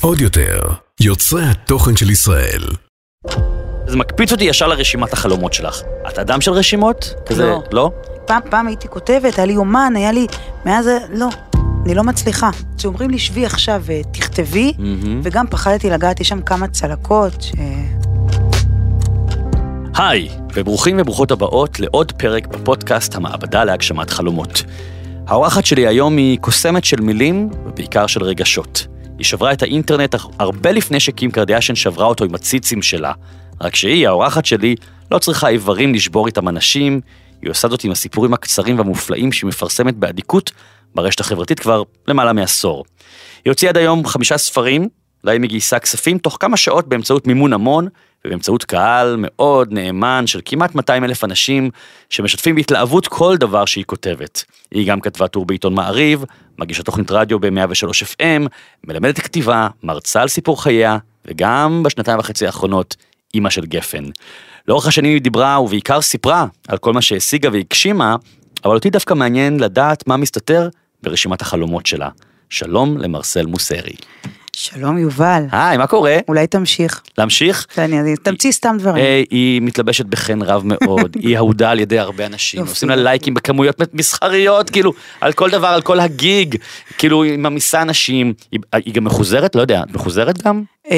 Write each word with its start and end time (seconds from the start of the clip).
עוד 0.00 0.20
יותר, 0.20 0.60
יוצרי 1.00 1.44
התוכן 1.44 1.96
של 1.96 2.10
ישראל. 2.10 2.62
זה 3.86 3.96
מקפיץ 3.96 4.32
אותי 4.32 4.44
ישר 4.44 4.66
לרשימת 4.66 5.12
החלומות 5.12 5.52
שלך. 5.52 5.82
את 6.08 6.18
אדם 6.18 6.40
של 6.40 6.52
רשימות? 6.52 7.14
כזה, 7.26 7.46
לא. 7.46 7.62
לא? 7.72 7.90
פעם, 8.26 8.40
פעם 8.50 8.66
הייתי 8.66 8.88
כותבת, 8.88 9.38
היה 9.38 9.46
לי 9.46 9.56
אומן, 9.56 9.92
היה 9.96 10.12
לי... 10.12 10.26
מאז 10.66 10.84
זה... 10.84 10.98
לא, 11.12 11.28
אני 11.84 11.94
לא 11.94 12.04
מצליחה. 12.04 12.50
כשאומרים 12.78 13.10
לי, 13.10 13.18
שבי 13.18 13.46
עכשיו 13.46 13.82
ותכתבי, 13.86 14.72
מהמם. 14.78 15.20
וגם 15.22 15.46
פחדתי 15.46 15.90
לגעת, 15.90 16.20
יש 16.20 16.28
שם 16.28 16.42
כמה 16.42 16.68
צלקות 16.68 17.42
ש... 17.42 17.52
היי, 19.94 20.28
וברוכים 20.54 20.96
וברוכות 21.00 21.30
הבאות 21.30 21.80
לעוד 21.80 22.12
פרק 22.12 22.46
בפודקאסט 22.46 23.14
המעבדה 23.14 23.64
להגשמת 23.64 24.10
חלומות. 24.10 24.62
האורחת 25.30 25.66
שלי 25.66 25.86
היום 25.86 26.16
היא 26.16 26.38
קוסמת 26.38 26.84
של 26.84 27.00
מילים, 27.00 27.50
ובעיקר 27.66 28.06
של 28.06 28.22
רגשות. 28.22 28.86
היא 29.18 29.24
שברה 29.24 29.52
את 29.52 29.62
האינטרנט 29.62 30.14
הרבה 30.38 30.72
לפני 30.72 31.00
שקים 31.00 31.30
קרדיאשן 31.30 31.74
שברה 31.74 32.06
אותו 32.06 32.24
עם 32.24 32.34
הציצים 32.34 32.82
שלה. 32.82 33.12
רק 33.60 33.76
שהיא, 33.76 34.08
האורחת 34.08 34.44
שלי, 34.44 34.74
לא 35.10 35.18
צריכה 35.18 35.48
איברים 35.48 35.94
לשבור 35.94 36.26
איתם 36.26 36.48
אנשים, 36.48 37.00
היא 37.42 37.50
עושה 37.50 37.68
זאת 37.68 37.84
עם 37.84 37.90
הסיפורים 37.90 38.34
הקצרים 38.34 38.78
והמופלאים 38.78 39.32
שהיא 39.32 39.48
מפרסמת 39.48 39.96
באדיקות 39.96 40.52
ברשת 40.94 41.20
החברתית 41.20 41.60
כבר 41.60 41.82
למעלה 42.08 42.32
מעשור. 42.32 42.84
היא 43.44 43.50
הוציאה 43.50 43.70
עד 43.70 43.76
היום 43.76 44.06
חמישה 44.06 44.38
ספרים, 44.38 44.88
להם 45.24 45.42
היא 45.42 45.48
גייסה 45.48 45.78
כספים 45.78 46.18
תוך 46.18 46.36
כמה 46.40 46.56
שעות 46.56 46.88
באמצעות 46.88 47.26
מימון 47.26 47.52
המון, 47.52 47.88
ובאמצעות 48.24 48.64
קהל 48.64 49.16
מאוד 49.18 49.72
נאמן 49.72 50.26
של 50.26 50.40
כמעט 50.44 50.74
200 50.74 51.04
אלף 51.04 51.24
אנשים 51.24 51.70
שמשתפים 52.10 52.54
בהתלהבות 52.54 53.08
כל 53.08 53.36
דבר 53.36 53.64
שהיא 53.64 53.84
כותבת. 53.84 54.44
היא 54.70 54.88
גם 54.88 55.00
כתבה 55.00 55.28
טור 55.28 55.46
בעיתון 55.46 55.74
מעריב, 55.74 56.24
מגישה 56.58 56.82
תוכנית 56.82 57.10
רדיו 57.10 57.40
ב-103 57.40 58.04
FM, 58.04 58.48
מלמדת 58.86 59.18
כתיבה, 59.18 59.68
מרצה 59.82 60.22
על 60.22 60.28
סיפור 60.28 60.62
חייה, 60.62 60.98
וגם 61.24 61.82
בשנתיים 61.82 62.18
וחצי 62.18 62.46
האחרונות, 62.46 62.96
אימא 63.34 63.50
של 63.50 63.66
גפן. 63.66 64.04
לאורך 64.68 64.86
השנים 64.86 65.12
היא 65.12 65.22
דיברה 65.22 65.60
ובעיקר 65.60 66.00
סיפרה 66.00 66.46
על 66.68 66.78
כל 66.78 66.92
מה 66.92 67.02
שהשיגה 67.02 67.48
והגשימה, 67.52 68.16
אבל 68.64 68.74
אותי 68.74 68.90
דווקא 68.90 69.14
מעניין 69.14 69.60
לדעת 69.60 70.06
מה 70.06 70.16
מסתתר 70.16 70.68
ברשימת 71.02 71.40
החלומות 71.42 71.86
שלה. 71.86 72.08
שלום 72.50 72.98
למרסל 72.98 73.46
מוסרי. 73.46 73.94
שלום, 74.56 74.98
יובל. 74.98 75.42
היי, 75.52 75.76
מה 75.76 75.86
קורה? 75.86 76.18
אולי 76.28 76.46
תמשיך. 76.46 77.00
להמשיך? 77.18 77.66
אני- 77.78 78.16
תמציא 78.22 78.52
סתם 78.52 78.76
דברים. 78.78 79.04
אה, 79.04 79.22
היא 79.30 79.62
מתלבשת 79.62 80.06
בחן 80.06 80.42
רב 80.42 80.62
מאוד, 80.64 81.16
היא 81.22 81.36
אהודה 81.36 81.70
על 81.70 81.80
ידי 81.80 81.98
הרבה 81.98 82.26
אנשים. 82.26 82.60
עושים 82.60 82.88
לה 82.88 82.96
לייקים 82.96 83.34
בכמויות 83.34 83.76
מסחריות, 83.94 84.70
כאילו, 84.70 84.92
על 85.20 85.32
כל 85.32 85.50
דבר, 85.50 85.66
על 85.66 85.82
כל 85.82 86.00
הגיג, 86.00 86.56
כאילו, 86.98 87.22
היא 87.22 87.38
ממיסה 87.38 87.82
אנשים, 87.82 88.32
היא- 88.52 88.60
היא 88.72 88.94
גם 88.94 89.04
מחוזרת? 89.04 89.54
לא 89.56 89.60
יודע, 89.60 89.82
את 89.82 89.94
מחוזרת 89.94 90.42
גם? 90.42 90.62
אה, 90.90 90.96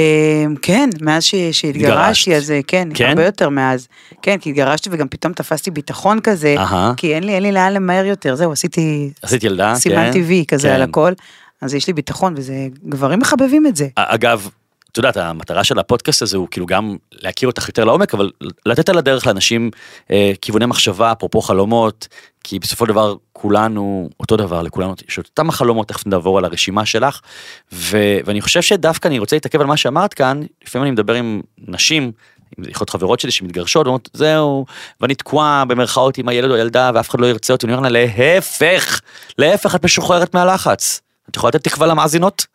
כן, 0.62 0.90
מאז. 1.00 1.24
שהתגרשתי, 1.52 2.36
אז 2.36 2.50
אה, 2.50 2.60
כן, 2.66 2.88
כן? 2.94 3.08
הרבה 3.08 3.24
יותר 3.24 3.48
מאז. 3.48 3.88
כן, 4.22 4.36
כי 4.40 4.50
התגרשתי 4.50 4.88
וגם 4.92 5.08
פתאום 5.08 5.32
תפסתי 5.32 5.70
ביטחון 5.70 6.20
כזה. 6.20 6.54
כי 6.96 7.14
אין 7.14 7.24
לי, 7.24 7.34
אין 7.34 7.42
לי 7.42 7.52
לאן 7.52 7.72
למהר 7.72 8.04
יותר, 8.04 8.34
זהו, 8.34 8.52
עשיתי 8.52 9.10
עשית 9.22 9.44
ילדה? 9.44 9.74
סימן 9.74 9.96
כן? 10.06 10.12
טבעי 10.12 10.44
כזה 10.48 10.68
כן. 10.68 10.74
על 10.74 10.82
הכל, 10.82 11.12
אז 11.62 11.74
יש 11.74 11.86
לי 11.86 11.92
ביטחון, 11.92 12.34
וזה, 12.36 12.68
גברים 12.84 13.18
מחבבים 13.18 13.66
את 13.66 13.76
זה. 13.76 13.88
אגב, 13.96 14.48
את 14.92 14.96
יודעת, 14.96 15.16
המטרה 15.16 15.64
של 15.64 15.78
הפודקאסט 15.78 16.22
הזה 16.22 16.36
הוא 16.36 16.48
כאילו 16.50 16.66
גם 16.66 16.96
להכיר 17.12 17.48
אותך 17.48 17.68
יותר 17.68 17.84
לעומק, 17.84 18.14
אבל 18.14 18.30
לתת 18.66 18.88
על 18.88 18.98
הדרך 18.98 19.26
לאנשים 19.26 19.70
אה, 20.10 20.32
כיווני 20.40 20.66
מחשבה, 20.66 21.12
אפרופו 21.12 21.40
חלומות, 21.40 22.08
כי 22.44 22.58
בסופו 22.58 22.86
של 22.86 22.92
דבר 22.92 23.14
כולנו, 23.32 24.10
אותו 24.20 24.36
דבר 24.36 24.62
לכולנו, 24.62 24.94
יש 25.08 25.18
את 25.18 25.26
אותם 25.26 25.48
החלומות, 25.48 25.88
תכף 25.88 26.06
נעבור 26.06 26.38
על 26.38 26.44
הרשימה 26.44 26.86
שלך, 26.86 27.20
ו, 27.72 27.98
ואני 28.24 28.40
חושב 28.40 28.62
שדווקא 28.62 29.08
אני 29.08 29.18
רוצה 29.18 29.36
להתעכב 29.36 29.60
על 29.60 29.66
מה 29.66 29.76
שאמרת 29.76 30.14
כאן, 30.14 30.40
לפעמים 30.64 30.82
אני 30.82 30.90
מדבר 30.90 31.14
עם 31.14 31.40
נשים, 31.58 32.12
עם 32.58 32.64
יכולות 32.68 32.90
חברות 32.90 33.20
שלי 33.20 33.30
שמתגרשות, 33.30 33.86
ואומרות 33.86 34.08
זהו, 34.12 34.66
ואני 35.00 35.14
תקועה 35.14 35.64
במרכאות 35.64 36.18
עם 36.18 36.28
הילד 36.28 36.50
או 36.50 36.54
הילדה 36.54 36.90
ואף 36.94 37.10
אחד 37.10 37.20
לא 37.20 37.26
ירצה 37.26 37.52
אותי, 37.52 37.66
אני 37.66 37.74
אומר 37.74 37.88
לה 37.88 38.04
להפך, 38.06 39.00
להפך 39.38 39.74
את 39.74 39.84
משוחררת 39.84 40.34
מהלחץ. 40.34 41.00
את 41.30 41.36
יכולה 41.36 41.48
לתת 41.48 41.64
תקווה 41.64 41.86
למאזינות? 41.86 42.46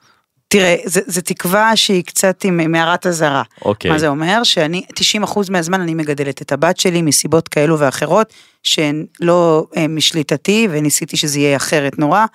תראה, 0.47 0.75
זה 0.85 1.21
תקווה 1.21 1.75
שהיא 1.75 2.03
קצת 2.03 2.43
עם 2.43 2.71
מערת 2.71 3.05
אזהרה. 3.05 3.43
אוקיי. 3.61 3.91
מה 3.91 3.99
זה 3.99 4.07
אומר? 4.07 4.43
שאני, 4.43 4.83
90% 5.23 5.39
מהזמן 5.49 5.81
אני 5.81 5.93
מגדלת 5.93 6.41
את 6.41 6.51
הבת 6.51 6.79
שלי 6.79 7.01
מסיבות 7.01 7.47
כאלו 7.47 7.79
ואחרות, 7.79 8.33
שהן 8.63 9.05
לא 9.19 9.67
אה, 9.77 9.87
משליטתי, 9.87 10.67
וניסיתי 10.71 11.17
שזה 11.17 11.39
יהיה 11.39 11.57
אחרת 11.57 11.99
נורא, 11.99 12.25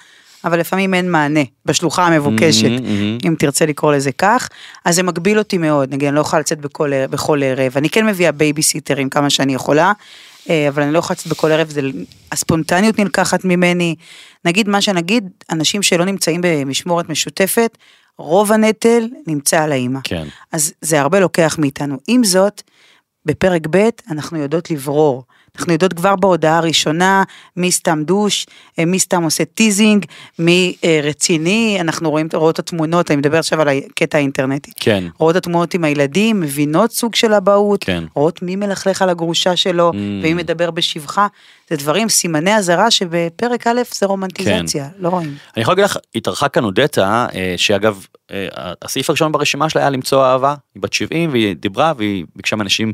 אבל 0.45 0.61
לפעמים 0.61 0.95
אין 0.95 1.11
מענה 1.11 1.41
בשלוחה 1.67 2.07
המבוקשת, 2.07 2.65
מהמם, 2.65 2.85
מהמם. 2.85 3.19
אם 3.27 3.35
תרצה 3.39 3.67
לקרוא 3.67 3.93
לזה 3.93 4.13
כך. 4.13 4.49
אז 4.85 4.95
זה 4.95 5.03
מגביל 5.03 5.39
אותי 5.39 5.59
מאוד, 5.59 5.95
נגיד, 5.95 6.09
אני 6.09 6.17
לא 6.17 6.21
יכולה 6.21 6.41
לצאת 6.41 6.61
בכל, 6.61 7.07
בכל 7.07 7.43
ערב, 7.43 7.73
אני 7.77 7.91
כן 7.91 8.07
מביאה 8.07 8.33
בייביסיטרים 8.33 9.11
כמה 9.11 9.31
שאני 9.31 9.55
יכולה, 9.55 9.93
אבל 10.69 10.83
אני 10.83 10.93
לא 10.93 10.99
יכולה 10.99 11.17
לצאת 11.21 11.27
בכל 11.33 11.53
ערב, 11.53 11.71
זה, 11.71 11.81
הספונטניות 12.33 12.99
נלקחת 12.99 13.45
ממני. 13.45 13.95
נגיד 14.45 14.69
מה 14.69 14.81
שנגיד, 14.81 15.31
אנשים 15.51 15.83
שלא 15.83 16.05
נמצאים 16.05 16.41
במשמורת 16.45 17.09
משותפת, 17.09 17.79
רוב 18.19 18.53
הנטל 18.53 19.09
נמצא 19.27 19.63
על 19.63 19.73
האימא. 19.73 20.01
כן. 20.05 20.27
אז 20.53 20.73
זה 20.81 21.01
הרבה 21.01 21.21
לוקח 21.21 21.57
מאיתנו. 21.59 21.97
עם 22.09 22.25
זאת, 22.25 22.63
בפרק 23.27 23.63
ב' 23.71 23.89
אנחנו 24.11 24.39
יודעות 24.39 24.71
לברור. 24.71 25.25
אנחנו 25.59 25.73
יודעות 25.73 25.93
כבר 25.93 26.17
בהודעה 26.17 26.59
הראשונה 26.59 27.23
מי 27.57 27.73
סתם 27.73 28.03
douche, 28.07 28.47
אה, 28.79 28.85
מי 28.85 28.99
סתם 28.99 29.23
עושה 29.23 29.45
teasing, 29.45 30.07
מי 30.39 30.77
אה, 30.85 31.01
רציני, 31.03 31.77
אנחנו 31.81 32.11
רואים, 32.11 32.29
רואות 32.35 32.55
את 32.55 32.59
התמונות, 32.59 33.11
אני 33.11 33.17
מדבר 33.17 33.39
עכשיו 33.39 33.61
על 33.61 33.69
הקטע 33.69 34.19
האינטרנטי. 34.19 34.71
כן. 34.77 35.05
רואות 35.19 35.37
את 35.37 35.41
התמונות 35.41 35.75
עם 35.75 35.85
הילדים, 35.85 36.41
מבינות 36.41 36.93
סוג 36.93 37.15
של 37.15 37.35
אבהות, 37.35 37.85
כן. 37.85 38.05
רואות 38.15 38.43
מי 38.43 38.57
מלכלך 38.57 39.03
על 39.03 39.09
הגרושה 39.09 39.57
שלו, 39.57 39.91
Mm. 39.93 39.95
ומי 39.95 40.35
מדבר 40.35 40.71
בשבחה, 40.71 41.27
זה 41.71 41.77
דברים, 41.77 42.09
סימני 42.09 42.57
אזהרה 42.57 42.91
שבפרק 42.91 43.67
א' 43.67 43.81
זה 43.95 44.07
רומנטיזציה, 44.07 44.89
לא 44.99 45.09
רואים. 45.09 45.35
אני 45.57 45.63
יכול 45.63 45.73
להגיד 45.73 45.85
לך, 45.85 45.97
התארחה 46.15 46.49
כאן 46.49 46.65
אודטה, 46.65 47.27
אה, 47.35 47.55
שאגב, 47.57 48.07
הסעיף 48.83 49.11
הראשון 49.11 49.33
ברשימה 49.33 49.69
שלה 49.71 49.81
היה 49.81 49.91
למצוא 49.91 50.25
אהבה, 50.25 50.55
היא 50.75 50.83
בת 50.83 50.93
70 50.93 51.31
והיא 51.31 51.57
דיברה 51.57 51.93
והיא 51.97 52.25
ביקשה 52.37 52.57
מאנשים, 52.57 52.93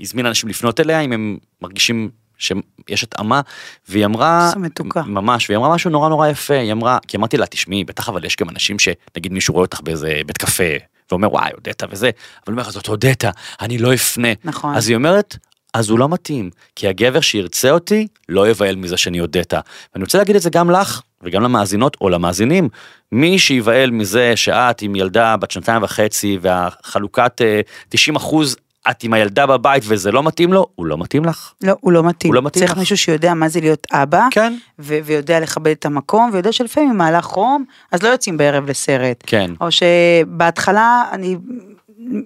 הזמינה 0.00 0.28
אנשים 0.28 0.48
לפנות 0.48 0.80
אליה 0.80 1.00
אם 1.00 1.12
הם 1.12 1.38
מרגישים 1.62 2.10
שיש 2.38 3.02
התאמה, 3.02 3.40
והיא 3.88 4.04
אמרה, 4.04 4.52
מתוקה. 4.56 5.02
ממש, 5.02 5.50
והיא 5.50 5.58
אמרה 5.58 5.74
משהו 5.74 5.90
נורא 5.90 6.08
נורא 6.08 6.28
יפה, 6.28 6.54
היא 6.54 6.72
אמרה, 6.72 6.98
כי 7.08 7.16
אמרתי 7.16 7.36
לה, 7.36 7.46
תשמעי, 7.46 7.84
בטח 7.84 8.08
אבל 8.08 8.24
יש 8.24 8.36
גם 8.36 8.48
אנשים 8.48 8.78
שנגיד 8.78 9.32
מישהו 9.32 9.54
רואה 9.54 9.64
אותך 9.64 9.80
באיזה 9.80 10.20
בית 10.26 10.38
קפה, 10.38 10.64
ואומר 11.10 11.32
וואי 11.32 11.50
אודטה 11.54 11.86
וזה, 11.90 12.10
אבל 12.46 12.54
אומר 12.54 12.70
זאת 12.70 12.88
אודטה, 12.88 13.30
אני 13.60 13.78
לא 13.78 13.94
אפנה. 13.94 14.28
נכון. 14.44 14.74
אז 14.74 14.88
היא 14.88 14.96
אומרת, 14.96 15.36
אז 15.74 15.90
הוא 15.90 15.98
לא 15.98 16.08
מתאים, 16.08 16.50
כי 16.76 16.88
הגבר 16.88 17.20
שירצה 17.20 17.70
אותי 17.70 18.06
לא 18.28 18.48
יבהל 18.48 18.76
מזה 18.76 18.96
שאני 18.96 19.20
אודטה. 19.20 19.60
ואני 19.94 20.04
רוצה 20.04 20.18
להגיד 20.18 20.36
את 20.36 20.42
זה 20.42 20.50
גם 20.50 20.70
לך 20.70 21.02
וגם 21.22 21.42
למאזינות 21.42 21.96
או 22.00 22.08
למאזינים, 22.08 22.68
מי 23.12 23.38
שיבהל 23.38 23.90
מזה 23.90 24.32
שאת 24.36 24.82
עם 24.82 24.96
ילדה 24.96 25.36
בת 25.36 25.50
שנתיים 25.50 25.82
וחצי 25.82 26.38
והחלוקת 26.40 27.42
אה, 27.42 27.60
90 27.88 28.16
אחוז 28.16 28.56
את 28.90 29.02
עם 29.04 29.12
הילדה 29.12 29.46
בבית 29.46 29.82
וזה 29.86 30.12
לא 30.12 30.22
מתאים 30.22 30.52
לו, 30.52 30.66
הוא 30.74 30.86
לא 30.86 30.98
מתאים 30.98 31.24
לך. 31.24 31.52
לא, 31.62 31.72
הוא 31.80 31.92
לא 31.92 32.02
מתאים. 32.02 32.30
הוא 32.32 32.34
לא 32.34 32.42
מתאים 32.42 32.60
צריך 32.60 32.72
לך. 32.72 32.78
מישהו 32.78 32.96
שיודע 32.96 33.34
מה 33.34 33.48
זה 33.48 33.60
להיות 33.60 33.86
אבא, 33.92 34.26
כן. 34.30 34.54
ו- 34.78 34.98
ויודע 35.04 35.40
לכבד 35.40 35.70
את 35.70 35.86
המקום, 35.86 36.30
ויודע 36.32 36.52
שלפעמים 36.52 36.96
מהלך 36.98 37.24
חום, 37.24 37.64
אז 37.92 38.02
לא 38.02 38.08
יוצאים 38.08 38.36
בערב 38.36 38.70
לסרט. 38.70 39.24
כן. 39.26 39.50
או 39.60 39.66
שבהתחלה 39.70 41.04
אני, 41.12 41.36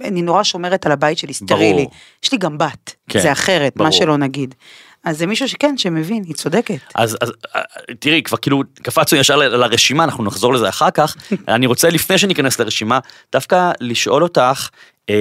אני 0.05 0.23
נורא 0.23 0.43
שומרת 0.43 0.87
על 0.87 0.93
הבית 0.93 1.19
שלי, 1.19 1.35
סטרילי. 1.35 1.73
ברור. 1.73 1.91
יש 2.25 2.33
לי 2.33 2.39
גם 2.39 2.59
בת, 2.59 2.95
כן, 3.09 3.21
זה 3.21 3.33
אחרת, 3.33 3.73
ברור. 3.77 3.89
מה 3.89 3.93
שלא 3.93 4.17
נגיד. 4.17 4.55
אז 5.05 5.19
זה 5.19 5.27
מישהו 5.27 5.49
שכן, 5.49 5.79
שמבין, 5.79 6.23
היא 6.27 6.35
צודקת. 6.35 6.75
אז, 6.95 7.17
אז 7.21 7.33
אה, 7.57 7.61
תראי, 7.99 8.23
כבר 8.23 8.37
כאילו 8.37 8.63
קפצנו 8.83 9.19
ישר 9.19 9.37
ל- 9.37 9.57
לרשימה, 9.57 10.05
אנחנו 10.05 10.25
נחזור 10.25 10.55
לזה 10.55 10.69
אחר 10.69 10.91
כך. 10.91 11.17
אני 11.49 11.67
רוצה 11.67 11.89
לפני 11.91 12.19
שניכנס 12.19 12.61
לרשימה, 12.61 12.99
דווקא 13.33 13.71
לשאול 13.81 14.23
אותך, 14.23 14.69
אה, 15.11 15.15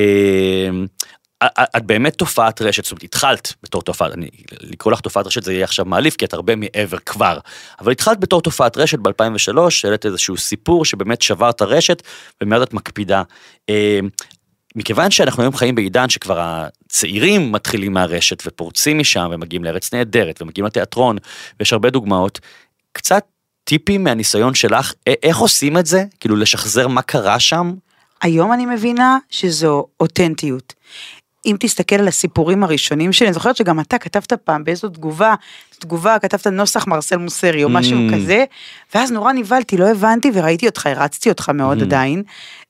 את- 1.45 1.83
באמת 1.85 2.15
תופעת 2.15 2.61
רשת, 2.61 2.83
זאת 2.83 2.91
אומרת 2.91 3.03
התחלת 3.03 3.53
בתור 3.63 3.81
תופעת, 3.81 4.13
אני, 4.13 4.27
לקרוא 4.61 4.93
לך 4.93 4.99
תופעת 4.99 5.27
רשת 5.27 5.43
זה 5.43 5.53
יהיה 5.53 5.63
עכשיו 5.63 5.85
מעליף 5.85 6.15
כי 6.15 6.25
את 6.25 6.33
הרבה 6.33 6.55
מעבר 6.55 6.97
כבר, 6.97 7.37
אבל 7.79 7.91
התחלת 7.91 8.19
בתור 8.19 8.41
תופעת 8.41 8.77
רשת 8.77 8.99
ב-2003, 8.99 9.57
העלית 9.83 10.05
איזשהו 10.05 10.37
סיפור 10.37 10.85
שבאמת 10.85 11.21
שבר 11.21 11.49
את 11.49 11.61
הרשת 11.61 12.03
ומיד 12.43 12.61
את 12.61 12.73
מקפידה. 12.73 13.23
אה, 13.69 13.99
מכיוון 14.75 15.11
שאנחנו 15.11 15.43
היום 15.43 15.55
חיים 15.55 15.75
בעידן 15.75 16.09
שכבר 16.09 16.39
הצעירים 16.39 17.51
מתחילים 17.51 17.93
מהרשת 17.93 18.43
ופורצים 18.45 18.99
משם 18.99 19.29
ומגיעים 19.33 19.63
לארץ 19.63 19.93
נהדרת 19.93 20.41
ומגיעים 20.41 20.65
לתיאטרון 20.65 21.17
ויש 21.59 21.73
הרבה 21.73 21.89
דוגמאות, 21.89 22.39
קצת 22.91 23.23
טיפים 23.63 24.03
מהניסיון 24.03 24.53
שלך, 24.55 24.93
איך 25.23 25.37
עושים 25.37 25.77
את 25.77 25.85
זה? 25.85 26.03
כאילו 26.19 26.35
לשחזר 26.35 26.87
מה 26.87 27.01
קרה 27.01 27.39
שם? 27.39 27.73
היום 28.21 28.53
אני 28.53 28.65
מבינה 28.65 29.17
שזו 29.29 29.85
אותנטיות. 29.99 30.73
אם 31.45 31.55
תסתכל 31.59 31.95
על 31.95 32.07
הסיפורים 32.07 32.63
הראשונים 32.63 33.13
שלי, 33.13 33.27
אני 33.27 33.33
זוכרת 33.33 33.55
שגם 33.55 33.79
אתה 33.79 33.97
כתבת 33.97 34.33
פעם 34.33 34.63
באיזו 34.63 34.89
תגובה, 34.89 35.35
תגובה 35.79 36.19
כתבת 36.19 36.47
נוסח 36.47 36.87
מרסל 36.87 37.17
מוסרי 37.17 37.63
או 37.63 37.69
משהו 37.69 37.97
Mm. 37.97 38.13
כזה, 38.13 38.43
ואז 38.95 39.11
נורא 39.11 39.33
נבהלתי, 39.33 39.77
לא 39.77 39.87
הבנתי 39.89 40.31
וראיתי 40.33 40.67
אותך, 40.67 40.85
הרצתי 40.85 41.29
אותך 41.29 41.49
מאוד 41.49 41.79
Mm. 41.79 41.83
עדיין, 41.83 42.23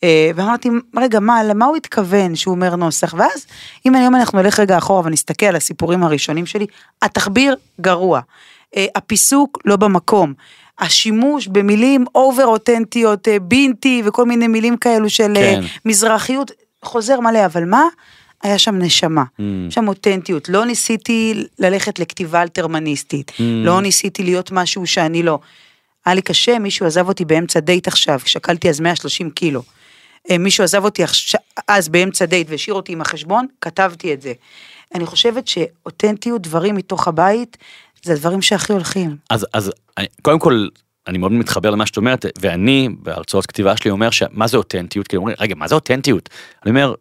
אה, 0.04 0.32
ואמרתי, 0.36 0.70
רגע, 0.98 1.20
מה, 1.20 1.44
למה 1.44 1.66
הוא 1.66 1.78
התכוון 1.78 2.36
שהוא 2.36 2.56
אומר 2.56 2.76
נוסח? 2.76 3.14
ואז, 3.18 3.46
אם 3.86 3.96
היום 3.96 4.16
אנחנו 4.16 4.42
נלך 4.42 4.60
רגע 4.60 4.78
אחורה 4.78 5.02
ונסתכל 5.06 5.46
על 5.46 5.56
הסיפורים 5.56 6.04
הראשונים 6.04 6.46
שלי, 6.46 6.66
התחביר 7.02 7.56
גרוע, 7.82 8.20
אה, 8.76 8.86
הפיסוק 8.96 9.58
לא 9.66 9.76
במקום. 9.76 10.34
השימוש 10.80 11.48
במילים 11.48 12.06
over 12.16 12.46
אותנטיות, 12.46 13.28
بنتي 13.42 14.02
וכל 14.06 14.26
מיני 14.26 14.48
מילים 14.48 14.78
כאלו 14.78 15.10
של 15.10 15.34
אה, 15.38 15.42
כן. 15.56 15.62
מזרחיות, 15.86 16.52
חוזר 16.84 17.20
מלא, 17.20 17.46
אבל 17.46 17.66
מה? 17.66 17.84
היה 18.44 18.58
שם 18.58 18.76
נשמה, 18.76 19.24
Mm. 19.24 19.42
שם 19.70 19.88
אותנטיות, 19.88 20.50
לא 20.50 20.66
ניסיתי 20.66 21.34
ללכת 21.60 22.00
לכתיבה 22.00 22.42
אלתרמניסטית, 22.42 23.30
Mm. 23.32 23.42
לא 23.42 23.82
ניסיתי 23.82 24.24
להיות 24.24 24.52
משהו 24.52 24.88
שאני 24.88 25.24
לא. 25.24 25.40
היה 26.06 26.16
לי 26.16 26.22
קשה, 26.22 26.60
מישהו 26.60 26.86
עזב 26.86 27.08
אותי 27.08 27.26
באמצע 27.26 27.60
דייט 27.60 27.88
עכשיו, 27.88 28.20
שקלתי 28.26 28.70
אז 28.70 28.80
130 28.80 29.30
קילו. 29.30 29.64
אה, 30.30 30.38
מישהו 30.38 30.64
עזב 30.64 30.84
אותי 30.84 31.04
אז 31.68 31.90
באמצע 31.90 32.26
דייט 32.26 32.48
והשאיר 32.50 32.76
אותי 32.76 32.94
עם 32.94 33.02
החשבון, 33.02 33.46
כתבתי 33.62 34.14
את 34.14 34.22
זה. 34.22 34.34
אני 34.96 35.06
חושבת 35.06 35.48
שאותנטיות, 35.48 36.42
דברים 36.42 36.76
מתוך 36.76 37.08
הבית, 37.08 37.58
זה 38.04 38.14
הדברים 38.14 38.42
שהכי 38.42 38.74
הולכים. 38.74 39.16
אז, 39.30 39.46
אז 39.54 39.72
קודם 40.22 40.40
כל, 40.40 40.68
אני 41.08 41.18
מאוד 41.18 41.32
מתחבר 41.32 41.70
למה 41.70 41.86
שאת 41.86 41.98
אומרת, 41.98 42.26
ואני 42.42 42.90
בהרצאות 43.00 43.46
כתיבה 43.46 43.78
שלי 43.78 43.92
אומר 43.92 44.10
שמה 44.10 44.48
זה 44.48 44.58
אותנטיות, 44.58 45.08
כי 45.08 45.16
אומרים, 45.18 45.36
רגע, 45.40 45.56
מה 45.56 45.68
זה 45.68 45.76
אותנטיות? 45.76 46.30
אני 46.64 46.70
אומר, 46.70 46.94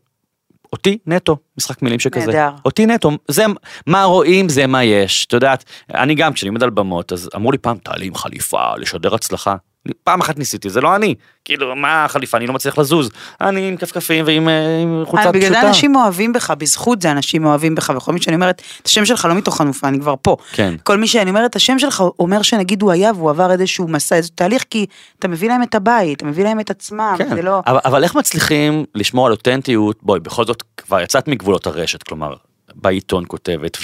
אותי 0.73 0.99
נטו, 1.07 1.37
משחק 1.59 1.83
מילים 1.83 2.01
שכזה. 2.01 2.27
נהדר. 2.27 2.51
אותי 2.65 2.87
נטו, 2.87 3.11
זה 3.29 3.45
מה 3.87 4.05
רואים 4.05 4.49
זה 4.49 4.67
מה 4.67 4.85
יש, 4.85 5.25
את 5.27 5.33
יודעת, 5.33 5.65
אני 5.95 6.15
גם 6.15 6.33
כשאני 6.33 6.49
עומד 6.49 6.63
על 6.63 6.71
במות, 6.71 7.13
אז 7.13 7.31
אמרו 7.37 7.53
לי 7.53 7.59
פעם, 7.59 7.79
תעלי 7.79 8.07
עם 8.07 8.15
חליפה, 8.15 8.77
לשדר 8.77 9.15
הצלחה. 9.15 9.57
פעם 10.05 10.21
אחת 10.21 10.39
ניסיתי, 10.39 10.71
זה 10.71 10.81
לא 10.81 10.97
אני, 10.97 11.15
כאילו 11.45 11.77
מה 11.77 12.05
החליפה, 12.05 12.37
אני 12.37 12.47
לא 12.47 12.55
מצליח 12.55 12.79
לזוז, 12.79 13.11
אני 13.41 13.69
עם 13.69 13.77
כפכפים 13.77 14.25
ועם 14.27 14.49
אה, 14.49 14.79
עם 14.83 15.03
חולצה 15.05 15.33
פשוטה. 15.33 15.39
בגלל 15.39 15.61
זה 15.61 15.69
אנשים 15.69 15.97
אוהבים 15.97 16.33
בך, 16.33 16.51
בזכות 16.51 17.03
זה 17.03 17.11
אנשים 17.11 17.45
אוהבים 17.45 17.75
בך, 17.75 17.93
וכל 17.97 18.13
מי 18.13 18.23
שאני 18.23 18.37
אומרת, 18.37 18.63
את 18.83 18.87
השם 18.87 19.05
שלך 19.05 19.25
לא 19.25 19.35
מתוך 19.35 19.57
חנופה, 19.57 19.89
אני 19.89 20.01
כבר 20.01 20.15
פה. 20.23 20.37
כן. 20.53 20.75
כל 20.83 20.97
מי 20.97 21.07
שאני 21.07 21.31
אומרת, 21.31 21.57
השם 21.57 21.79
שלך 21.79 22.05
אומר 22.19 22.43
שנגיד 22.43 22.83
הוא 22.83 22.93
היה 22.93 23.13
והוא 23.17 23.31
עבר 23.31 23.53
איזשהו 23.53 23.89
מסע, 23.89 24.17
איזה 24.17 24.29
תהליך, 24.35 24.65
כי 24.71 24.87
אתה 25.19 25.29
מביא 25.29 25.49
להם 25.49 25.63
את 25.63 25.75
הבית, 25.75 26.17
אתה 26.17 26.27
מביא 26.27 26.45
להם 26.45 26.61
את 26.61 26.71
עצמם, 26.71 27.15
כן, 27.19 27.35
זה 27.35 27.43
לא... 27.43 27.61
אבל, 27.67 27.81
אבל 27.85 28.05
איך 28.05 28.15
מצליחים 28.15 28.85
לשמור 28.95 29.27
על 29.27 29.33
אותנטיות, 29.33 29.99
בואי, 30.03 30.21
בכל 30.21 30.45
זאת 30.45 30.63
כבר 30.77 31.01
יצאת 31.01 31.29
מגבולות 31.29 31.67
הרשת, 31.67 32.03
כלומר, 32.03 32.35
בעיתון 32.75 33.25
כותבת, 33.29 33.79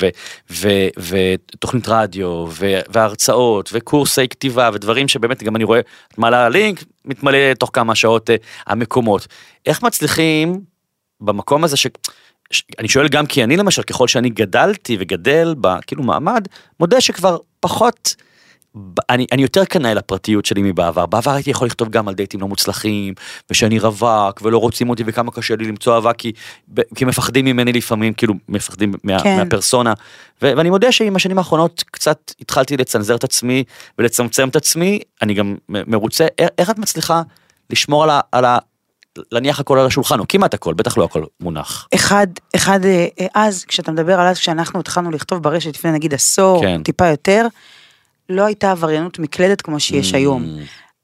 ותוכנית 0.98 1.88
רדיו, 1.88 2.46
ו, 2.48 2.80
והרצאות, 2.88 3.70
וקורסי 3.72 4.28
כתיבה, 4.28 4.70
ודברים 4.74 5.08
שבאמת 5.08 5.42
גם 5.42 5.56
אני 5.56 5.64
רואה, 5.64 5.80
את 5.80 6.18
מעלה 6.18 6.48
לינק, 6.48 6.84
מתמלא 7.04 7.54
תוך 7.54 7.70
כמה 7.72 7.94
שעות 7.94 8.30
אה, 8.30 8.36
המקומות. 8.66 9.26
איך 9.66 9.82
מצליחים 9.82 10.60
במקום 11.20 11.64
הזה 11.64 11.76
ש... 11.76 11.86
אני 12.78 12.88
שואל 12.88 13.08
גם 13.08 13.26
כי 13.26 13.44
אני 13.44 13.56
למשל, 13.56 13.82
ככל 13.82 14.08
שאני 14.08 14.30
גדלתי 14.30 14.96
וגדל 15.00 15.54
בכאילו 15.60 16.02
מעמד, 16.02 16.48
מודה 16.80 17.00
שכבר 17.00 17.38
פחות, 17.60 18.14
אני, 19.10 19.26
אני 19.32 19.42
יותר 19.42 19.64
קנאי 19.64 19.94
לפרטיות 19.94 20.46
שלי 20.46 20.62
מבעבר. 20.62 21.06
בעבר 21.06 21.30
הייתי 21.30 21.50
יכול 21.50 21.66
לכתוב 21.66 21.88
גם 21.88 22.08
על 22.08 22.14
דייטים 22.14 22.40
לא 22.40 22.48
מוצלחים, 22.48 23.14
ושאני 23.50 23.78
רווק, 23.78 24.40
ולא 24.42 24.58
רוצים 24.58 24.90
אותי, 24.90 25.02
וכמה 25.06 25.30
קשה 25.30 25.56
לי 25.56 25.64
למצוא 25.64 25.94
אהבה, 25.94 26.12
כי, 26.12 26.32
כי 26.94 27.04
מפחדים 27.04 27.44
ממני 27.44 27.72
לפעמים, 27.72 28.12
כאילו 28.12 28.34
מפחדים 28.48 28.94
מה, 29.04 29.22
כן. 29.22 29.36
מהפרסונה. 29.36 29.92
ו, 30.42 30.52
ואני 30.56 30.70
מודה 30.70 30.92
שעם 30.92 31.16
השנים 31.16 31.38
האחרונות 31.38 31.84
קצת 31.90 32.32
התחלתי 32.40 32.76
לצנזר 32.76 33.16
את 33.16 33.24
עצמי 33.24 33.64
ולצמצם 33.98 34.48
את 34.48 34.56
עצמי, 34.56 35.00
אני 35.22 35.34
גם 35.34 35.56
מרוצה. 35.68 36.26
איך, 36.38 36.50
איך 36.58 36.70
את 36.70 36.78
מצליחה 36.78 37.22
לשמור 37.70 38.04
על 38.04 38.10
ה... 38.10 38.20
על 38.32 38.44
ה 38.44 38.58
להניח 39.32 39.60
הכל 39.60 39.78
על 39.78 39.86
השולחן, 39.86 40.20
או 40.20 40.24
כמעט 40.28 40.54
הכל, 40.54 40.74
בטח 40.74 40.98
לא 40.98 41.04
הכל 41.04 41.24
מונח. 41.40 41.88
אחד, 41.94 42.26
אחד, 42.56 42.84
אה, 42.84 43.06
אה, 43.20 43.26
אז, 43.34 43.64
כשאתה 43.64 43.92
מדבר 43.92 44.20
על 44.20 44.26
אז, 44.26 44.38
כשאנחנו 44.38 44.80
התחלנו 44.80 45.10
לכתוב 45.10 45.42
ברשת 45.42 45.74
לפני 45.74 45.92
נגיד 45.92 46.14
עשור, 46.14 46.62
כן. 46.62 46.82
טיפה 46.82 47.06
יותר, 47.06 47.46
לא 48.28 48.42
הייתה 48.46 48.70
עבריינות 48.70 49.18
מקלדת 49.18 49.60
כמו 49.62 49.80
שיש 49.80 50.12
Mm. 50.12 50.16
היום. 50.16 50.46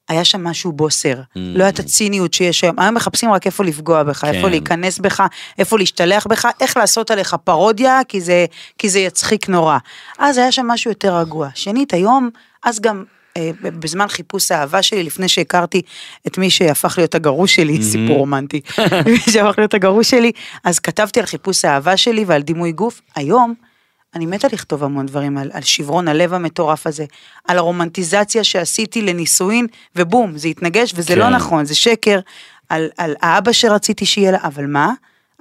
היה 0.08 0.24
שם 0.24 0.44
משהו 0.44 0.72
בוסר, 0.72 1.14
Mm. 1.14 1.24
לא 1.36 1.64
הייתה 1.64 1.82
ציניות 1.82 2.34
שיש 2.34 2.64
היום, 2.64 2.78
היום 2.78 2.94
מחפשים 2.94 3.32
רק 3.32 3.46
איפה 3.46 3.64
לפגוע 3.64 4.02
בך, 4.02 4.18
כן. 4.20 4.34
איפה 4.34 4.48
להיכנס 4.48 4.98
בך, 4.98 5.22
איפה 5.58 5.78
להשתלח 5.78 6.26
בך, 6.26 6.48
איך 6.60 6.76
לעשות 6.76 7.10
עליך 7.10 7.36
פרודיה, 7.44 8.00
כי 8.08 8.20
זה, 8.20 8.46
כי 8.78 8.88
זה 8.88 8.98
יצחיק 8.98 9.48
נורא. 9.48 9.78
אז 10.18 10.38
היה 10.38 10.52
שם 10.52 10.66
משהו 10.66 10.90
יותר 10.90 11.16
רגוע. 11.18 11.48
שנית, 11.54 11.94
היום, 11.94 12.30
אז 12.64 12.80
גם 12.80 13.04
אה, 13.36 13.50
בזמן 13.62 14.08
חיפוש 14.08 14.52
האהבה 14.52 14.82
שלי, 14.82 15.02
לפני 15.02 15.28
שהכרתי 15.28 15.82
את 16.26 16.38
מי 16.38 16.50
שהפך 16.50 16.94
להיות 16.98 17.14
הגרוש 17.14 17.54
שלי, 17.54 17.82
סיפור 17.82 18.16
רומנטי, 18.18 18.60
מי 19.12 19.32
שהפך 19.32 19.54
להיות 19.58 19.74
הגרוש 19.74 20.10
שלי, 20.10 20.32
אז 20.64 20.78
כתבתי 20.78 21.20
על 21.20 21.26
חיפוש 21.26 21.64
האהבה 21.64 21.96
שלי 21.96 22.24
ועל 22.24 22.42
דימוי 22.42 22.72
גוף. 22.72 23.00
היום, 23.16 23.54
אני 24.14 24.26
מתה 24.26 24.48
לכתוב 24.52 24.84
המון 24.84 25.06
דברים 25.06 25.38
על, 25.38 25.50
על 25.52 25.62
שברון 25.62 26.08
הלב 26.08 26.34
המטורף 26.34 26.86
הזה, 26.86 27.04
על 27.48 27.58
הרומנטיזציה 27.58 28.44
שעשיתי 28.44 29.02
לנישואין, 29.02 29.66
ובום, 29.96 30.38
זה 30.38 30.48
התנגש 30.48 30.92
וזה 30.96 31.14
כן. 31.14 31.18
לא 31.18 31.28
נכון, 31.30 31.64
זה 31.64 31.74
שקר, 31.74 32.20
על, 32.68 32.88
על 32.98 33.14
האבא 33.22 33.52
שרציתי 33.52 34.06
שיהיה 34.06 34.30
לה, 34.32 34.38
אבל 34.44 34.66
מה? 34.66 34.92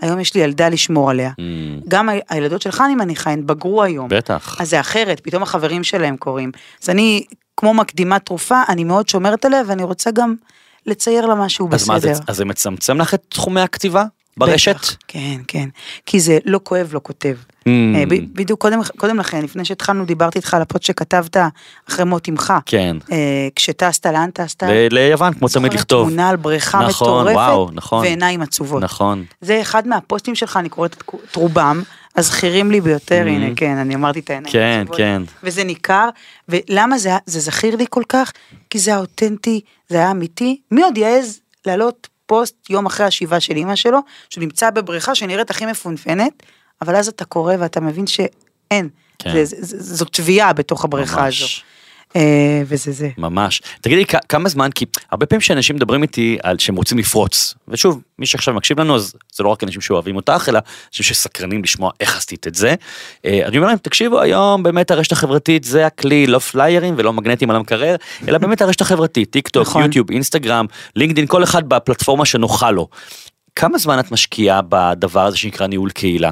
היום 0.01 0.19
יש 0.19 0.35
לי 0.35 0.41
ילדה 0.41 0.69
לשמור 0.69 1.09
עליה. 1.09 1.31
Mm. 1.31 1.41
גם 1.87 2.09
ה- 2.09 2.13
הילדות 2.29 2.61
שלך, 2.61 2.83
אני 2.85 2.95
מניחה, 2.95 3.29
הן 3.31 3.45
בגרו 3.45 3.83
היום. 3.83 4.07
בטח. 4.09 4.57
אז 4.61 4.69
זה 4.69 4.79
אחרת, 4.79 5.19
פתאום 5.19 5.43
החברים 5.43 5.83
שלהם 5.83 6.17
קוראים. 6.17 6.51
אז 6.83 6.89
אני, 6.89 7.23
כמו 7.57 7.73
מקדימת 7.73 8.25
תרופה, 8.25 8.61
אני 8.69 8.83
מאוד 8.83 9.09
שומרת 9.09 9.45
עליה, 9.45 9.61
ואני 9.67 9.83
רוצה 9.83 10.11
גם 10.11 10.35
לצייר 10.85 11.25
לה 11.25 11.35
משהו 11.35 11.69
אז 11.71 11.87
מה, 11.87 11.99
זה, 11.99 12.09
בסדר. 12.11 12.23
אז 12.27 12.37
זה 12.37 12.45
מצמצם 12.45 12.97
לך 13.01 13.13
את 13.13 13.23
תחומי 13.29 13.61
הכתיבה 13.61 14.05
ברשת? 14.37 14.75
בטח, 14.75 14.95
כן, 15.07 15.39
כן. 15.47 15.69
כי 16.05 16.19
זה 16.19 16.37
לא 16.45 16.59
כואב, 16.63 16.89
לא 16.93 16.99
כותב. 17.03 17.35
Mm. 17.63 17.95
אה, 17.95 18.03
ב- 18.09 18.33
בדיוק 18.33 18.61
קודם, 18.61 18.79
קודם 18.97 19.19
לכן, 19.19 19.41
לפני 19.43 19.65
שהתחלנו, 19.65 20.05
דיברתי 20.05 20.37
איתך 20.39 20.53
על 20.53 20.61
הפוסט 20.61 20.83
שכתבת 20.83 21.37
אחרי 21.89 22.05
מות 22.05 22.29
אמך. 22.29 22.53
כן. 22.65 22.97
אה, 23.11 23.17
כשטסת, 23.55 24.05
לאן 24.05 24.29
טסת? 24.31 24.63
ל- 24.63 24.87
ליוון, 24.91 25.33
כמו 25.33 25.47
תמיד 25.47 25.51
זוכרת 25.71 25.73
לכתוב. 25.79 26.07
תמונה 26.07 26.29
על 26.29 26.35
בריכה 26.35 26.79
נכון, 26.87 27.07
מטורפת, 27.09 27.35
וואו, 27.35 27.69
נכון. 27.73 27.99
ועיניים 28.01 28.41
עצובות. 28.41 28.83
נכון. 28.83 29.25
זה 29.41 29.61
אחד 29.61 29.87
מהפוסטים 29.87 30.35
שלך, 30.35 30.57
אני 30.57 30.69
קוראת 30.69 30.95
את 31.31 31.35
רובם, 31.35 31.83
הזכירים 32.15 32.71
לי 32.71 32.81
ביותר, 32.81 33.23
הנה, 33.27 33.55
כן, 33.55 33.77
אני 33.77 33.95
אמרתי 33.95 34.19
את 34.19 34.29
העיניים. 34.29 34.49
Mm. 34.49 34.53
כן, 34.53 34.77
העצובות. 34.79 34.97
כן. 34.97 35.21
וזה 35.43 35.63
ניכר, 35.63 36.09
ולמה 36.49 36.97
זה, 36.97 37.11
זה 37.25 37.39
זכיר 37.39 37.75
לי 37.75 37.85
כל 37.89 38.03
כך? 38.09 38.31
כי 38.69 38.79
זה 38.79 38.95
האותנטי, 38.95 39.61
זה 39.89 39.97
היה 39.97 40.11
אמיתי. 40.11 40.59
מי 40.71 40.83
עוד 40.83 40.97
יעז 40.97 41.39
להעלות 41.65 42.07
פוסט 42.25 42.69
יום 42.69 42.85
אחרי 42.85 43.05
השבעה 43.05 43.39
של 43.39 43.55
אימא 43.55 43.75
שלו, 43.75 43.99
שהוא 44.29 44.41
נמצא 44.43 44.69
בבריכה 44.69 45.15
שנראית 45.15 45.49
הכי 45.49 45.65
מפונפנת, 45.65 46.43
אבל 46.81 46.95
אז 46.95 47.07
אתה 47.07 47.25
קורא 47.25 47.55
ואתה 47.59 47.81
מבין 47.81 48.07
שאין. 48.07 48.89
כן. 49.19 49.33
זה, 49.33 49.45
זה, 49.45 49.55
זה, 49.59 49.95
זו 49.95 50.05
תביעה 50.05 50.53
בתוך 50.53 50.85
הבריכה 50.85 51.21
ממש. 51.21 51.43
הזו. 51.43 51.73
אה, 52.15 52.61
וזה 52.65 52.91
זה. 52.91 53.09
ממש. 53.17 53.61
תגידי, 53.81 54.05
כמה 54.29 54.49
זמן, 54.49 54.69
כי 54.75 54.85
הרבה 55.11 55.25
פעמים 55.25 55.41
שאנשים 55.41 55.75
מדברים 55.75 56.01
איתי 56.01 56.37
על 56.43 56.59
שהם 56.59 56.75
רוצים 56.75 56.97
לפרוץ, 56.97 57.55
ושוב, 57.67 58.01
מי 58.19 58.25
שעכשיו 58.25 58.53
מקשיב 58.53 58.79
לנו, 58.79 58.95
אז 58.95 59.13
זה 59.33 59.43
לא 59.43 59.49
רק 59.49 59.63
אנשים 59.63 59.81
שאוהבים 59.81 60.15
אותך, 60.15 60.45
אלא 60.49 60.59
אנשים 60.87 61.03
שסקרנים 61.03 61.63
לשמוע 61.63 61.91
איך 61.99 62.17
עשית 62.17 62.47
את 62.47 62.55
זה. 62.55 62.75
אה, 63.25 63.41
אני 63.45 63.57
אומר 63.57 63.67
להם, 63.67 63.77
תקשיבו, 63.77 64.19
היום 64.19 64.63
באמת 64.63 64.91
הרשת 64.91 65.11
החברתית 65.11 65.63
זה 65.63 65.85
הכלי, 65.85 66.27
לא 66.27 66.39
פליירים 66.39 66.93
ולא 66.97 67.13
מגנטים 67.13 67.49
על 67.49 67.55
המקרר, 67.55 67.95
אלא 68.27 68.37
באמת 68.37 68.61
הרשת 68.61 68.81
החברתית, 68.81 69.31
טיק 69.31 69.47
טוק, 69.47 69.67
נכון. 69.67 69.81
יוטיוב, 69.83 70.11
אינסטגרם, 70.11 70.65
לינקדאין, 70.95 71.27
כל 71.27 71.43
אחד 71.43 71.69
בפלטפורמה 71.69 72.25
שנוחה 72.25 72.71
לו. 72.71 72.87
כמה 73.55 73.77
זמן 73.77 73.99
את 73.99 74.11
משקיעה 74.11 74.61
בדבר 74.69 75.25
הזה 75.25 75.37
שנקרא 75.37 75.67
ניהול 75.67 75.89
קהילה? 75.89 76.31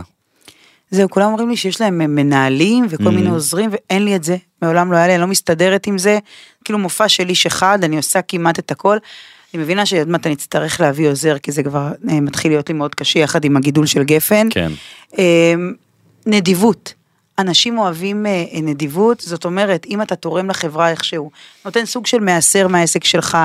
זהו, 0.92 1.10
כולם 1.10 1.26
אומרים 1.28 1.50
לי 1.50 1.58
שיש 1.58 1.82
להם 1.82 2.16
מנהלים 2.16 2.86
וכל 2.90 3.04
Mm. 3.04 3.10
מיני 3.10 3.30
עוזרים, 3.30 3.70
ואין 3.74 4.06
לי 4.06 4.16
את 4.16 4.24
זה, 4.24 4.38
מעולם 4.62 4.92
לא 4.92 4.98
היה 4.98 5.08
לי, 5.08 5.14
אני 5.14 5.22
לא 5.22 5.28
מסתדרת 5.28 5.88
עם 5.88 5.98
זה, 5.98 6.20
כאילו 6.66 6.80
מופע 6.80 7.10
של 7.10 7.30
איש 7.30 7.46
אחד, 7.46 7.84
אני 7.84 7.98
עושה 7.98 8.22
כמעט 8.22 8.60
את 8.60 8.72
הכל. 8.72 8.98
אני 9.54 9.64
מבינה 9.64 9.86
שעוד 9.86 10.08
מעט 10.08 10.26
אני 10.26 10.36
אצטרך 10.36 10.82
להביא 10.82 11.10
עוזר, 11.10 11.38
כי 11.38 11.52
זה 11.52 11.64
כבר 11.64 11.92
אה, 12.10 12.20
מתחיל 12.22 12.52
להיות 12.52 12.70
לי 12.70 12.76
מאוד 12.76 12.96
קשה, 12.96 13.20
יחד 13.20 13.46
עם 13.46 13.58
הגידול 13.58 13.86
של 13.86 14.04
גפן. 14.04 14.48
כן. 14.50 14.72
אה, 15.20 15.54
נדיבות. 16.26 16.94
אנשים 17.40 17.78
אוהבים 17.78 18.26
אה, 18.26 18.46
נדיבות, 18.62 19.20
זאת 19.20 19.46
אומרת, 19.46 19.86
אם 19.86 20.02
אתה 20.02 20.16
תורם 20.16 20.50
לחברה 20.50 20.90
איכשהו, 20.90 21.32
נותן 21.66 21.86
סוג 21.86 22.08
של 22.08 22.20
מעשר 22.20 22.68
מהעסק 22.68 23.04
שלך, 23.04 23.38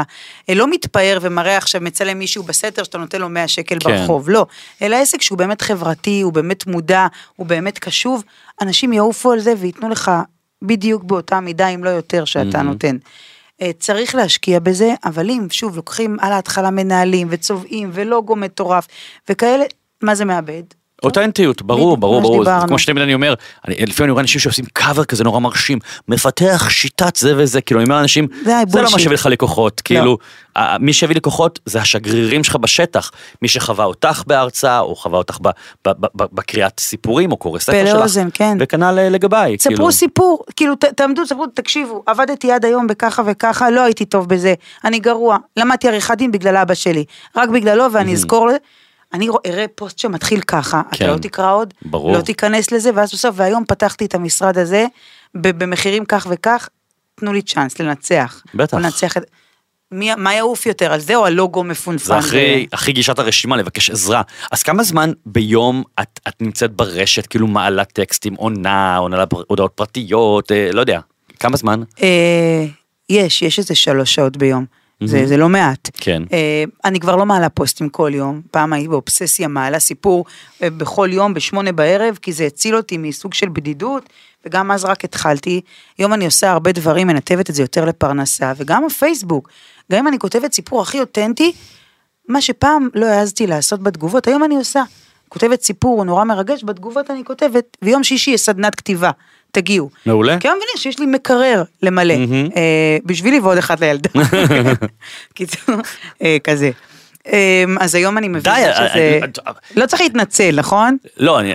אה, 0.48 0.54
לא 0.54 0.70
מתפאר 0.70 1.18
ומראה 1.20 1.56
עכשיו, 1.56 1.80
מצלם 1.80 2.18
מישהו 2.18 2.42
בסתר 2.42 2.84
שאתה 2.84 2.98
נותן 2.98 3.20
לו 3.20 3.28
100 3.28 3.48
שקל 3.48 3.76
כן. 3.80 3.90
ברחוב, 3.90 4.28
לא, 4.30 4.46
אלא 4.82 4.96
עסק 4.96 5.22
שהוא 5.22 5.38
באמת 5.38 5.62
חברתי, 5.62 6.20
הוא 6.20 6.32
באמת 6.32 6.66
מודע, 6.66 7.06
הוא 7.36 7.46
באמת 7.46 7.78
קשוב, 7.78 8.24
אנשים 8.62 8.92
יעופו 8.92 9.32
על 9.32 9.40
זה 9.40 9.54
וייתנו 9.58 9.88
לך 9.88 10.10
בדיוק 10.62 11.04
באותה 11.04 11.40
מידה, 11.40 11.68
אם 11.68 11.84
לא 11.84 11.90
יותר, 11.90 12.24
שאתה 12.24 12.58
מהמם. 12.58 12.70
נותן. 12.70 12.96
אה, 13.62 13.70
צריך 13.78 14.14
להשקיע 14.14 14.60
בזה, 14.60 14.94
אבל 15.04 15.30
אם, 15.30 15.46
שוב, 15.50 15.76
לוקחים 15.76 16.16
על 16.20 16.32
ההתחלה 16.32 16.70
מנהלים 16.70 17.28
וצובעים 17.30 17.90
ולוגו 17.92 18.36
מטורף 18.36 18.86
וכאלה, 19.28 19.64
מה 20.02 20.14
זה 20.14 20.24
מאבד? 20.24 20.62
ברור, 21.62 21.96
בדיוק, 21.96 22.00
ברור, 22.00 22.20
ברור, 22.20 22.44
זה 22.44 22.50
שדיברנו. 22.50 22.68
כמו 22.68 22.78
שתמיד 22.78 23.02
אני 23.02 23.14
אומר, 23.14 23.34
לפעמים 23.68 24.04
אני 24.04 24.10
רואה 24.10 24.22
אנשים 24.22 24.40
שעושים 24.40 24.64
קאבר 24.72 25.04
כזה 25.04 25.24
נורא 25.24 25.40
מרשים, 25.40 25.78
מפתח 26.08 26.66
שיטת 26.70 27.16
זה 27.16 27.34
וזה, 27.36 27.60
כאילו 27.60 27.80
אני 27.80 27.88
אומר 27.88 27.96
לאנשים, 27.96 28.28
זה 28.44 28.82
לא 28.82 28.88
מה. 28.92 28.98
שיביא 28.98 29.14
לך 29.14 29.26
לקוחות, 29.26 29.80
כאילו, 29.80 30.18
ה- 30.56 30.78
מי 30.78 30.92
שיביא 30.92 31.16
לקוחות 31.16 31.58
זה 31.66 31.80
השגרירים 31.80 32.44
שלך 32.44 32.56
בשטח, 32.56 33.10
מי 33.42 33.48
שחווה 33.48 33.84
אותך 33.84 34.22
בהרצאה, 34.26 34.80
או 34.80 34.96
חווה 34.96 35.18
אותך 35.18 35.38
בקריאת 36.14 36.80
סיפורים, 36.80 37.32
או 37.32 37.36
קורא 37.36 37.58
ספר 37.58 37.72
שלך, 37.86 37.94
לאוזן, 37.94 38.28
כן. 38.34 38.56
וכנ"ל 38.60 38.98
אה, 38.98 39.08
לגביי, 39.08 39.56
כאילו, 39.58 39.76
ספרו 39.76 39.92
סיפור, 39.92 40.44
כאילו 40.56 40.74
תעמדו, 40.96 41.26
ספרו, 41.26 41.46
תקשיבו, 41.46 42.02
עבדתי 42.06 42.52
עד 42.52 42.64
היום 42.64 42.86
בככה 42.86 43.22
וככה, 43.26 43.70
לא 43.70 43.80
הייתי 43.80 44.04
טוב 44.04 44.28
בזה, 44.28 44.54
אני 44.84 44.98
גרוע, 44.98 45.36
למדתי 45.56 45.88
עריכת 45.88 46.18
דין 46.18 46.32
בגלל 46.32 46.56
אבא 46.56 46.74
שלי, 46.74 47.04
רק 47.36 47.48
בגללו 47.48 47.84
ואני 47.92 48.12
אזכור. 48.12 48.48
אני 49.16 49.28
אראה 49.46 49.64
פוסט 49.74 49.98
שמתחיל 49.98 50.40
ככה, 50.40 50.82
כן. 50.92 51.04
אתה 51.04 51.12
לא 51.12 51.18
תקרא 51.18 51.52
עוד, 51.52 51.74
ברור. 51.82 52.12
לא 52.12 52.20
תיכנס 52.20 52.72
לזה, 52.72 52.90
ואז 52.94 53.12
בסוף, 53.12 53.34
והיום 53.38 53.64
פתחתי 53.68 54.04
את 54.04 54.14
המשרד 54.14 54.58
הזה, 54.58 54.86
במחירים 55.34 56.04
כך 56.04 56.26
וכך, 56.30 56.68
תנו 57.14 57.32
לי 57.32 57.42
צ'אנס 57.42 57.78
לנצח. 57.80 58.42
בטח. 58.54 58.76
לנצח 58.76 59.16
את... 59.16 59.22
מי, 59.92 60.14
מה 60.14 60.34
יעוף 60.34 60.66
יותר, 60.66 60.92
על 60.92 61.00
זה 61.00 61.16
או 61.16 61.26
הלוגו 61.26 61.64
מפונפן? 61.64 62.04
זה 62.04 62.16
הכי, 62.16 62.66
הכי 62.72 62.92
גישת 62.92 63.18
הרשימה 63.18 63.56
לבקש 63.56 63.90
עזרה. 63.90 64.22
אז 64.52 64.62
כמה 64.62 64.82
זמן 64.82 65.12
ביום 65.26 65.82
את, 66.02 66.20
את 66.28 66.42
נמצאת 66.42 66.72
ברשת, 66.72 67.26
כאילו 67.26 67.46
מעלה 67.46 67.84
טקסטים, 67.84 68.34
עונה, 68.34 68.96
עונה 68.96 69.24
הודעות 69.48 69.72
פרטיות, 69.74 70.52
אה, 70.52 70.70
לא 70.72 70.80
יודע, 70.80 71.00
כמה 71.40 71.56
זמן? 71.56 71.82
אה, 72.02 72.66
יש, 73.08 73.42
יש 73.42 73.58
איזה 73.58 73.74
שלוש 73.74 74.14
שעות 74.14 74.36
ביום. 74.36 74.64
זה, 75.04 75.26
זה 75.26 75.36
לא 75.36 75.48
מעט. 75.48 75.90
כן. 75.94 76.22
אה, 76.32 76.64
אני 76.84 77.00
כבר 77.00 77.16
לא 77.16 77.26
מעלה 77.26 77.48
פוסטים 77.48 77.88
כל 77.88 78.10
יום, 78.14 78.40
פעם 78.50 78.72
הייתי 78.72 78.88
באובססיה 78.88 79.48
מעלה 79.48 79.78
סיפור 79.78 80.24
אה, 80.62 80.70
בכל 80.70 81.08
יום 81.12 81.34
בשמונה 81.34 81.72
בערב, 81.72 82.18
כי 82.22 82.32
זה 82.32 82.44
הציל 82.44 82.76
אותי 82.76 82.96
מסוג 82.98 83.34
של 83.34 83.48
בדידות, 83.48 84.08
וגם 84.46 84.70
אז 84.70 84.84
רק 84.84 85.04
התחלתי. 85.04 85.60
היום 85.98 86.12
אני 86.12 86.24
עושה 86.24 86.50
הרבה 86.50 86.72
דברים, 86.72 87.06
מנתבת 87.06 87.50
את 87.50 87.54
זה 87.54 87.62
יותר 87.62 87.84
לפרנסה, 87.84 88.52
וגם 88.56 88.84
הפייסבוק, 88.84 89.48
גם 89.92 89.98
אם 89.98 90.08
אני 90.08 90.18
כותבת 90.18 90.52
סיפור 90.52 90.82
הכי 90.82 91.00
אותנטי, 91.00 91.52
מה 92.28 92.40
שפעם 92.40 92.88
לא 92.94 93.06
העזתי 93.06 93.46
לעשות 93.46 93.82
בתגובות, 93.82 94.28
היום 94.28 94.44
אני 94.44 94.56
עושה. 94.56 94.82
כותבת 95.28 95.62
סיפור 95.62 96.04
נורא 96.04 96.24
מרגש, 96.24 96.64
בתגובות 96.64 97.10
אני 97.10 97.24
כותבת, 97.24 97.76
ויום 97.82 98.04
שישי 98.04 98.30
יש 98.30 98.40
סדנת 98.40 98.74
כתיבה, 98.74 99.10
תגיעו. 99.50 99.90
מעולה. 100.06 100.38
כי 100.40 100.48
היום 100.48 100.56
מבינים 100.56 100.74
שיש 100.76 100.98
לי 100.98 101.06
מקרר 101.06 101.62
למלא, 101.82 102.14
אה, 102.56 102.96
בשבילי 103.04 103.40
ועוד 103.40 103.58
אחד 103.58 103.80
לילדה. 103.80 104.10
קיצור, 105.34 105.74
אה, 106.22 106.36
כזה. 106.44 106.70
אה, 107.32 107.64
אז 107.80 107.94
היום 107.94 108.18
אני 108.18 108.28
מבינה 108.28 108.56
שזה... 108.74 108.92
אני- 108.94 109.22
אני- 109.22 109.32
לא 109.76 109.86
צריך 109.86 110.02
להתנצל, 110.02 110.50
נכון? 110.56 110.96
לא, 111.16 111.40
אני, 111.40 111.54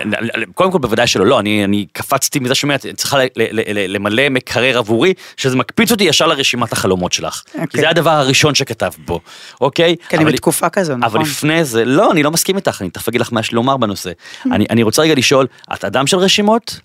קודם 0.54 0.72
כל 0.72 0.78
בוודאי 0.78 1.06
שלא, 1.06 1.26
לא, 1.26 1.40
אני, 1.40 1.64
אני 1.64 1.86
קפצתי 1.92 2.38
מזה 2.38 2.54
שאומרת, 2.54 2.86
צריכה 2.96 3.18
ל, 3.18 3.22
ל, 3.36 3.60
ל, 3.78 3.92
למלא 3.96 4.28
מקרר 4.28 4.78
עבורי, 4.78 5.14
שזה 5.36 5.56
מקפיץ 5.56 5.90
אותי 5.92 6.04
ישר 6.04 6.26
לרשימת 6.26 6.72
החלומות 6.72 7.12
שלך. 7.12 7.42
כי 7.52 7.58
אוקיי. 7.60 7.80
זה 7.80 7.88
הדבר 7.90 8.10
הראשון 8.10 8.54
שכתבת 8.54 8.98
בו, 8.98 9.20
אוקיי? 9.60 9.96
כי 10.08 10.16
אני 10.16 10.24
אבל- 10.24 10.32
בתקופה 10.32 10.68
כזו, 10.68 10.92
אבל 10.92 11.04
נכון? 11.06 11.20
לפני 11.20 11.64
זה, 11.64 11.84
לא, 11.84 12.12
אני 12.12 12.22
לא 12.22 12.30
מסכים 12.30 12.56
איתך, 12.56 12.78
אני 12.82 12.90
תכף 12.90 13.08
אגיד 13.08 13.20
לך 13.20 13.32
מה 13.32 13.40
יש 13.40 13.50
לי 13.52 13.56
לומר 13.56 13.76
בנושא. 13.76 14.10
אני, 14.52 14.66
אני 14.70 14.82
רוצה 14.82 15.02
רגע 15.02 15.14
לשאול, 15.14 15.46
את 15.74 15.84
אדם 15.84 16.06
של 16.06 16.16
רשימות? 16.16 16.80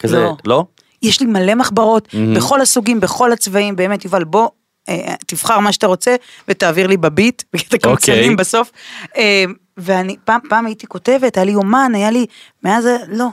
כזה, 0.00 0.16
לא. 0.20 0.36
לא? 0.44 0.64
יש 1.02 1.20
לי 1.20 1.26
מלא 1.26 1.54
מחברות, 1.54 2.08
בכל 2.36 2.60
הסוגים, 2.60 3.00
בכל 3.00 3.32
הצבעים, 3.32 3.76
באמת, 3.76 4.04
יובל, 4.04 4.24
בוא, 4.24 4.48
אה, 4.88 5.14
תבחר 5.26 5.58
מה 5.58 5.72
שאתה 5.72 5.86
רוצה, 5.86 6.16
ותעביר 6.48 6.86
לי 6.86 6.96
בביט, 6.96 7.42
בקטע 7.52 7.78
קמצנים 7.78 8.18
אוקיי. 8.22 8.36
בסוף. 8.36 8.70
אה, 9.16 9.44
ואני, 9.76 10.16
פעם, 10.24 10.40
פעם 10.48 10.66
הייתי 10.66 10.86
כותבת, 10.86 11.36
היה 11.36 11.44
לי 11.44 11.52
יומן, 11.52 11.92
היה 11.94 12.10
לי, 12.10 12.26
מאז, 12.64 12.84
זה- 12.84 12.96
לא, 13.08 13.26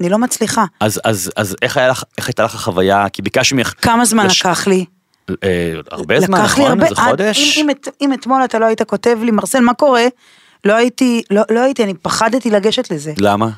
אני 0.00 0.08
לא 0.08 0.18
מצליחה. 0.18 0.64
אז, 0.80 1.00
אז, 1.04 1.30
אז 1.36 1.56
איך, 1.62 1.76
לך, 1.90 2.04
איך 2.18 2.26
הייתה 2.28 2.44
לך 2.44 2.54
החוויה? 2.54 3.08
כי 3.12 3.22
ביקשתי 3.22 3.54
ממך... 3.54 3.72
כמה 3.82 4.04
זמן 4.04 4.26
לש- 4.26 4.40
לקח 4.40 4.66
לי? 4.66 4.84
אה, 5.44 5.72
הרבה 5.90 6.20
זמן, 6.20 6.42
נכון? 6.42 6.82
איזה 6.82 6.94
חודש? 6.94 7.58
אם, 7.58 7.68
אם, 7.70 7.74
אם 8.00 8.12
אתמול 8.12 8.44
אתה 8.44 8.58
לא 8.58 8.64
היית 8.66 8.82
כותב 8.82 9.18
לי, 9.22 9.30
מרסל, 9.30 9.60
מה 9.60 9.74
קורה? 9.74 10.04
לא 10.64 10.72
הייתי, 10.74 11.22
לא, 11.30 11.42
לא 11.50 11.60
הייתי, 11.60 11.84
אני 11.84 11.94
פחדתי 11.94 12.50
לגשת 12.50 12.90
לזה. 12.90 13.12
למה? 13.18 13.48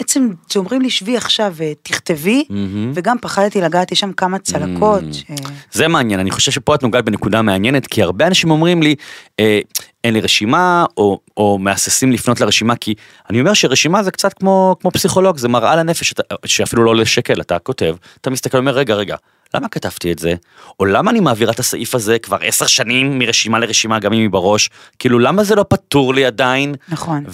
עצם 0.00 0.28
שאומרים 0.48 0.82
לי 0.82 0.90
שבי 0.90 1.16
עכשיו 1.16 1.54
ותכתבי, 1.56 2.44
מהמם. 2.50 2.92
וגם 2.94 3.16
פחדתי 3.20 3.60
לגעת, 3.60 3.92
יש 3.92 4.00
שם 4.00 4.12
כמה 4.12 4.38
צלקות. 4.38 5.02
ש... 5.12 5.24
זה 5.72 5.88
מעניין, 5.88 6.20
אני 6.20 6.30
חושב 6.30 6.52
שפה 6.52 6.74
את 6.74 6.82
נוגעת 6.82 7.04
בנקודה 7.04 7.42
מעניינת, 7.42 7.86
כי 7.86 8.02
הרבה 8.02 8.26
אנשים 8.26 8.50
אומרים 8.50 8.82
לי, 8.82 8.94
אה, 9.40 9.60
אין 10.04 10.14
לי 10.14 10.20
רשימה, 10.20 10.84
או, 10.96 11.20
או 11.36 11.58
מהססים 11.58 12.12
לפנות 12.12 12.40
לרשימה, 12.40 12.76
כי 12.76 12.94
אני 13.30 13.40
אומר 13.40 13.54
שרשימה 13.54 14.02
זה 14.02 14.10
קצת 14.10 14.32
כמו, 14.32 14.76
כמו 14.80 14.90
פסיכולוג, 14.90 15.38
זה 15.38 15.48
מראה 15.48 15.76
לנפש, 15.76 16.14
שאפילו 16.46 16.84
לא 16.84 16.90
עולה 16.90 17.04
שקל, 17.04 17.40
אתה 17.40 17.58
כותב, 17.58 17.94
אתה 18.20 18.30
מסתכל 18.30 18.56
ואומר, 18.56 18.72
רגע, 18.72 18.94
רגע, 18.94 19.16
למה 19.54 19.68
כתבתי 19.68 20.12
את 20.12 20.18
זה? 20.18 20.34
או 20.80 20.84
למה 20.84 21.10
אני 21.10 21.20
מעבירה 21.20 21.52
את 21.52 21.58
הסעיף 21.58 21.94
הזה 21.94 22.18
כבר 22.18 22.36
עשר 22.40 22.66
שנים 22.66 23.18
מרשימה 23.18 23.58
לרשימה, 23.58 23.98
גם 23.98 24.12
אם 24.12 24.20
היא 24.20 24.30
בראש? 24.30 24.70
כאילו, 24.98 25.18
למה 25.18 25.44
זה 25.44 25.54
לא 25.54 25.64
פתור 25.68 26.14
לי 26.14 26.24
עדיין? 26.24 26.74
נכון. 26.88 27.24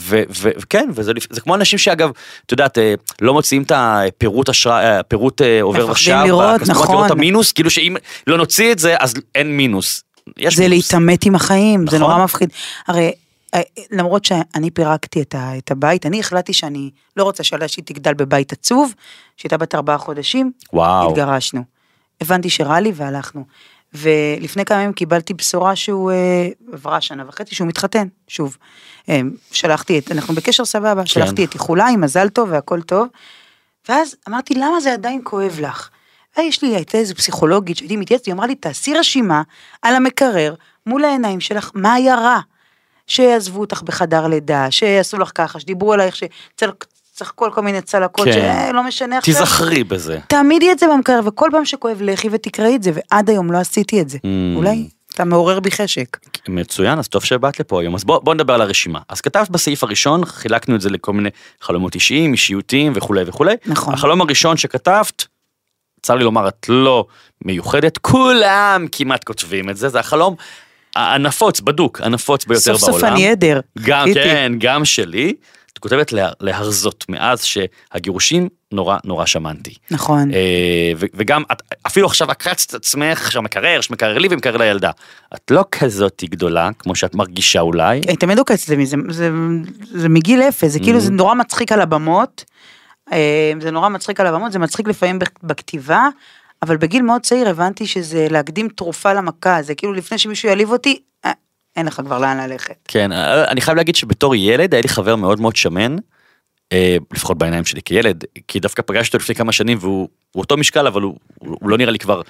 וכן, 0.57 0.89
וזה 0.95 1.13
זה 1.31 1.41
כמו 1.41 1.55
אנשים 1.55 1.79
שאגב, 1.79 2.11
את 2.47 2.53
יודעת, 2.53 2.79
אה, 2.79 2.95
לא 3.21 3.35
מוציאים 3.35 3.63
את 3.63 3.73
הפירוט 3.75 4.49
אשראי, 4.49 4.85
אה, 4.85 5.03
פירוט 5.03 5.43
אה, 5.43 5.63
עובר 5.63 5.87
מפחדים 5.87 6.17
ושב, 6.17 6.27
לראות, 6.27 6.61
נכון. 6.69 6.97
לראות 6.97 7.11
המינוס, 7.11 7.53
כאילו 7.53 7.71
שאם 7.71 7.97
לא 8.27 8.37
נוציא 8.37 8.73
את 8.73 8.79
זה, 8.79 8.97
אז 8.99 9.15
אין 9.35 9.57
מינוס. 9.57 10.03
זה 10.27 10.33
מינוס. 10.43 10.59
להתעמת 10.59 11.27
עם 11.27 11.35
החיים, 11.35 11.87
זה 11.91 11.99
נכון. 11.99 12.11
נורא 12.11 12.25
מפחיד. 12.25 12.51
הרי 12.89 13.13
למרות 13.91 14.25
שאני 14.25 14.71
פירקתי 14.71 15.23
את, 15.23 15.35
ה, 15.35 15.59
את 15.59 15.71
הבית, 15.71 16.07
אני 16.07 16.21
החלטתי 16.21 16.53
שאני 16.53 16.91
לא 17.17 17.25
רוצה 17.25 17.43
שהילדה 17.43 17.69
שלי 17.69 17.83
תגדל 17.83 18.15
בבית 18.15 18.53
עצוב, 18.53 18.95
שהייתה 19.37 19.57
בת 19.57 19.75
ארבעה 19.75 19.99
חודשים, 19.99 20.53
וואו. 20.73 21.11
התגרשנו. 21.11 21.76
הבנתי 22.21 22.51
שרע 22.51 22.81
לי 22.81 22.93
והלכנו. 22.95 23.45
ולפני 23.95 24.65
כמה 24.65 24.81
ימים 24.81 24.93
קיבלתי 24.93 25.35
בשורה 25.35 25.77
שהוא 25.77 26.11
אה, 26.11 26.49
עברה 26.73 27.01
שנה 27.01 27.25
וחצי 27.29 27.55
שהוא 27.55 27.69
מתחתן, 27.69 28.09
שוב. 28.29 28.57
אה, 29.09 29.21
שלחתי 29.53 29.99
את, 29.99 30.13
אנחנו 30.13 30.35
בקשר 30.35 30.65
סבבה, 30.65 31.01
כן. 31.03 31.07
שלחתי 31.07 31.45
את 31.45 31.55
איחוליי, 31.55 31.97
מזל 31.97 32.29
טוב 32.29 32.49
והכל 32.53 32.83
טוב. 32.83 33.09
ואז 33.89 34.17
אמרתי, 34.29 34.55
למה 34.55 34.81
זה 34.81 34.93
עדיין 34.93 35.21
כואב 35.25 35.59
לך? 35.61 35.89
ויש 36.39 36.63
לי, 36.63 36.77
הייתה 36.77 36.99
איזו 36.99 37.15
פסיכולוגית 37.15 37.77
שהייתי 37.77 37.97
מתייעצת, 37.97 38.27
היא 38.27 38.35
אמרה 38.35 38.47
לי, 38.47 38.55
תעשי 38.55 38.95
רשימה 38.95 39.43
על 39.83 39.95
המקרר 39.95 40.55
מול 40.87 41.05
העיניים 41.05 41.41
שלך, 41.41 41.71
מה 41.75 41.95
היה 41.95 42.15
רע? 42.15 42.41
שיעזבו 43.07 43.61
אותך 43.61 43.83
בחדר 43.83 44.27
לידה, 44.27 44.71
שיעשו 44.71 45.19
לך 45.19 45.33
ככה, 45.35 45.61
שדיברו 45.61 45.93
עלייך, 45.93 46.17
שצחקו 46.17 46.87
על 47.23 47.51
כל 47.51 47.63
מיני 47.63 47.81
צלקות, 47.81 48.25
כן. 48.25 48.67
שלא 48.71 48.83
משנה 48.83 49.19
עכשיו. 49.19 49.35
תיזכרי 49.35 49.85
בזה. 49.85 50.19
תעמידי 50.27 50.73
את 50.73 50.79
זה 50.79 50.87
במקרר, 50.95 51.21
וכל 51.25 51.49
פעם 51.53 51.65
שכואב 51.65 52.03
לכי 52.03 52.29
ותקראי 52.33 52.77
את 52.77 52.83
זה, 52.83 52.91
ועד 52.95 53.31
היום 53.31 53.53
לא 53.53 53.59
עשיתי 53.59 54.01
את 54.01 54.09
זה. 54.09 54.19
Mm. 54.19 54.57
אולי 54.57 54.89
אתה 55.15 55.25
מעורר 55.25 55.61
בי 55.61 55.71
חשק. 55.71 56.17
מצוין, 56.49 56.99
אז 56.99 57.09
טוב 57.09 57.25
שבאת 57.25 57.61
לפה 57.61 57.81
היום. 57.81 57.95
אז 57.95 58.05
בוא, 58.05 58.19
בוא 58.19 58.35
נדבר 58.35 58.55
על 58.55 58.61
הרשימה. 58.61 58.99
אז 59.09 59.21
כתבת 59.21 59.51
בסעיף 59.51 59.85
הראשון, 59.85 60.25
חילקנו 60.25 60.77
את 60.77 60.81
זה 60.81 60.91
לכל 60.91 61.13
מיני 61.13 61.29
חלומות 61.61 61.95
אישיים, 61.95 62.33
אישיותיים 62.33 62.93
וכולי 62.95 63.23
וכולי. 63.27 63.55
נכון. 63.67 63.95
החלום 63.95 64.21
הראשון 64.21 64.57
שכתבת, 64.57 65.27
צר 66.03 66.15
לי 66.15 66.25
לומר, 66.25 66.49
את 66.49 66.67
לא 66.69 67.07
מיוחדת, 67.45 67.99
כולם 67.99 68.87
כמעט 68.93 69.25
כותבים 69.25 69.71
את 69.71 69.77
זה, 69.77 69.89
זה 69.89 70.01
החלום 70.01 70.35
הנפוץ, 70.97 71.61
בדוק, 71.61 72.01
הנפוץ 72.01 72.45
ביותר 72.45 72.79
סוף 72.79 72.91
בעולם. 72.91 73.01
סוף 73.01 73.11
אני 73.13 73.29
עדר. 73.29 73.61
גם, 73.83 74.05
חיכיתי. 74.05 74.25
כן, 74.25 74.53
גם 74.59 74.85
שלי. 74.85 75.35
את 75.77 75.81
כותבת 75.81 76.13
לה, 76.13 76.29
להרזות, 76.41 77.05
מאז 77.09 77.45
שהגירושים 77.45 78.49
נורא 78.73 78.97
נורא 79.05 79.27
שמנתי. 79.27 79.75
נכון. 79.91 80.35
אה, 80.35 80.93
ו- 80.97 81.07
וגם, 81.15 81.43
את, 81.53 81.63
אפילו 81.87 82.07
עכשיו 82.07 82.31
עקצת 82.31 82.71
את 82.71 82.75
עצמך, 82.75 83.33
שהמקרר, 83.33 83.81
שמקרר 83.81 84.19
לי 84.19 84.29
ומקרר 84.31 84.57
לילדה. 84.57 84.91
את 85.35 85.51
לא 85.51 85.65
כזאת 85.71 86.23
גדולה, 86.31 86.71
כמו 86.79 86.95
שאת 86.95 87.15
מרגישה 87.15 87.61
אולי. 87.61 88.01
אני 88.09 88.17
תמיד 88.17 88.39
עוקצת 88.39 88.73
את 88.73 88.79
זה, 88.79 88.97
זה, 89.13 89.31
זה, 89.93 90.09
מגיל 90.09 90.43
אפס, 90.43 90.71
זה 90.71 90.79
כאילו, 90.81 91.01
זה 91.01 91.11
נורא 91.13 91.35
מצחיק 91.35 91.73
על 91.73 91.81
הבמות, 91.81 92.45
אה, 93.13 93.53
זה 93.61 93.71
נורא 93.71 93.89
מצחיק 93.89 94.21
על 94.21 94.27
הבמות, 94.27 94.53
זה 94.53 94.59
מצחיק 94.59 94.89
לפעמים 94.89 95.19
בכ- 95.19 95.43
בכתיבה, 95.43 96.09
אבל 96.63 96.77
בגיל 96.77 97.03
מאוד 97.03 97.23
צעיר 97.23 97.49
הבנתי 97.49 97.87
שזה 97.87 98.27
להקדים 98.31 98.69
תרופה 98.69 99.13
למכה, 99.13 99.63
זה 99.63 99.75
כאילו 99.75 99.93
לפני 99.93 100.19
שמישהו 100.19 100.49
יעליב 100.49 100.71
אותי, 100.71 100.91
אה, 100.91 100.99
אין 101.77 101.87
לך 101.87 102.01
כבר 102.05 102.19
לאן 102.19 102.51
ללכת. 102.51 102.77
כן, 102.89 103.13
אה, 103.13 103.51
אני 103.51 103.61
חייב 103.61 103.77
להגיד 103.77 103.97
שבתור 103.97 104.35
ילד 104.35 104.75
היה 104.75 104.83
לי 104.83 104.89
חבר 104.89 105.17
מאוד 105.17 105.41
מאוד 105.41 105.57
שמן, 105.57 105.97
אה, 106.73 106.97
לפחות 107.13 107.39
בעיניים 107.39 107.65
שלי 107.65 107.83
כילד, 107.83 108.25
כי 108.49 108.61
דווקא 108.61 108.83
פגשתי 108.87 109.17
אותו 109.17 109.25
לפני 109.25 109.35
כמה 109.35 109.53
שנים 109.53 109.79
והוא 109.81 110.09
הוא 110.37 110.43
אותו 110.43 110.57
משקל 110.57 110.87
אבל 110.87 111.03
הוא, 111.03 111.17
הוא 111.39 111.71
לא 111.71 111.79
נראה 111.79 111.93
לי 111.93 111.99
כבר 111.99 112.23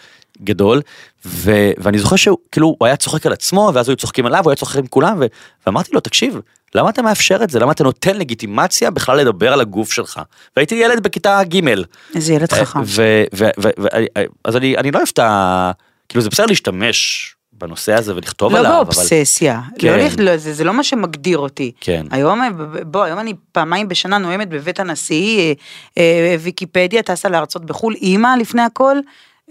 גדול, 0.42 0.82
ו, 1.26 1.50
ואני 1.78 1.98
זוכר 1.98 2.16
שהוא 2.16 2.38
כאילו 2.52 2.76
הוא 2.78 2.86
היה 2.86 2.96
צוחק 2.96 3.26
על 3.26 3.32
עצמו 3.32 3.70
ואז 3.74 3.88
היו 3.88 3.96
צוחקים 3.96 4.26
עליו, 4.26 4.44
הוא 4.44 4.50
היה 4.50 4.56
צוחק 4.56 4.78
עם 4.78 4.86
כולם, 4.86 5.16
ו, 5.20 5.26
ואמרתי 5.66 5.90
לו 5.92 6.00
תקשיב, 6.00 6.40
למה 6.74 6.90
אתה 6.90 7.02
מאפשר 7.02 7.38
את 7.42 7.50
זה? 7.50 7.58
למה 7.58 7.72
אתה 7.72 7.84
נותן 7.84 8.16
לגיטימציה 8.16 8.90
בכלל 8.90 9.16
לדבר 9.18 9.52
על 9.52 9.60
הגוף 9.60 9.92
שלך? 9.92 10.20
והייתי 10.56 10.74
ילד 10.74 11.02
בכיתה 11.02 11.40
ג' 11.44 11.60
איזה 12.14 12.32
ילד 12.32 12.52
חכם. 12.52 12.80
ו- 12.84 13.24
ו- 13.34 13.48
ו- 13.60 13.68
ו- 13.78 13.88
אז 14.44 14.56
אני 14.56 14.76
אני 14.76 14.90
לא 14.90 14.98
אוהב 14.98 15.08
את 15.12 15.18
ה... 15.18 15.70
כאילו 16.08 16.22
זה 16.22 16.30
בסדר 16.30 16.46
להשתמש 16.46 17.35
בנושא 17.58 17.92
הזה 17.94 18.14
ולכתוב 18.16 18.52
לא 18.52 18.58
עליו, 18.58 18.70
אבל... 18.72 18.84
באובססיה, 18.84 19.60
כן. 19.78 19.88
לא, 19.88 20.06
לכ- 20.06 20.14
לא, 20.18 20.36
זה, 20.36 20.54
זה 20.54 20.64
לא 20.64 20.74
מה 20.74 20.84
שמגדיר 20.84 21.38
אותי. 21.38 21.72
כן. 21.80 22.06
היום, 22.10 22.40
בוא, 22.86 23.04
היום 23.04 23.18
אני 23.18 23.32
פעמיים 23.52 23.88
בשנה 23.88 24.18
נואמת 24.18 24.48
בבית 24.48 24.80
הנשיא, 24.80 25.38
אה, 25.40 25.52
אה, 25.98 26.36
ויקיפדיה, 26.40 27.02
טסה 27.02 27.28
לארצות 27.28 27.64
בחו"ל, 27.64 27.94
אימא 27.94 28.28
לפני 28.40 28.62
הכל, 28.62 28.96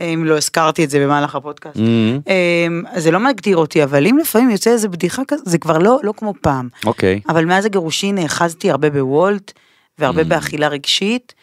אה, 0.01 0.05
אם 0.05 0.25
לא 0.25 0.37
הזכרתי 0.37 0.83
את 0.83 0.89
זה 0.89 0.99
במהלך 0.99 1.35
הפודקאסט. 1.35 1.77
אמ, 1.77 2.19
אה, 2.27 2.99
זה 2.99 3.11
לא 3.11 3.19
מגדיר 3.19 3.57
אותי, 3.57 3.83
אבל 3.83 4.07
אם 4.07 4.17
לפעמים 4.17 4.49
יוצא 4.49 4.69
איזה 4.69 4.87
בדיחה 4.89 5.21
כזאת, 5.27 5.45
זה 5.47 5.57
כבר 5.57 5.77
לא, 5.77 5.99
לא 6.03 6.13
כמו 6.17 6.33
פעם. 6.41 6.69
אוקיי. 6.85 7.21
אבל 7.29 7.45
מאז 7.45 7.65
הגירושין 7.65 8.15
נאחזתי 8.15 8.71
הרבה 8.71 8.89
בוולט, 8.89 9.51
והרבה 9.99 10.21
Mm. 10.21 10.25
באכילה 10.25 10.67
רגשית, 10.67 11.33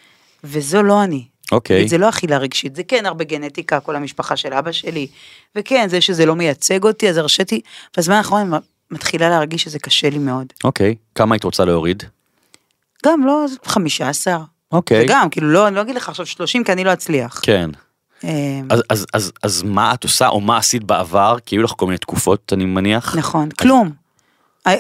וזו 0.44 0.82
לא 0.82 1.04
אני. 1.04 1.24
אוקיי. 1.52 1.88
זה 1.88 1.98
לא 1.98 2.08
אכילה 2.08 2.38
רגשית, 2.38 2.76
זה 2.76 2.82
כן 2.82 3.06
הרבה 3.06 3.24
גנטיקה, 3.24 3.80
כל 3.80 3.96
המשפחה 3.96 4.36
של 4.36 4.52
אבא 4.52 4.72
שלי, 4.72 5.06
וכן, 5.56 5.86
זה 5.88 6.00
שזה 6.00 6.26
לא 6.26 6.36
מייצג 6.36 6.84
אותי, 6.84 7.08
אז 7.08 7.16
הרשיתי, 7.16 7.60
בזמן 7.96 8.14
האחרון 8.14 8.40
אני 8.54 8.60
מתחילה 8.90 9.28
להרגיש 9.28 9.62
שזה 9.62 9.78
קשה 9.78 10.10
לי 10.10 10.18
מאוד. 10.18 10.46
אוקיי. 10.64 10.94
כמה 11.14 11.34
היית 11.34 11.44
רוצה 11.44 11.64
להוריד? 11.64 12.02
גם 13.06 13.26
לא 13.26 13.44
15, 13.64 14.36
אוקיי. 14.72 15.04
וגם, 15.04 15.30
כאילו, 15.30 15.48
לא, 15.52 15.68
אני 15.68 15.76
לא 15.76 15.80
אגיד 15.80 15.94
לך 15.96 16.08
עכשיו 16.08 16.26
30, 16.26 16.64
כי 16.64 16.72
אני 16.72 16.84
לא 16.84 16.92
אצליח. 16.92 17.40
כן. 17.42 17.70
אה, 18.24 18.30
אז, 18.70 18.82
אז, 18.90 19.06
אז, 19.14 19.32
אז 19.42 19.62
מה 19.62 19.94
את 19.94 20.04
עושה, 20.04 20.28
או 20.28 20.40
מה 20.40 20.56
עשית 20.56 20.84
בעבר? 20.84 21.36
כי 21.46 21.56
היו 21.56 21.62
לך 21.62 21.72
כל 21.76 21.86
מיני 21.86 21.98
תקופות, 21.98 22.52
אני 22.52 22.64
מניח. 22.64 23.16
נכון, 23.16 23.50
כלום. 23.50 23.90
אה, 24.66 24.74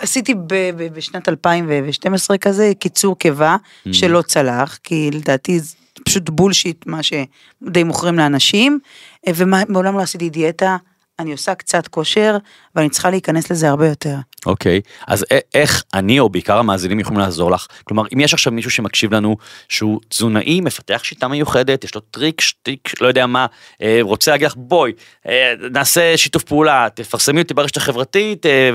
עשיתי 0.00 0.34
ב- 0.34 0.40
ב- 0.76 0.94
בשנת 0.94 1.28
2012 1.28 2.38
כזה 2.38 2.72
קיצור 2.78 3.18
קיבה 3.18 3.56
Mm. 3.86 3.92
שלא 3.92 4.22
צלח, 4.22 4.78
כי 4.84 5.10
לדעתי 5.12 5.60
פשוט 6.04 6.30
בולשיט 6.30 6.86
מה 6.86 7.00
שדי 7.02 7.84
מוכרים 7.84 8.18
לאנשים, 8.18 8.78
אה, 9.26 9.32
ומעולם 9.36 9.96
לא 9.96 10.02
עשיתי 10.02 10.30
דיאטה, 10.30 10.76
אני 11.18 11.32
עושה 11.32 11.54
קצת 11.54 11.88
כושר, 11.88 12.36
ואני 12.74 12.90
צריכה 12.90 13.10
להיכנס 13.10 13.50
לזה 13.50 13.68
הרבה 13.68 13.88
יותר. 13.88 14.16
אוקיי, 14.46 14.80
אז 15.06 15.22
א- 15.32 15.38
איך 15.54 15.82
אני 15.94 16.20
או 16.20 16.28
בעיקר 16.28 16.58
המאזינים 16.58 17.00
יכולים 17.00 17.20
לעזור 17.20 17.50
לך? 17.50 17.66
כלומר, 17.84 18.02
אם 18.14 18.20
יש 18.20 18.34
עכשיו 18.34 18.52
מישהו 18.52 18.70
שמקשיב 18.70 19.14
לנו 19.14 19.36
שהוא 19.68 20.00
תזונאי, 20.08 20.60
מפתח 20.60 21.00
שיטה 21.04 21.28
מיוחדת, 21.28 21.84
יש 21.84 21.94
לו 21.94 22.00
טריק, 22.00 22.40
שטיק, 22.40 22.90
לא 23.00 23.06
יודע 23.08 23.26
מה, 23.26 23.46
אה, 23.82 23.98
רוצה 24.00 24.30
להגיד 24.30 24.46
לך, 24.46 24.54
בואי, 24.56 24.92
אה, 25.28 25.52
נעשה 25.72 26.16
שיתוף 26.16 26.42
פעולה, 26.42 26.88
תפרסמי 26.94 27.40
אותי 27.42 27.54
ברשת 27.54 27.76
החברתית, 27.76 28.46
אה, 28.46 28.70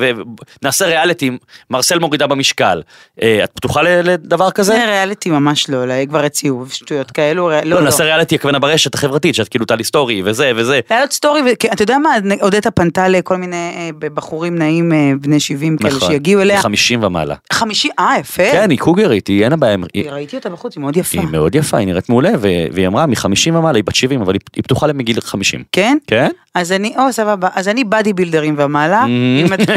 ונעשה 0.62 0.86
ריאליטי, 0.86 1.31
מרסל 1.69 2.00
מורידה 2.00 2.27
במשקל. 2.27 2.81
אה, 3.22 3.43
את 3.43 3.51
פתוחה 3.55 3.81
לדבר 3.81 4.51
כזה? 4.51 4.74
זה 4.74 4.86
ריאליטי 4.86 5.29
ממש 5.29 5.69
לא, 5.69 5.81
אולי 5.81 6.07
כבר 6.07 6.24
הציעו 6.25 6.65
שטויות 6.69 7.12
כאלו, 7.12 7.48
ר- 7.48 7.51
לא, 7.63 7.63
לא, 7.63 7.81
נעשה 7.81 8.03
לא. 8.03 8.10
ריאליטי 8.10 8.36
הכוונה 8.36 8.60
ברשת 8.60 8.95
החברתית, 8.95 9.36
שאת 9.36 9.48
כאילו 9.50 9.65
תעלי 9.65 9.84
סטורי 9.84 10.22
וזה 10.25 10.51
וזה. 10.55 10.79
לעלות 10.89 11.12
סטורי, 11.12 11.41
אתה 11.74 11.84
יודע 11.84 11.98
מה, 11.98 12.10
עודדה 12.41 12.72
פנתה 12.72 13.07
לכל 13.07 13.38
מיני 13.38 13.91
בחורים 14.00 14.55
נעים 14.57 14.91
בני 15.22 15.39
70 15.39 15.54
כאלה 15.77 15.95
נכון, 15.95 16.09
שיגיעו 16.09 16.41
אליה. 16.41 16.62
50 16.62 17.03
ומעלה. 17.03 17.35
חמישי, 17.53 17.89
אה 18.00 18.15
יפה. 18.19 18.43
כן, 18.51 18.69
היא 18.69 18.79
קוגרית, 18.79 19.27
היא 19.27 19.43
אין 19.43 19.51
לה 19.51 19.57
בעיה. 19.57 19.77
היא- 19.93 20.09
ראיתי 20.09 20.35
אותה 20.35 20.50
בחוץ, 20.50 20.75
היא 20.75 20.81
מאוד 20.81 20.97
יפה. 20.97 21.19
היא 21.21 21.27
מאוד 21.31 21.55
יפה, 21.55 21.77
היא 21.77 21.88
נראית 21.88 22.09
מעולה, 22.09 22.29
והיא 22.71 22.88
אמרה 22.88 23.05
מ-50 23.05 23.25
ומעלה, 23.55 23.75
היא 23.77 23.83
בת 23.83 23.95
70, 23.95 24.21
אבל 24.21 24.33
היא- 24.33 24.41
היא 24.55 24.63
פתוחה 24.63 24.88
מגיל 24.93 25.21
50. 25.21 25.63
כן? 25.71 25.97
כן? 26.07 26.29
אז 26.55 26.71
אני, 26.71 26.93
או 26.97 27.12
סבבה, 27.13 27.47
אז 27.55 27.67
אני 27.67 27.83
באדי 27.83 28.13
בילדרים 28.13 28.55
ומעלה. 28.57 29.05
אם 29.05 29.45
את- 29.53 29.69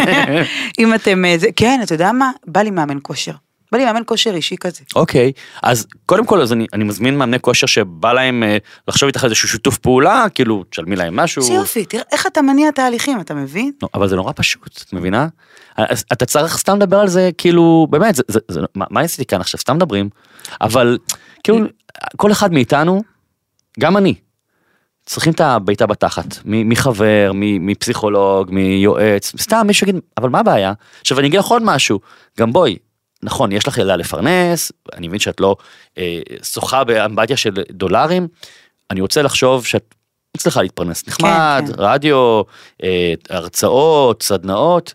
אם 0.79 0.95
אתם, 0.95 1.25
אה, 1.25 1.37
כן, 1.57 1.81
אתה 1.83 1.95
יודע 1.95 2.13
מה? 2.13 2.31
בא 2.47 2.61
לי 2.61 2.71
מאמן 2.71 2.99
כושר. 3.03 3.33
בא 3.73 3.79
לי 3.79 3.85
מאמן 3.85 4.03
כושר 4.07 4.35
אישי 4.35 4.57
כזה. 4.61 4.85
אוקיי, 4.97 5.33
אז 5.63 5.87
קודם 6.07 6.27
כל 6.27 6.41
אז 6.41 6.53
אני, 6.53 6.67
אני 6.73 6.85
מזמין 6.85 7.19
מאמני 7.19 7.41
כושר 7.41 7.67
שבא 7.67 8.13
להם 8.13 8.43
אה, 8.43 8.57
לחשוב 8.89 9.07
איתך 9.07 9.25
איזשהו 9.25 9.49
שיתוף 9.49 9.79
פעולה, 9.79 10.27
כאילו 10.35 10.65
תשלמי 10.71 10.97
להם 10.97 11.17
משהו. 11.17 11.43
זה 11.43 11.53
יופי, 11.53 11.85
תראה 11.85 12.03
איך 12.13 12.27
אתה 12.27 12.43
מניע 12.43 12.71
תהליכים, 12.71 13.21
אתה 13.21 13.35
מבין? 13.35 13.73
לא, 13.83 13.89
אבל 13.95 14.09
זה 14.09 14.17
נורא 14.17 14.33
פשוט, 14.37 14.83
את 14.87 14.93
מבינה? 14.93 15.29
אז 15.77 16.05
אתה 16.13 16.27
צריך 16.27 16.59
סתם 16.59 16.77
לדבר 16.77 17.01
על 17.01 17.09
זה, 17.09 17.31
כאילו, 17.39 17.87
באמת, 17.91 18.15
זה, 18.15 18.23
זה, 18.29 18.41
זה, 18.49 18.61
מה, 18.75 18.85
מה 18.91 19.01
עשיתי 19.01 19.25
כאן 19.25 19.41
עכשיו? 19.41 19.61
סתם 19.61 19.77
מדברים, 19.77 20.09
אבל 20.61 20.99
כאילו, 21.45 21.59
כל 22.17 22.33
אחד 22.33 22.53
מאיתנו, 22.53 23.03
גם 23.81 23.97
אני, 23.97 24.15
צריכים 25.07 25.33
את 25.33 25.41
הבעיטה 25.41 25.87
בתחת, 25.87 26.27
מחבר, 26.45 27.33
מפסיכולוג, 27.35 28.51
מיועץ, 28.51 29.33
סתם 29.41 29.67
מישהו 29.67 29.89
יגיד, 29.89 30.01
אבל 30.17 30.29
מה 30.29 30.41
הבעיה? 30.41 30.73
עכשיו 31.01 31.19
אני 31.19 31.29
אגיד 31.29 31.41
לך 31.41 31.47
עוד 31.47 31.63
משהו, 31.63 32.01
גם 32.39 32.53
בואי, 32.53 32.77
נכון, 33.23 33.53
יש 33.53 33.69
לך 33.69 33.79
ילדה 33.79 33.97
לפרנס, 33.97 34.73
אני 34.95 35.09
מבין 35.09 35.21
שאת 35.21 35.41
לא 35.41 35.57
אה, 35.99 36.19
שוחה 36.43 36.85
באמבטיה 36.85 37.37
של 37.37 37.55
דולרים, 37.71 38.29
אני 38.91 39.01
רוצה 39.01 39.23
לחשוב 39.23 39.67
שאת 39.67 39.95
מצליחה 40.37 40.63
להתפרנס 40.63 41.09
נחמד, 41.09 41.65
כן. 41.67 41.73
רדיו, 41.79 42.43
אה, 42.83 43.15
הרצאות, 43.31 44.23
סדנאות. 44.23 44.95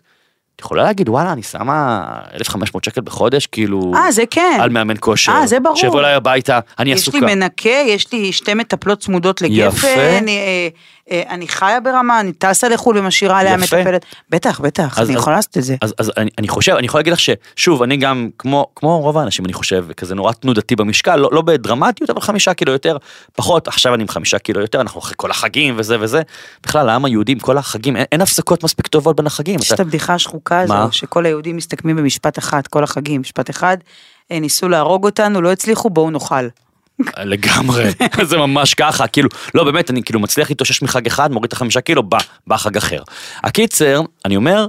את 0.56 0.60
יכולה 0.60 0.82
להגיד 0.82 1.08
וואלה 1.08 1.32
אני 1.32 1.42
שמה 1.42 2.04
1500 2.34 2.84
שקל 2.84 3.00
בחודש 3.00 3.46
כאילו 3.46 3.92
אה, 3.94 4.12
זה 4.12 4.22
כן. 4.30 4.58
על 4.60 4.70
מאמן 4.70 4.94
כושר, 5.00 5.32
אה, 5.32 5.46
זה 5.46 5.60
ברור. 5.60 5.76
שיבוא 5.76 6.00
אליי 6.00 6.14
הביתה, 6.14 6.60
אני 6.78 6.92
יש 6.92 7.00
עסוקה. 7.00 7.18
לי 7.18 7.34
מנקה, 7.34 7.68
יש 7.86 8.12
לי 8.12 8.32
שתי 8.32 8.54
מטפלות 8.54 9.00
צמודות 9.00 9.42
יפה. 9.42 9.54
לגפן, 9.54 10.28
אה, 10.28 10.32
אה, 10.32 10.68
אני 11.10 11.48
חיה 11.48 11.80
ברמה, 11.80 12.20
אני 12.20 12.32
טסה 12.32 12.68
לחו"ל 12.68 12.98
ומשאירה 12.98 13.38
עליה. 13.40 13.56
מטפלת. 13.56 14.04
בטח, 14.30 14.60
בטח, 14.60 14.98
אז- 14.98 15.06
אני 15.08 15.16
אז- 15.16 15.20
יכולה 15.22 15.36
לעשות 15.36 15.56
את 15.58 15.62
זה. 15.64 15.76
אז, 15.80 15.94
אז 15.98 16.12
אני, 16.16 16.30
אני 16.38 16.48
חושב, 16.48 16.72
אני 16.72 16.86
יכול 16.86 16.98
להגיד 16.98 17.12
לך 17.12 17.18
ששוב, 17.20 17.82
אני 17.82 17.96
גם, 17.96 18.28
כמו, 18.38 18.66
כמו 18.76 19.00
רוב 19.00 19.18
האנשים, 19.18 19.44
אני 19.44 19.52
חושב, 19.52 19.86
כזה 19.96 20.14
נורא 20.14 20.32
תנודתי 20.32 20.76
במשקל, 20.76 21.16
לא, 21.16 21.28
לא 21.32 21.42
בדרמטיות, 21.42 22.10
אבל 22.10 22.20
חמישה 22.20 22.54
קילו 22.54 22.72
יותר, 22.72 22.96
פחות, 23.36 23.68
עכשיו 23.68 23.94
אני 23.94 24.02
עם 24.02 24.08
חמישה 24.08 24.38
קילו 24.38 24.60
יותר, 24.60 24.80
אנחנו 24.80 25.00
אחרי 25.00 25.14
כל 25.16 25.30
החגים 25.30 25.74
וזה 25.78 25.96
וזה. 26.00 26.22
בכלל, 26.62 26.88
העם 26.88 27.04
היהודי 27.04 27.32
עם 27.32 27.38
כל 27.38 27.58
החגים, 27.58 27.96
אין, 27.96 28.04
אין 28.12 28.20
הפסקות 28.20 28.64
מספיק 28.64 28.86
טובות 28.86 29.16
בין 29.16 29.26
החגים. 29.26 29.60
יש 29.60 29.72
את 29.72 29.80
הבדיחה 29.80 30.14
השחוקה 30.14 30.60
הזו? 30.60 30.74
שכל 30.90 31.26
היהודים 31.26 31.56
מסתכמים 31.56 31.96
במשפט 31.96 32.38
אחד, 32.38 32.66
כל 32.66 32.84
החגים, 32.84 33.20
משפט 33.20 33.50
אחד, 33.50 33.76
אה, 34.32 34.40
ניסו 34.40 34.68
להרוג 34.68 35.04
אותנו, 35.04 35.42
לא 35.42 35.52
הצליחו, 35.52 35.90
בואו 35.90 36.10
נאכל. 36.10 36.46
לגמרי, 37.18 37.84
זה 38.30 38.36
ממש 38.36 38.74
ככה, 38.74 39.06
כאילו, 39.06 39.28
לא 39.54 39.64
באמת, 39.64 39.90
אני 39.90 40.02
כאילו 40.02 40.20
מצליח 40.20 40.48
להתאושש 40.50 40.82
מחג 40.82 41.06
אחד, 41.06 41.32
מוריד 41.32 41.46
את 41.46 41.52
החמישה 41.52 41.80
קילו, 41.80 42.02
בא, 42.02 42.18
בא 42.46 42.56
חג 42.56 42.76
אחר. 42.76 43.02
הקיצר, 43.42 44.00
אני 44.24 44.36
אומר, 44.36 44.66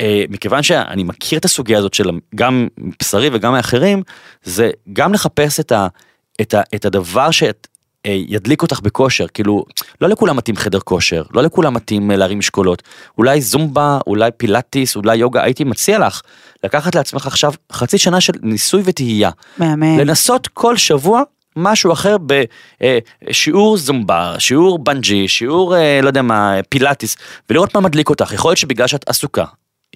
אה, 0.00 0.24
מכיוון 0.28 0.62
שאני 0.62 1.04
מכיר 1.04 1.38
את 1.38 1.44
הסוגיה 1.44 1.78
הזאת 1.78 1.94
של 1.94 2.10
גם 2.34 2.68
מבשרי 2.78 3.30
וגם 3.32 3.52
מאחרים, 3.52 4.02
זה 4.42 4.70
גם 4.92 5.12
לחפש 5.14 5.60
את, 5.60 5.72
ה, 5.72 5.86
את, 6.40 6.54
ה, 6.54 6.60
את 6.74 6.84
הדבר 6.84 7.30
שאת... 7.30 7.66
אה, 8.06 8.16
ידליק 8.28 8.62
אותך 8.62 8.80
בכושר, 8.80 9.26
כאילו, 9.34 9.64
לא 10.00 10.08
לכולם 10.08 10.36
מתאים 10.36 10.56
חדר 10.56 10.80
כושר, 10.80 11.22
לא 11.34 11.42
לכולם 11.42 11.74
מתאים 11.74 12.10
אה, 12.10 12.16
להרים 12.16 12.38
משקולות, 12.38 12.82
אולי 13.18 13.40
זומבה, 13.40 13.98
אולי 14.06 14.30
פילאטיס, 14.36 14.96
אולי 14.96 15.16
יוגה, 15.16 15.42
הייתי 15.42 15.64
מציע 15.64 15.98
לך 15.98 16.20
לקחת 16.64 16.94
לעצמך 16.94 17.26
עכשיו 17.26 17.52
חצי 17.72 17.98
שנה 17.98 18.20
של 18.20 18.32
ניסוי 18.42 18.82
וטעייה. 18.84 19.30
מהמם. 19.58 19.98
לנסות 19.98 20.48
כל 20.48 20.76
שבוע 20.76 21.22
משהו 21.56 21.92
אחר 21.92 22.16
בשיעור 22.80 23.76
זומבה, 23.76 24.34
שיעור 24.38 24.78
בנג'י, 24.78 25.28
שיעור 25.28 25.76
אה, 25.76 26.00
לא 26.02 26.06
יודע 26.06 26.22
מה, 26.22 26.54
פילאטיס, 26.68 27.16
ולראות 27.50 27.74
מה 27.74 27.80
מדליק 27.80 28.10
אותך. 28.10 28.32
יכול 28.32 28.48
להיות 28.50 28.58
שבגלל 28.58 28.86
שאת 28.86 29.08
עסוקה, 29.08 29.44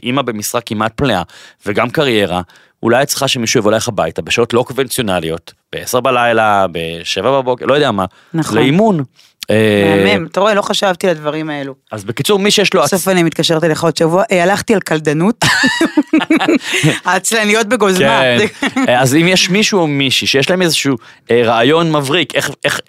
אימא 0.03 0.23
במשרה 0.23 0.61
כמעט 0.61 1.01
מלאה, 1.01 1.23
וגם 1.67 1.91
קריירה, 1.91 2.43
אולי 2.83 3.03
את 3.03 3.09
צריכה 3.09 3.29
שמישהו 3.29 3.61
יבוא 3.61 3.73
אליך 3.73 3.89
הביתה 3.89 4.23
בשעות 4.23 4.55
לא 4.55 4.63
קונבנציונליות, 4.63 5.53
ב-10 5.75 6.01
בלילה, 6.01 6.67
ב-7 6.73 7.23
בבוקר, 7.23 7.67
לא 7.67 7.75
יודע 7.75 7.91
מה, 7.91 8.05
נכון. 8.35 8.59
לאימון. 8.59 9.05
אה, 9.51 10.05
מהמם, 10.05 10.27
אתה 10.27 10.41
רואה, 10.41 10.55
לא 10.55 10.63
חשבתי 10.63 11.09
על 11.09 11.17
הדברים 11.17 11.51
האלו. 11.51 11.75
אז 11.93 12.05
בקיצור, 12.05 12.39
מי 12.39 12.51
שיש 12.51 12.75
לו... 12.75 12.83
בסוף 12.83 13.09
אני 13.09 13.23
מתקשרת 13.23 13.65
אליך 13.65 13.85
עוד 13.85 13.97
שבוע, 13.97 14.23
אה, 14.33 14.43
הלכתי 14.43 14.75
על 14.75 14.81
קלדנות. 14.81 15.45
העצלניות 17.05 17.67
בגוזמה. 17.67 18.21
כן, 18.23 18.39
זה- 18.87 18.99
אז 19.01 19.15
אם 19.15 19.29
יש 19.29 19.51
מישהו 19.51 19.81
או 19.81 19.87
מישהי 19.87 20.27
שיש 20.27 20.51
להם 20.51 20.63
איזשהו 20.63 20.97
אה, 21.31 21.43
רעיון 21.45 21.93
מבריק, 21.93 22.35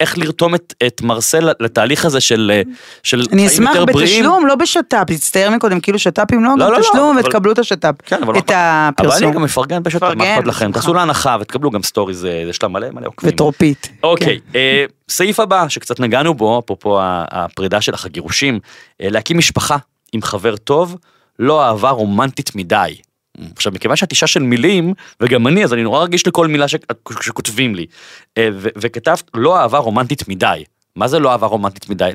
איך, 0.00 0.18
לרתום 0.18 0.54
את, 0.54 0.74
מרסל 1.02 1.50
לתהליך 1.60 2.04
הזה 2.04 2.20
של, 2.20 2.50
אה, 2.54 2.62
של 3.02 3.18
אני 3.32 3.48
חיים 3.48 3.62
אשמח 3.62 3.76
יותר 3.76 3.92
בריאים. 3.92 4.18
בתשלום, 4.20 4.46
לא 4.46 4.54
בשת"פ, 4.54 5.04
תצטער 5.06 5.50
מקודם, 5.50 5.80
כאילו 5.80 5.98
שת"פים 5.98 6.44
לא, 6.44 6.50
לא, 6.50 6.66
גם 6.66 6.72
לא, 6.72 6.78
לא, 6.78 6.82
תשלום 6.82 7.18
אבל- 7.18 7.26
ותקבלו 7.26 7.52
את 7.52 7.58
השת"פ, 7.58 7.94
כן, 8.06 8.22
אבל, 8.22 8.38
את 8.38 8.50
אבל 8.50 8.54
הפרסום. 8.56 9.28
אני 9.28 9.34
גם 9.36 9.42
מפרגן 9.42 9.82
פשוט, 9.84 10.02
מה 10.02 10.08
אכפת 10.34 10.46
לכם, 10.46 10.64
בשמחה. 10.66 10.80
תעשו 10.80 10.94
לה 10.94 11.02
הנחה 11.02 11.36
ותקבלו 11.40 11.70
גם 11.70 11.82
סטורי, 11.82 12.14
זה, 12.14 12.44
יש 12.50 12.62
לה 12.62 12.68
מלא 12.68 12.86
מלא 12.92 13.06
עוקבים. 13.06 13.32
וטרופית. 13.34 13.90
אוקיי, 14.02 14.38
אה, 14.54 14.84
סעיף 15.08 15.40
הבא 15.40 15.68
שקצת 15.68 16.00
נגענו 16.00 16.34
בו, 16.34 16.58
אפרופו 16.58 16.98
הפרידה 17.02 17.80
שלך, 17.80 18.06
הגירושים, 18.06 18.60
אה, 19.02 19.08
להקים 19.10 19.38
משפחה 19.38 19.76
עם 20.12 20.22
חבר 20.22 20.56
טוב, 20.56 20.96
לא 21.38 21.64
אהבה 21.64 21.90
רומנטית 21.90 22.54
מדי. 22.54 22.96
עכשיו, 23.56 23.72
מכיוון 23.72 23.96
שאת 23.96 24.10
אישה 24.10 24.26
של 24.26 24.42
מילים, 24.42 24.94
וגם 25.20 25.46
אני, 25.46 25.64
אז 25.64 25.72
אני 25.72 25.82
נורא 25.82 26.02
רגיש 26.02 26.26
לכל 26.26 26.46
מילה 26.46 26.68
ש- 26.68 26.76
שכותבים 27.20 27.74
לי. 27.74 27.86
אה, 28.38 28.48
ו- 28.52 28.68
וכתבת, 28.76 29.30
לא 29.34 29.58
אהבה 29.58 29.78
רומנטית 29.78 30.28
מדי. 30.28 30.64
מה 30.96 31.08
זה 31.08 31.18
לא 31.18 31.32
אהבה 31.32 31.46
רומנטית 31.46 31.88
מדי? 31.88 32.10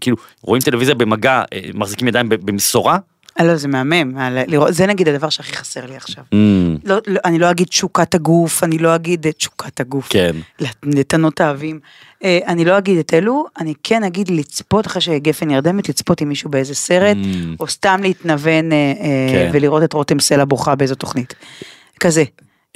כאילו, 0.00 0.16
רואים 0.42 0.62
טלוויזיה 0.62 0.94
במגע, 0.94 1.42
אה, 1.52 1.60
מחזיקים 1.74 2.08
ידיים 2.08 2.28
במשורה? 2.28 2.98
אה, 3.40 3.44
לא, 3.44 3.56
זה 3.56 3.68
מהמם, 3.68 4.18
אה, 4.18 4.30
לראות- 4.46 4.74
זה 4.74 4.86
נגיד 4.86 5.08
הדבר 5.08 5.28
שהכי 5.28 5.52
חסר 5.56 5.86
לי 5.86 5.96
עכשיו. 5.96 6.24
Mm, 6.34 6.36
לא, 6.84 6.96
לא, 7.06 7.20
אני 7.24 7.38
לא 7.38 7.50
אגיד 7.50 7.66
תשוקת 7.66 8.14
הגוף, 8.14 8.64
אני 8.64 8.78
לא 8.78 8.94
אגיד 8.94 9.26
את 9.26 9.36
תשוקת 9.36 9.80
הגוף. 9.80 10.06
כן. 10.10 10.36
לתנות 10.82 11.40
האבים. 11.40 11.80
אה, 12.24 12.38
אני 12.46 12.64
לא 12.64 12.78
אגיד 12.78 12.98
את 12.98 13.14
אלו, 13.14 13.44
אני 13.60 13.74
כן 13.82 14.04
אגיד 14.04 14.30
לצפות 14.30 14.86
אחרי 14.86 15.00
שגפן 15.02 15.48
נרדמת, 15.48 15.88
לצפות 15.88 16.20
עם 16.20 16.28
מישהו 16.28 16.50
באיזה 16.50 16.74
סרט, 16.74 17.16
Mm. 17.22 17.26
או 17.60 17.66
סתם 17.68 18.00
להתנוון 18.02 18.72
אה, 18.72 18.76
אה, 18.76 18.92
כן. 19.32 19.50
ולראות 19.52 19.82
את 19.82 19.92
רותם 19.92 20.20
סלע 20.20 20.44
בוכה 20.44 20.74
באיזו 20.74 20.94
תוכנית. 20.94 21.34
כזה. 22.00 22.24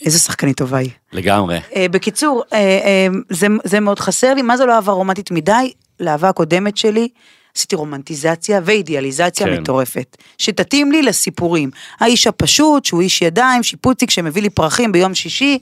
איזה 0.04 0.18
שחקנית 0.18 0.56
טובה 0.56 0.78
היא. 0.78 0.90
לגמרי. 1.12 1.58
אה, 1.76 1.86
בקיצור, 1.90 2.42
אה, 2.52 2.58
אה, 2.58 3.06
זה, 3.30 3.46
זה 3.64 3.80
מאוד 3.80 3.98
חסר 4.00 4.34
לי, 4.34 4.42
מה 4.42 4.56
זה 4.56 4.64
לא 4.64 4.74
אהבה 4.74 4.92
רומנטית 4.92 5.30
מדי? 5.30 5.72
לאהבה 6.00 6.28
הקודמת 6.28 6.76
שלי, 6.76 7.08
עשיתי 7.56 7.76
רומנטיזציה 7.76 8.60
ואידיאליזציה 8.64 9.46
כן. 9.46 9.60
מטורפת, 9.60 10.16
שתתאים 10.38 10.92
לי 10.92 11.02
לסיפורים. 11.02 11.70
האיש 12.00 12.26
הפשוט, 12.26 12.84
שהוא 12.84 13.00
איש 13.00 13.22
ידיים, 13.22 13.62
שיפוציק 13.62 14.10
שמביא 14.10 14.42
לי 14.42 14.50
פרחים 14.50 14.92
ביום 14.92 15.14
שישי, 15.14 15.58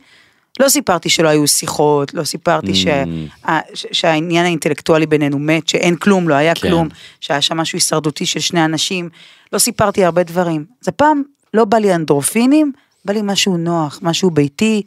לא 0.61 0.69
סיפרתי 0.69 1.09
שלא 1.11 1.29
היו 1.29 1.47
שיחות, 1.49 2.15
לא 2.15 2.25
סיפרתי. 2.25 2.73
Mm. 2.73 3.49
ה- 3.51 3.75
ש- 3.75 3.87
שהעניין 3.93 4.45
האינטלקטואלי 4.45 5.07
בינינו 5.07 5.39
מת, 5.39 5.69
שאין 5.69 5.97
כלום, 5.97 6.29
לא 6.29 6.35
היה 6.35 6.55
כן. 6.55 6.69
כלום, 6.69 6.89
שהיה 7.21 7.41
שם 7.41 7.57
משהו 7.57 7.77
הישרדותי 7.77 8.27
של 8.27 8.41
שני 8.41 8.65
אנשים, 8.65 9.09
לא 9.53 9.59
סיפרתי 9.59 10.05
הרבה 10.05 10.23
דברים. 10.23 10.65
אז 10.83 10.89
הפעם 10.89 11.23
לא 11.55 11.65
בא 11.65 11.79
לי 11.79 11.95
אנדרופינים, 11.95 12.73
בא 13.05 13.13
לי 13.13 13.21
משהו 13.23 13.57
נוח, 13.57 13.99
משהו 14.03 14.31
ביתי, 14.31 14.83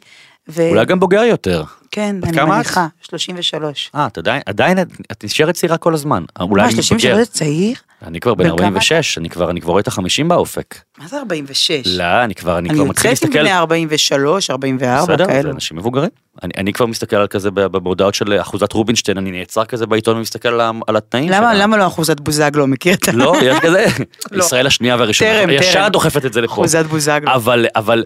ו... 0.48 0.68
אולי 0.70 0.84
גם 0.84 1.00
בוגר 1.00 1.22
יותר. 1.22 1.64
כן, 1.90 2.16
אני? 2.22 2.44
מניחה, 2.44 2.86
33. 3.00 3.90
אה, 3.94 4.06
את 4.06 4.18
עדיין, 4.18 4.42
עדיין, 4.46 4.78
את- 5.12 5.24
נשארת 5.24 5.54
צעירה 5.54 5.76
כל 5.76 5.94
הזמן. 5.94 6.24
אולי 6.40 6.62
מה, 6.62 6.68
אני 6.68 6.72
33 6.74 7.04
מתבגר. 7.04 7.16
זה 7.24 7.30
צעיר? 7.30 7.74
אני 8.06 8.20
כבר 8.20 8.34
בן 8.34 8.44
בן 8.44 8.50
כמה 8.56 8.66
46, 8.66 9.18
אני 9.18 9.28
כבר, 9.30 9.50
אני 9.50 9.60
כבר 9.60 9.70
רואה 9.70 9.80
את 9.80 9.86
החמישים 9.86 10.28
באופק. 10.28 10.74
מה 10.98 11.08
זה 11.08 11.18
46? 11.18 11.70
לא, 11.86 12.24
אני 12.24 12.34
כבר, 12.34 12.58
אני 12.58 12.68
אני 12.68 12.78
כבר 12.78 12.84
מתחיל 12.88 13.10
יוצאת 13.10 13.24
עם 13.24 13.30
להסתכל. 13.30 13.44
בני 13.44 13.56
43, 13.58 14.50
44, 14.50 15.02
בסדר, 15.02 15.24
זה 15.26 15.32
כאלו. 15.32 15.50
אנשים 15.50 15.76
מבוגרים. 15.76 16.10
אני, 16.42 16.52
אני 16.56 16.72
כבר 16.72 16.86
מסתכל 16.86 17.16
על 17.16 17.26
כזה 17.26 17.50
בהודעות 17.50 18.14
של 18.14 18.40
אחוזת 18.40 18.72
רובינשטיין, 18.72 19.18
אני 19.18 19.30
נעצר 19.30 19.64
כזה 19.64 19.86
בעיתון 19.86 20.16
ומסתכל 20.16 20.48
על, 20.48 20.60
על 20.86 20.96
התנאים 20.96 21.28
למה, 21.30 21.38
שלה. 21.52 21.62
למה 21.62 21.76
לא 21.76 21.86
אחוזת 21.86 22.20
בוזגלו, 22.20 22.66
מכיר 22.76 22.94
את 22.94 23.08
ה... 23.08 23.12
לא, 23.12 23.34
יש 23.42 23.58
כזה, 23.60 23.86
לא. 24.32 24.44
ישראל 24.44 24.66
השנייה 24.66 24.96
והראשונה, 24.96 25.30
טרם, 25.30 25.50
ישר 25.50 25.72
טרם. 25.72 25.88
דוחפת 25.88 26.24
את 26.26 26.32
זה 26.32 26.40
לפה. 26.40 26.52
אחוזת 26.52 26.86
בוזגלו. 26.86 27.32
אבל, 27.34 27.66
אבל, 27.76 28.04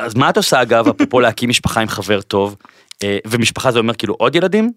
אז 0.00 0.14
מה 0.14 0.30
את 0.30 0.36
עושה 0.36 0.62
אגב, 0.62 0.88
אפרופו 0.88 1.20
להקים 1.24 1.48
משפחה 1.48 1.80
עם 1.80 1.88
חבר 1.88 2.20
טוב, 2.20 2.56
אה, 3.02 3.18
ומשפחה 3.26 3.72
זה 3.72 3.78
אומר 3.78 3.94
כאילו 3.94 4.14
עוד 4.18 4.36
ילדים? 4.36 4.72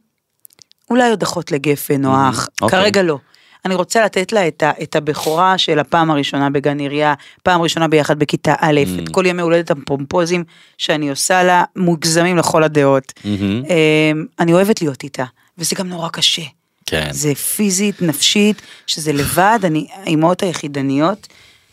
אולי 0.90 1.10
עוד 1.10 1.24
אחות 1.24 1.52
לגפן 1.52 2.06
או 2.06 2.12
אח, 2.30 2.48
אוקיי. 2.62 2.80
כרגע 2.80 3.04
לא. 3.04 3.18
אני 3.66 3.76
רוצה 3.76 4.06
לתת 4.06 4.32
לה 4.32 4.48
את, 4.48 4.64
ה, 4.64 4.72
את 4.84 4.96
הבכורה 4.96 5.58
של 5.58 5.80
הפעם 5.80 6.12
הראשונה 6.12 6.50
בגן 6.50 6.80
עירייה, 6.80 7.14
פעם 7.44 7.62
ראשונה 7.62 7.88
ביחד 7.88 8.20
בכיתה 8.20 8.54
א', 8.60 8.82
Mm. 8.86 9.04
את 9.04 9.10
כל 9.10 9.26
ימי 9.26 9.42
הולדת 9.42 9.72
הפומפוזים 9.72 10.44
שאני 10.78 11.10
עושה 11.10 11.44
לה, 11.44 11.64
מוגזמים 11.76 12.38
לכל 12.38 12.64
הדעות. 12.64 13.14
מהמם. 13.26 13.64
אמ, 13.66 14.26
אני 14.40 14.54
אוהבת 14.54 14.82
להיות 14.82 15.04
איתה, 15.04 15.24
וזה 15.58 15.76
גם 15.76 15.88
נורא 15.90 16.10
קשה. 16.10 16.42
כן. 16.86 17.08
זה 17.12 17.36
פיזית, 17.36 18.02
נפשית, 18.02 18.62
שזה 18.88 19.14
לבד, 19.14 19.60
אני, 19.64 19.88
האימהות 19.94 20.44
היחידניות, 20.44 21.28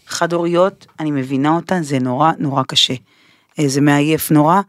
חד-הוריות, 0.06 0.86
אני 1.00 1.10
מבינה 1.10 1.50
אותן, 1.56 1.82
זה 1.82 1.98
נורא 1.98 2.32
נורא 2.38 2.62
קשה. 2.62 2.94
אה, 3.58 3.68
זה 3.68 3.80
מעייף 3.80 4.30
נורא, 4.30 4.60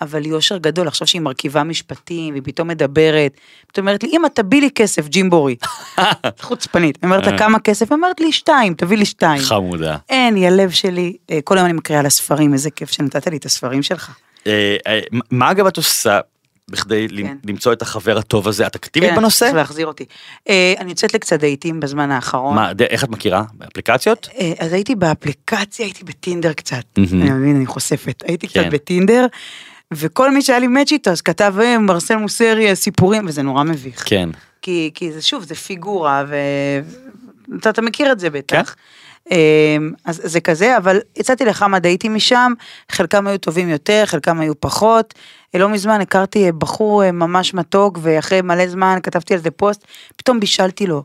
אבל 0.00 0.26
יושר 0.26 0.56
גדול, 0.56 0.88
עכשיו 0.88 1.06
שהיא 1.06 1.20
מרכיבה 1.20 1.62
משפטים, 1.62 2.34
והיא 2.34 2.42
פתאום 2.44 2.68
מדברת, 2.68 3.32
פתאום 3.66 3.88
אומרת 3.88 4.02
לי, 4.02 4.10
אמא 4.16 4.28
תביא 4.34 4.60
לי 4.60 4.70
כסף, 4.74 5.08
ג'ימבורי. 5.08 5.56
חוצפנית, 6.40 6.98
היא 7.02 7.10
אומרת 7.10 7.26
לה 7.26 7.38
כמה 7.38 7.58
כסף, 7.58 7.90
היא 7.90 7.96
אומרת 7.96 8.20
לי 8.20 8.32
שתיים, 8.32 8.74
תביא 8.74 8.98
לי 8.98 9.04
שתיים. 9.04 9.42
חמודה. 9.42 9.96
אין, 10.08 10.34
היא 10.34 10.46
הלב 10.46 10.70
שלי, 10.70 11.16
אה, 11.30 11.38
כל 11.44 11.56
היום 11.58 11.66
אני 11.66 11.72
מקריאה 11.72 12.02
לה 12.02 12.10
ספרים, 12.10 12.52
איזה 12.52 12.70
כיף 12.70 12.90
שנתת 12.90 13.26
לי 13.26 13.36
את 13.36 13.44
הספרים 13.44 13.82
שלך. 13.82 14.10
אה, 14.46 14.76
אה, 14.86 15.00
מה 15.30 15.50
אגב 15.50 15.66
את 15.66 15.76
עושה 15.76 16.20
בכדי 16.70 17.06
כן. 17.22 17.36
למצוא 17.46 17.72
את 17.72 17.82
החבר 17.82 18.18
הטוב 18.18 18.48
הזה? 18.48 18.66
את 18.66 18.74
אקטיבית 18.76 19.10
כן, 19.10 19.16
בנושא? 19.16 19.38
צריך 19.44 19.54
להחזיר 19.54 19.86
אותי. 19.86 20.04
אה, 20.48 20.74
אני 20.78 20.90
יוצאת 20.90 21.14
לקצת 21.14 21.40
דייטים 21.40 21.80
בזמן 21.80 22.10
האחרון. 22.10 22.54
מה, 22.54 22.72
ד- 22.72 22.82
איך 22.82 23.04
את 23.04 23.08
מכירה? 23.08 23.42
באפליקציות? 23.54 24.28
אה, 24.38 24.52
אז 24.58 24.72
הייתי 24.72 24.94
באפליקציה, 24.94 25.86
הייתי 25.86 26.04
בטינדר 26.04 26.52
קצת. 26.52 26.82
מהמם. 26.98 27.22
אני 27.22 27.30
מבין, 27.30 27.56
אני 27.56 27.66
חושפת. 27.66 28.22
הייתי 28.26 28.48
כן. 28.48 28.62
קצת 28.62 28.72
בטינדר, 28.72 29.26
וכל 29.94 30.30
מי 30.30 30.42
שהיה 30.42 30.58
לי 30.58 30.66
מאץ' 30.66 30.92
איתו, 30.92 31.10
אז 31.10 31.20
כתב 31.22 31.54
אה, 31.60 31.78
מרסל 31.78 32.16
מוסרי, 32.16 32.76
סיפורים, 32.76 33.26
וזה 33.28 33.42
נורא 33.42 33.64
מביך. 33.64 34.02
כן. 34.08 34.28
כי, 34.62 34.90
כי 34.94 35.12
זה 35.12 35.22
שוב, 35.22 35.42
זה 35.44 35.54
פיגורה, 35.54 36.24
ואתה 37.48 37.70
אתה 37.70 37.82
מכיר 37.82 38.12
את 38.12 38.20
זה 38.20 38.30
בטח. 38.30 38.74
כן. 38.74 38.80
אמ, 39.30 39.92
אז 40.04 40.20
זה 40.24 40.40
כזה, 40.40 40.76
אבל 40.76 41.00
יצאתי 41.16 41.44
לכמה 41.44 41.78
דייטים 41.78 42.14
משם, 42.14 42.52
חלקם 42.92 43.26
היו 43.26 43.38
טובים 43.38 43.68
יותר, 43.68 44.02
חלקם 44.06 44.40
היו 44.40 44.60
פחות. 44.60 45.14
לא 45.54 45.68
מזמן 45.68 46.00
הכרתי 46.00 46.52
בחור 46.52 47.04
אה, 47.04 47.12
ממש 47.12 47.54
מתוק, 47.54 47.98
ואחרי 48.02 48.42
מלא 48.42 48.66
זמן 48.66 48.98
כתבתי 49.02 49.34
על 49.34 49.40
זה 49.40 49.50
פוסט, 49.50 49.84
פתאום 50.16 50.40
בישלתי 50.40 50.86
לו. 50.86 51.02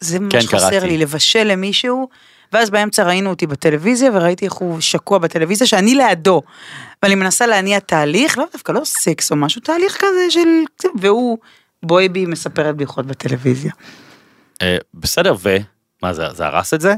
זה 0.00 0.20
ממש 0.20 0.34
כן, 0.34 0.40
חסר 0.40 0.70
קראתי. 0.70 0.86
לי, 0.86 0.98
לבשל 0.98 1.44
למישהו, 1.44 2.08
ואז 2.52 2.70
באמצע 2.70 3.04
ראינו 3.04 3.30
אותי 3.30 3.46
בטלוויזיה, 3.46 4.10
וראיתי 4.14 4.44
איך 4.44 4.52
הוא 4.52 4.80
שקוע 4.80 5.18
בטלוויזיה, 5.18 5.66
שאני 5.66 5.94
לידו. 5.94 6.42
ואני 7.02 7.14
מנסה 7.14 7.46
להניע 7.46 7.78
תהליך, 7.78 8.38
לא 8.38 8.44
דווקא 8.52 8.72
לא 8.72 8.80
סקס 8.84 9.30
או 9.30 9.36
משהו, 9.36 9.60
תהליך 9.60 9.96
כזה 9.96 10.30
של... 10.30 10.48
והוא 11.00 11.38
בואי 11.82 12.08
בי 12.08 12.26
מספרת 12.26 12.76
בדיחות 12.76 13.06
בטלוויזיה. 13.06 13.72
אה, 14.62 14.76
בסדר, 14.94 15.34
ומה 15.42 16.12
זה, 16.12 16.24
זה 16.32 16.46
הרס 16.46 16.74
את 16.74 16.80
זה? 16.80 16.94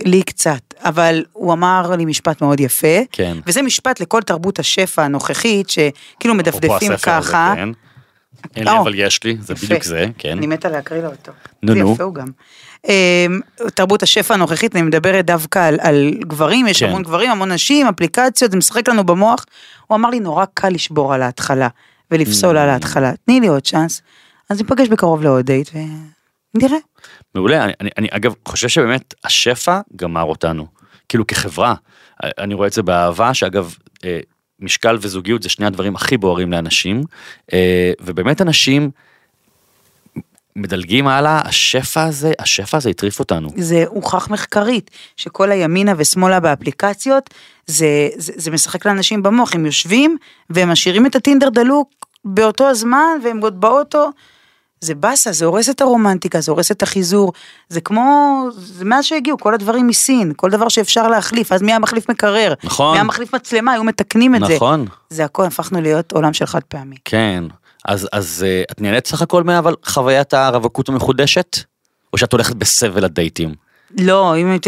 לי 0.00 0.22
קצת, 0.22 0.74
אבל 0.78 1.24
הוא 1.32 1.52
אמר 1.52 1.90
לי 1.96 2.04
משפט 2.04 2.42
מאוד 2.42 2.60
יפה, 2.60 2.98
כן. 3.12 3.36
וזה 3.46 3.62
משפט 3.62 4.00
לכל 4.00 4.22
תרבות 4.22 4.58
השפע 4.58 5.02
הנוכחית, 5.02 5.70
שכאילו 5.70 6.34
מדפדפים 6.34 6.92
הספר 6.92 7.10
הזה, 7.10 7.28
ככה. 7.28 7.52
כן. 7.56 7.68
אין 8.56 8.68
לי 8.68 8.78
אבל 8.78 8.94
יש 8.94 9.24
לי, 9.24 9.36
זה 9.40 9.52
יפה. 9.52 9.66
בדיוק 9.66 9.82
זה, 9.82 10.06
כן. 10.18 10.38
אני 10.38 10.46
מתה 10.46 10.68
להקריא 10.68 11.00
לו 11.02 11.08
אותו. 11.08 11.32
נו, 11.62 11.72
זה 11.72 11.78
נו. 11.78 11.92
יפה 11.92 12.02
הוא 12.02 12.14
גם. 12.14 12.26
אמ, 12.88 13.40
תרבות 13.74 14.02
השפע 14.02 14.34
הנוכחית, 14.34 14.76
אני 14.76 14.82
מדברת 14.82 15.26
דווקא 15.26 15.58
על, 15.58 15.76
על 15.80 16.10
גברים, 16.20 16.66
יש 16.66 16.80
כן. 16.82 16.88
המון 16.88 17.02
גברים, 17.02 17.30
המון 17.30 17.52
נשים, 17.52 17.86
אפליקציות, 17.86 18.50
זה 18.50 18.56
משחק 18.56 18.88
לנו 18.88 19.04
במוח. 19.04 19.44
הוא 19.86 19.96
אמר 19.96 20.10
לי, 20.10 20.20
נורא 20.20 20.44
קל 20.54 20.68
לשבור 20.68 21.14
על 21.14 21.22
ההתחלה, 21.22 21.68
ולפסול 22.10 22.56
Mm. 22.56 22.60
על 22.60 22.68
ההתחלה. 22.68 23.12
תני 23.24 23.40
לי 23.40 23.46
עוד 23.46 23.62
צ'אנס. 23.62 24.02
אז 24.50 24.58
ניפגש 24.58 24.88
בקרוב 24.88 25.22
לעוד 25.22 25.46
דייט, 25.46 25.70
ונראה. 26.54 26.78
מעולה, 27.34 27.64
אני, 27.64 27.72
אני, 27.80 27.90
אני 27.98 28.08
אגב 28.10 28.34
חושב 28.48 28.68
שבאמת 28.68 29.14
השפע 29.24 29.80
גמר 29.96 30.22
אותנו, 30.22 30.66
כאילו 31.08 31.26
כחברה. 31.26 31.74
אני 32.22 32.54
רואה 32.54 32.68
את 32.68 32.72
זה 32.72 32.82
באהבה, 32.82 33.34
שאגב, 33.34 33.74
אה, 34.04 34.20
משקל 34.60 34.98
וזוגיות 35.00 35.42
זה 35.42 35.48
שני 35.48 35.66
הדברים 35.66 35.96
הכי 35.96 36.16
בוערים 36.16 36.52
לאנשים, 36.52 37.02
אה, 37.52 37.92
ובאמת 38.00 38.42
אנשים 38.42 38.90
מדלגים 40.56 41.08
הלאה, 41.08 41.42
השפע 41.44 42.04
הזה, 42.04 42.32
השפע 42.38 42.76
הזה 42.76 42.90
הטריף 42.90 43.18
אותנו. 43.18 43.48
זה 43.56 43.84
הוכח 43.86 44.30
מחקרית, 44.30 44.90
שכל 45.16 45.50
הימינה 45.50 45.92
ושמאלה 45.96 46.40
באפליקציות, 46.40 47.30
זה, 47.66 48.08
זה, 48.16 48.32
זה 48.36 48.50
משחק 48.50 48.86
לאנשים 48.86 49.22
במוח, 49.22 49.54
הם 49.54 49.66
יושבים 49.66 50.16
והם 50.50 50.68
משאירים 50.68 51.06
את 51.06 51.16
הטינדר 51.16 51.48
דלוק 51.48 51.90
באותו 52.24 52.68
הזמן 52.68 53.18
והם 53.24 53.40
עוד 53.40 53.60
באוטו. 53.60 54.10
זה 54.84 54.94
באסה, 54.94 55.32
זה 55.32 55.44
הורס 55.44 55.70
את 55.70 55.80
הרומנטיקה, 55.80 56.40
זה 56.40 56.52
הורס 56.52 56.70
את 56.70 56.82
החיזור, 56.82 57.32
זה 57.68 57.80
כמו, 57.80 58.44
זה 58.56 58.84
מאז 58.84 59.04
שהגיעו 59.04 59.38
כל 59.38 59.54
הדברים 59.54 59.86
מסין, 59.86 60.32
כל 60.36 60.50
דבר 60.50 60.68
שאפשר 60.68 61.08
להחליף, 61.08 61.52
אז 61.52 61.62
מי 61.62 61.72
היה 61.72 61.78
מחליף 61.78 62.10
מקרר? 62.10 62.54
נכון. 62.64 62.90
מי 62.90 62.96
היה 62.96 63.04
מחליף 63.04 63.34
מצלמה, 63.34 63.72
היו 63.72 63.84
מתקנים 63.84 64.34
את 64.34 64.40
זה. 64.46 64.54
נכון. 64.54 64.86
זה 65.10 65.24
הכל, 65.24 65.44
הפכנו 65.44 65.80
להיות 65.80 66.12
עולם 66.12 66.32
של 66.32 66.46
חד 66.46 66.62
פעמי. 66.68 66.96
כן, 67.04 67.44
אז, 67.84 68.08
אז 68.12 68.44
אה, 68.46 68.62
את 68.72 68.80
נהנית 68.80 69.06
סך 69.06 69.22
הכל 69.22 69.42
מה, 69.42 69.58
אבל 69.58 69.74
חוויית 69.84 70.34
הרווקות 70.34 70.88
המחודשת? 70.88 71.58
או 72.12 72.18
שאת 72.18 72.32
הולכת 72.32 72.56
בסבל 72.56 73.04
הדייטים? 73.04 73.54
לא, 73.98 74.36
אם 74.36 74.58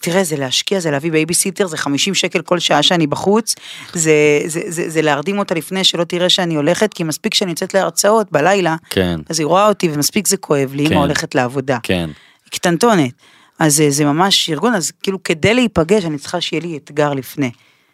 תראה, 0.00 0.24
זה 0.24 0.36
להשקיע, 0.36 0.80
זה 0.80 0.90
להביא 0.90 1.12
בייביסיטר, 1.12 1.66
זה 1.66 1.76
50 1.76 2.14
שקל 2.14 2.42
כל 2.42 2.58
שעה 2.58 2.82
שאני 2.82 3.06
בחוץ, 3.06 3.54
זה, 3.92 4.40
זה, 4.46 4.60
זה, 4.66 4.90
זה 4.90 5.02
להרדים 5.02 5.38
אותה 5.38 5.54
לפני 5.54 5.84
שלא 5.84 6.04
תראה 6.04 6.28
שאני 6.28 6.54
הולכת, 6.54 6.94
כי 6.94 7.04
מספיק 7.04 7.34
שאני 7.34 7.50
יוצאת 7.50 7.74
להרצאות 7.74 8.32
בלילה, 8.32 8.76
כן, 8.90 9.20
אז 9.28 9.40
היא 9.40 9.46
רואה 9.46 9.68
אותי 9.68 9.88
ומספיק 9.92 10.28
זה 10.28 10.36
כואב 10.36 10.74
לי, 10.74 10.86
כן. 10.86 10.92
אמא 10.92 11.00
הולכת 11.00 11.34
לעבודה. 11.34 11.78
כן. 11.82 12.10
היא 12.44 12.50
קטנטונת. 12.50 13.12
אז 13.58 13.76
זה, 13.76 13.90
זה 13.90 14.04
ממש 14.04 14.50
ארגון, 14.50 14.74
אז 14.74 14.92
כאילו 15.02 15.22
כדי 15.22 15.54
להיפגש 15.54 16.04
אני 16.04 16.18
צריכה 16.18 16.40
שיהיה 16.40 16.62
לי 16.62 16.76
אתגר 16.76 17.12
לפני. 17.12 17.50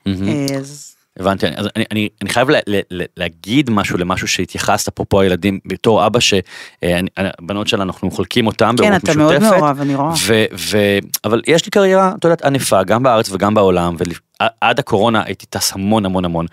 אה, 0.06 0.12
אז 0.58 0.95
הבנתי, 1.20 1.46
אז 1.56 1.68
אני, 1.76 1.84
אני, 1.90 2.08
אני 2.22 2.30
חייב 2.30 2.50
לה, 2.50 2.58
לה, 2.66 3.04
להגיד 3.16 3.70
משהו 3.70 3.98
למשהו 3.98 4.28
שהתייחסת, 4.28 4.88
אפרופו 4.88 5.20
הילדים, 5.20 5.58
בתור 5.66 6.06
אבא 6.06 6.20
שהבנות 6.20 7.68
שלנו, 7.68 7.82
אנחנו 7.82 8.10
חולקים 8.10 8.46
אותם 8.46 8.70
כן, 8.70 8.76
בהורות 8.76 9.02
אתה 9.04 9.10
משותפת. 9.10 9.40
מאוד 9.40 9.60
מעורב, 9.60 9.80
אני 9.80 9.94
רואה. 9.94 10.12
ו, 10.26 10.44
ו, 10.58 10.78
אבל 11.24 11.42
יש 11.46 11.64
לי 11.64 11.70
קריירה, 11.70 12.12
את 12.18 12.24
יודעת, 12.24 12.44
ענפה, 12.44 12.82
גם 12.82 13.02
בארץ 13.02 13.30
וגם 13.32 13.54
בעולם, 13.54 13.96
ועד 14.00 14.78
הקורונה 14.78 15.22
הייתי 15.26 15.46
טס 15.46 15.72
המון 15.72 16.04
המון 16.04 16.24
המון, 16.24 16.46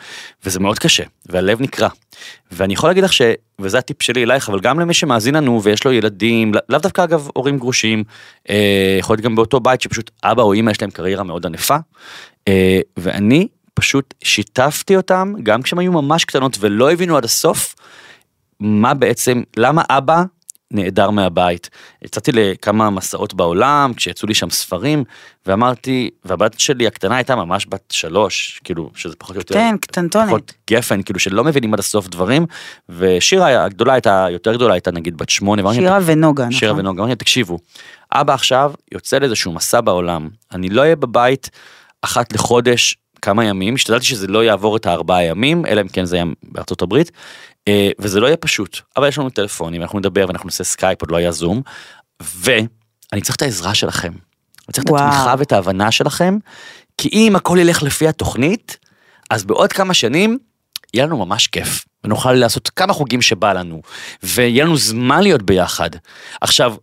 וזה 0.45 0.59
מאוד 0.59 0.79
קשה, 0.79 1.03
והלב 1.29 1.61
נקרע. 1.61 1.89
ואני 2.51 2.73
יכול 2.73 2.89
להגיד 2.89 3.03
לך 3.03 3.13
ש... 3.13 3.21
וזה 3.59 3.77
הטיפ 3.77 4.01
שלי 4.01 4.23
אלייך, 4.23 4.49
אבל 4.49 4.59
גם 4.59 4.79
למי 4.79 4.93
שמאזין 4.93 5.35
לנו 5.35 5.63
ויש 5.63 5.85
לו 5.85 5.91
ילדים, 5.91 6.53
לא- 6.53 6.61
לאו 6.69 6.79
דווקא 6.79 7.03
אגב 7.03 7.27
הורים 7.33 7.57
גרושים, 7.59 8.03
אה, 8.49 8.95
יכול 8.99 9.13
להיות 9.13 9.25
גם 9.25 9.35
באותו 9.35 9.59
בית 9.59 9.81
שפשוט 9.81 10.11
אבא 10.23 10.41
או 10.43 10.53
אמא 10.53 10.71
יש 10.71 10.81
להם 10.81 10.91
קריירה 10.91 11.23
מאוד 11.23 11.45
ענפה, 11.45 11.77
אה, 12.47 12.79
ואני 12.97 13.47
פשוט 13.73 14.13
שיתפתי 14.23 14.95
אותם, 14.95 15.33
גם 15.43 15.61
כשהם 15.61 15.79
היו 15.79 15.91
ממש 15.91 16.25
קטנות 16.25 16.57
ולא 16.59 16.91
הבינו 16.91 17.17
עד 17.17 17.25
הסוף, 17.25 17.75
מה 18.59 18.93
בעצם, 18.93 19.41
למה 19.57 19.81
אבא 19.89 20.23
נעדר 20.71 21.09
מהבית. 21.09 21.69
יצאתי 22.01 22.31
לכמה 22.31 22.89
מסעות 22.89 23.33
בעולם, 23.33 23.93
כשיצאו 23.95 24.27
לי 24.27 24.33
שם 24.33 24.49
ספרים, 24.49 25.03
ואמרתי, 25.45 26.09
והבת 26.25 26.59
שלי 26.59 26.87
הקטנה 26.87 27.15
הייתה 27.15 27.35
ממש 27.35 27.67
בת 27.69 27.83
שלוש, 27.91 28.61
כאילו, 28.63 28.89
שזה 28.95 29.15
פחות 29.15 29.35
או 29.35 29.41
יותר... 29.41 29.53
כן, 29.55 29.75
קטנטונת. 29.81 30.27
פחות 30.27 30.53
גפן, 30.69 31.01
כאילו, 31.01 31.19
שלא 31.19 31.43
מבינים 31.43 31.73
עד 31.73 31.79
הסוף 31.79 32.07
דברים, 32.07 32.45
ושירה 32.89 33.63
הגדולה 33.63 33.93
הייתה, 33.93 34.27
יותר 34.31 34.53
גדולה 34.53 34.73
הייתה 34.73 34.91
נגיד 34.91 35.17
בת 35.17 35.29
שמונה. 35.29 35.73
שירה 35.73 35.99
ונוגה, 36.05 36.43
נכון. 36.43 36.59
שירה 36.59 36.73
ונוגה, 36.77 37.03
אמרתי, 37.03 37.15
תקשיבו, 37.15 37.59
אבא 38.11 38.33
עכשיו 38.33 38.73
יוצא 38.91 39.17
לאיזשהו 39.17 39.51
מסע 39.51 39.81
בעולם, 39.81 40.29
אני 40.51 40.69
לא 40.69 40.81
אהיה 40.81 40.95
בבית 40.95 41.49
אחת 42.01 42.33
לחודש, 42.33 42.95
כמה 43.23 43.45
ימים, 43.45 43.75
השתדלתי 43.75 44.05
שזה 44.05 44.27
לא 44.27 44.43
יעבור 44.43 44.77
את 44.77 44.85
הארבעה 44.85 45.23
ימים, 45.23 45.65
אלא 45.65 45.81
אם 45.81 45.87
כן 45.87 46.05
זה 46.05 46.15
היה 46.15 46.25
בארצות 46.43 46.81
הברית, 46.81 47.11
אה, 47.67 47.89
וזה 47.99 48.19
לא 48.19 48.27
יהיה 48.27 48.37
פשוט, 48.37 48.79
אבל 48.97 49.07
יש 49.07 49.17
לנו 49.17 49.29
טלפונים, 49.29 49.81
אנחנו 49.81 49.99
נדבר 49.99 50.25
ואנחנו 50.27 50.47
נעשה 50.47 50.63
סקייפ, 50.63 51.01
עוד 51.01 51.11
לא 51.11 51.17
היה 51.17 51.31
זום, 51.31 51.61
ואני 52.19 53.21
צריך 53.21 53.35
את 53.35 53.41
העזרה 53.41 53.73
שלכם. 53.73 54.11
אני 54.67 54.73
צריך 54.73 54.85
את 54.85 54.89
וואו. 54.89 55.03
התמיכה 55.03 55.35
ואת 55.37 55.51
ההבנה 55.51 55.91
שלכם, 55.91 56.37
כי 56.97 57.09
אם 57.13 57.35
הכל 57.35 57.57
ילך 57.61 57.83
לפי 57.83 58.07
התוכנית, 58.07 58.77
אז 59.29 59.43
בעוד 59.43 59.73
כמה 59.73 59.93
שנים 59.93 60.37
יהיה 60.93 61.05
לנו 61.05 61.25
ממש 61.25 61.47
כיף, 61.47 61.85
ונוכל 62.03 62.33
לעשות 62.33 62.69
כמה 62.69 62.93
חוגים 62.93 63.21
שבא 63.21 63.53
לנו, 63.53 63.81
ויהיה 64.23 64.65
לנו 64.65 64.77
זמן 64.77 65.21
להיות 65.23 65.41
ביחד. 65.41 65.89
עכשיו, 66.41 66.75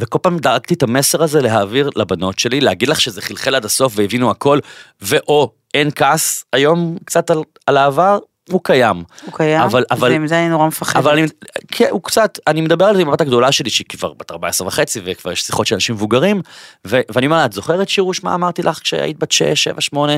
וכל 0.00 0.18
פעם 0.22 0.38
דאגתי 0.38 0.74
את 0.74 0.82
המסר 0.82 1.22
הזה 1.22 1.42
להעביר 1.42 1.90
לבנות 1.96 2.38
שלי, 2.38 2.60
להגיד 2.60 2.88
לך 2.88 3.00
שזה 3.00 3.22
חלחל 3.22 3.54
עד 3.54 3.64
הסוף 3.64 3.92
והבינו 3.96 4.30
הכל, 4.30 4.58
ואו 5.00 5.52
אין 5.74 5.90
כעס 5.94 6.44
היום 6.52 6.98
קצת 7.04 7.30
על, 7.30 7.42
על 7.66 7.76
העבר, 7.76 8.18
הוא 8.50 8.60
קיים. 8.64 9.02
הוא 9.24 9.32
קיים, 9.34 9.60
אבל- 9.62 9.84
אבל- 9.90 10.10
ועם 10.10 10.26
זה 10.26 10.38
אני 10.40 10.48
נורא 10.48 10.66
מפחדת. 10.66 10.96
אבל 10.96 11.12
אני, 11.18 11.26
כן, 11.72 11.86
הוא 11.90 12.02
קצת, 12.02 12.38
אני 12.46 12.60
מדבר 12.60 12.84
על 12.84 12.96
זה 12.96 13.02
עם 13.02 13.08
הבת 13.08 13.20
הגדולה 13.20 13.52
שלי, 13.52 13.70
שהיא 13.70 13.86
כבר 13.88 14.12
בת 14.12 14.30
14 14.30 14.66
וחצי, 14.68 15.00
וכבר 15.04 15.32
יש 15.32 15.42
שיחות 15.42 15.66
של 15.66 15.74
אנשים 15.74 15.94
מבוגרים, 15.94 16.40
ו, 16.86 17.00
ואני 17.12 17.26
אומר 17.26 17.36
לה, 17.36 17.44
את 17.44 17.52
זוכרת 17.52 17.88
שירוש 17.88 18.22
מה 18.24 18.34
אמרתי 18.34 18.62
לך 18.62 18.78
כשהיית 18.82 19.18
בת 19.18 19.32
6, 19.32 19.64
7, 19.64 19.80
8, 19.80 20.12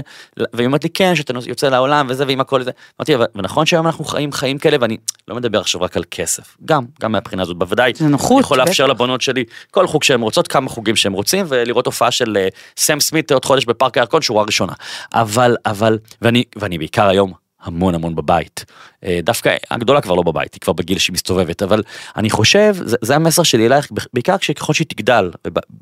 והיא 0.52 0.66
אומרת 0.66 0.84
לי, 0.84 0.90
כן, 0.90 1.14
שאתה 1.14 1.32
יוצא 1.46 1.68
לעולם 1.68 2.06
וזה, 2.10 2.24
ועם 2.26 2.40
הכל 2.40 2.62
זה. 2.62 2.70
אמרתי, 3.00 3.14
"אבל- 3.14 3.26
ונכון 3.34 3.66
שהיום 3.66 3.86
אנחנו 3.86 4.04
חיים 4.04 4.32
חיים 4.32 4.58
כאלה, 4.58 4.76
ואני 4.80 4.96
לא 5.28 5.36
מדבר 5.36 5.60
עכשיו 5.60 5.80
רק 5.80 5.96
על 5.96 6.04
כסף, 6.10 6.56
גם, 6.64 6.84
גם 7.00 7.12
מהבחינה 7.12 7.42
הזאת, 7.42 7.56
בוודאי. 7.56 7.92
זה 7.96 8.08
נוחות, 8.08 8.44
יכול 8.44 8.58
לאפשר. 8.58 8.86
לבנות 8.86 9.20
שלי 9.20 9.44
כל 9.70 9.86
חוג 9.86 10.02
שהן 10.02 10.20
רוצות, 10.20 10.48
כמה 10.48 10.68
חוגים 10.68 10.96
שהן 10.96 11.12
רוצים, 11.12 11.46
ולראות 11.48 11.86
הופעה 11.86 12.10
של 12.10 12.36
אה, 12.36 12.48
סם 12.76 13.00
סמית 13.00 13.32
עוד 13.32 13.44
חודש 13.44 13.64
בפארק 13.64 13.96
הירקון, 13.96 14.22
שורה 14.22 14.44
ראשונה. 14.44 14.72
אבל, 15.14 15.56
אבל, 15.66 15.98
ואני, 16.22 16.44
ואני 16.56 16.78
בעיקר 16.78 17.08
היום 17.08 17.32
המון 17.62 17.94
המון 17.94 18.14
בבית. 18.14 18.64
אה, 19.04 19.20
דווקא 19.22 19.56
הגדולה 19.70 20.00
כבר 20.00 20.14
לא 20.14 20.22
בבית, 20.22 20.54
היא 20.54 20.60
כבר 20.60 20.72
בגיל 20.72 20.98
שהיא 20.98 21.14
מסתובבת, 21.14 21.62
אבל 21.62 21.82
אני 22.16 22.30
חושב, 22.30 22.74
זה, 22.84 22.96
זה 23.02 23.16
המסר 23.16 23.42
שלי 23.42 23.66
אלייך, 23.66 23.88
בעיקר 24.14 24.38
כשככל 24.38 24.72
שהיא 24.72 24.86
תגדל, 24.86 25.30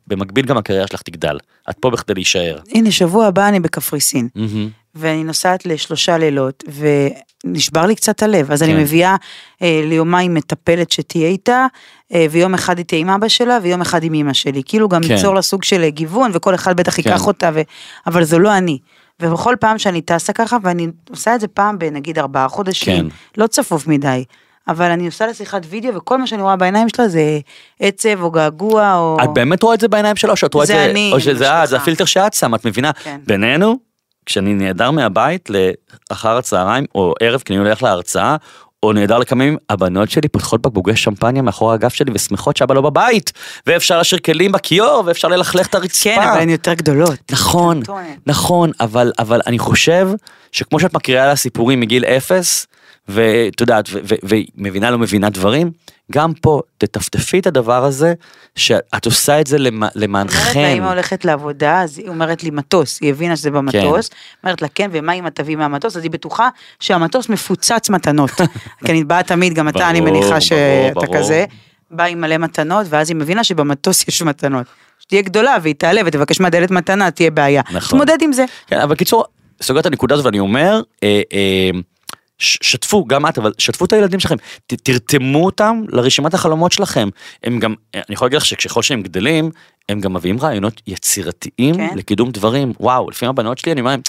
ובמקביל 0.07 0.47
גם 0.47 0.57
הקריירה 0.57 0.87
שלך 0.87 1.03
תגדל. 1.03 1.39
את 1.71 1.77
פה 1.81 1.91
בכדי 1.91 2.15
להישאר. 2.15 2.59
הנה, 2.75 2.91
שבוע 2.91 3.27
הבא 3.27 3.49
אני 3.49 3.61
בקפריסין, 3.61 4.29
מהמם. 4.35 4.69
ואני 4.95 5.25
נוסעת 5.25 5.67
לשלושה 5.67 6.19
לילות, 6.19 6.65
ונשבר 7.45 7.87
לי 7.87 7.95
קצת 7.95 8.23
הלב, 8.23 8.53
אז 8.53 8.63
אני 8.63 8.73
כן. 8.73 8.81
מביאה 8.81 9.17
אה, 9.63 9.81
ליומיים 9.85 10.35
מטפלת 10.35 10.93
שתהיה 10.93 11.29
איתה, 11.29 11.67
אה, 12.15 12.27
ויום 12.31 12.55
אחד 12.55 12.79
היא 12.79 12.87
תהיה 12.87 13.01
עם 13.01 13.11
אבא 13.11 13.29
שלה, 13.29 13.59
ויום 13.63 13.81
אחד 13.81 14.03
עם 14.03 14.15
אמא 14.15 14.33
שלי. 14.33 14.63
כאילו 14.65 14.89
גם 14.89 15.03
כן. 15.03 15.15
ליצור 15.15 15.35
לה 15.35 15.43
סוג 15.43 15.65
של 15.65 15.83
אה, 15.83 15.91
גיוון, 15.91 16.31
וכל 16.35 16.55
אחד 16.55 16.77
בטח 16.77 16.97
כן. 16.97 17.03
ייקח 17.07 17.27
אותה, 17.27 17.51
ו... 17.55 17.61
אבל 18.07 18.25
זו 18.25 18.39
לא 18.39 18.57
אני. 18.57 18.79
ובכל 19.23 19.55
פעם 19.61 19.79
שאני 19.79 20.01
טסה 20.01 20.33
ככה, 20.33 20.57
ואני 20.63 20.87
עושה 21.11 21.35
את 21.35 21.41
זה 21.41 21.49
פעם 21.49 21.79
בנגיד 21.79 22.19
ארבעה 22.19 22.49
חודשים, 22.49 23.11
כן. 23.11 23.17
לא 23.37 23.47
צפוף 23.47 23.87
מדי. 23.87 24.25
אבל 24.69 24.91
אני 24.91 25.07
עושה 25.07 25.27
לה 25.27 25.35
שיחת 25.35 25.63
וידאו, 25.69 25.95
וכל 25.95 26.19
מה 26.19 26.27
שאני 26.27 26.43
רואה 26.43 26.57
בעיניים 26.57 26.89
שלה 26.89 27.09
זה 27.09 27.39
עצב 27.81 28.23
או 28.23 28.31
געגוע 28.31 28.95
או... 28.95 29.17
את 29.25 29.29
באמת 29.35 29.63
רואה 29.63 29.75
את 29.75 29.81
זה 29.81 29.89
בעיניים 29.89 30.17
שלו, 30.17 30.31
או 30.31 30.37
שאת 30.37 30.55
רואה 30.55 30.65
את 30.65 30.69
זה 30.69 30.75
זה, 30.75 30.91
אני, 30.91 31.11
או 31.13 31.21
שזה 31.21 31.63
את, 31.63 31.69
זה. 31.69 31.77
הפילטר 31.77 32.05
שאת 32.05 32.35
שמה, 32.35 32.57
את 32.57 32.67
מבינה? 32.67 32.93
כן. 32.93 33.21
בינינו, 33.27 33.79
כשאני 34.27 34.55
נעדר 34.55 34.91
מהבית 34.91 35.49
לאחר 36.11 36.37
הצהריים, 36.37 36.85
או 36.95 37.15
ערב, 37.21 37.43
כי 37.45 37.53
אני 37.53 37.63
הולך 37.63 37.83
להרצאה, 37.83 38.37
או 38.83 38.93
נעדר 38.93 39.19
לכמה 39.19 39.45
ימים, 39.45 39.59
הבנות 39.71 40.11
שלי 40.11 40.29
פותחות 40.29 40.63
בקבוקי 40.63 40.97
שמפניה 40.97 41.43
מאחורי 41.43 41.75
הגב 41.75 41.89
שלי 41.89 42.13
ושמחות 42.15 42.57
שאבא 42.57 42.75
לא 42.75 42.81
בבית, 42.81 43.33
ואפשר 43.67 43.99
להשאיר 43.99 44.21
כלים 44.21 44.53
בכיור, 44.53 45.03
ואפשר 45.07 45.29
ללכלך 45.29 45.67
את 45.67 45.75
הרצפה. 45.75 46.11
כן, 46.15 46.23
אבל 46.23 46.41
הן 46.41 46.49
יותר 46.49 46.75
גדולות. 46.75 47.19
נכון. 47.31 47.83
נכון, 48.27 48.71
אבל, 48.81 49.13
אבל 49.19 49.41
אני 49.47 49.59
חושב 49.59 50.09
שכמו 50.53 50.81
שאת 50.81 50.95
מקריאה 50.95 51.27
לה 51.27 51.37
סיפורים 51.37 51.81
מגיל 51.81 52.05
אפס, 52.05 52.67
ואת 53.09 53.61
יודעת, 53.61 53.85
ו- 53.93 53.99
ו- 54.09 54.15
והיא 54.23 54.47
מבינה 54.57 54.91
לא 54.91 54.99
מבינה 54.99 55.31
דברים, 55.31 55.71
גם 56.13 56.33
פה 56.35 56.61
תטפטפי 56.79 57.39
את 57.39 57.47
הדבר 57.47 57.85
הזה, 57.85 58.15
שאת 58.57 59.07
עושה 59.07 59.41
את 59.41 59.47
זה 59.47 59.59
למ- 59.59 59.75
אומרת 59.75 59.93
למענכם. 59.97 60.61
לה, 60.61 60.69
אמא 60.73 60.89
הולכת 60.89 61.25
לעבודה, 61.25 61.83
אז 61.83 61.99
היא 61.99 62.09
אומרת 62.09 62.43
לי 62.45 62.51
מטוס, 62.51 62.99
היא 63.01 63.11
הבינה 63.11 63.37
שזה 63.37 63.51
במטוס, 63.51 64.11
אומרת 64.45 64.63
לה 64.63 64.69
כן, 64.75 64.91
ומה 64.93 65.13
אמא 65.13 65.29
תביא 65.29 65.57
מהמטוס, 65.57 65.97
אז 65.97 66.03
היא 66.03 66.11
בטוחה 66.11 66.49
שהמטוס 66.81 67.29
מפוצץ 67.29 67.91
מתנות. 67.91 68.31
כי 68.85 68.93
אני 68.93 69.05
באה 69.05 69.23
תמיד, 69.23 69.55
גם 69.55 69.69
אתה, 69.69 69.91
אני 69.91 70.01
ברור, 70.01 70.13
מניחה 70.13 70.29
ברור, 70.29 70.41
שאתה 70.41 71.01
ברור. 71.01 71.17
כזה, 71.19 71.45
באה 71.91 72.07
עם 72.07 72.21
מלא 72.21 72.37
מתנות, 72.39 72.87
ואז 72.91 73.11
היא 73.11 73.17
מבינה 73.17 73.45
שבמטוס 73.45 74.09
יש 74.09 74.23
מתנות. 74.23 74.67
שתהיה 74.99 75.23
גדולה 75.23 75.57
והיא 75.63 75.75
תעלה 75.75 76.01
ותבקש 76.07 76.41
מהדלת 76.41 76.71
מתנה, 76.71 77.11
תהיה 77.11 77.31
בעיה. 77.31 77.63
נכון. 77.71 77.81
תתמודד 77.81 78.19
עם 78.23 78.33
זה. 78.33 78.45
כן, 78.67 78.81
אבל 78.81 78.95
קיצור, 78.95 79.25
סוגר 79.63 79.81
את 79.81 79.87
הנקודה 79.87 80.15
הזאת 80.15 80.25
ואני 80.27 80.39
אומר, 80.39 80.81
אה, 81.03 81.21
אה, 81.33 81.71
שתפו, 82.39 83.05
גם 83.05 83.27
את, 83.27 83.39
אבל 83.39 83.53
שתפו 83.59 83.85
את 83.85 83.93
הילדים 83.93 84.21
שלכם, 84.21 84.37
ת, 84.67 84.75
תרתמו 84.75 85.45
אותם 85.45 85.83
לרשימת 85.89 86.35
החלומות 86.35 86.73
שלכם. 86.73 87.09
הם 87.45 87.59
גם, 87.59 87.75
אני 87.95 88.03
יכול 88.11 88.27
להגיד 88.27 88.37
לך 88.37 88.47
שככל 88.47 88.83
שהם 88.83 89.03
גדלים, 89.03 89.51
הם 89.89 90.01
גם 90.01 90.13
מביאים 90.13 90.41
רעיונות 90.41 90.83
יצירתיים 90.87 91.75
כן. 91.75 91.97
לקידום 91.97 92.31
דברים. 92.31 92.73
וואו, 92.81 93.11
לפעמים 93.11 93.31
הבנות 93.31 93.59
שלי, 93.59 93.73
אני 93.73 93.81
אומר 93.81 93.91
להם, 93.91 94.01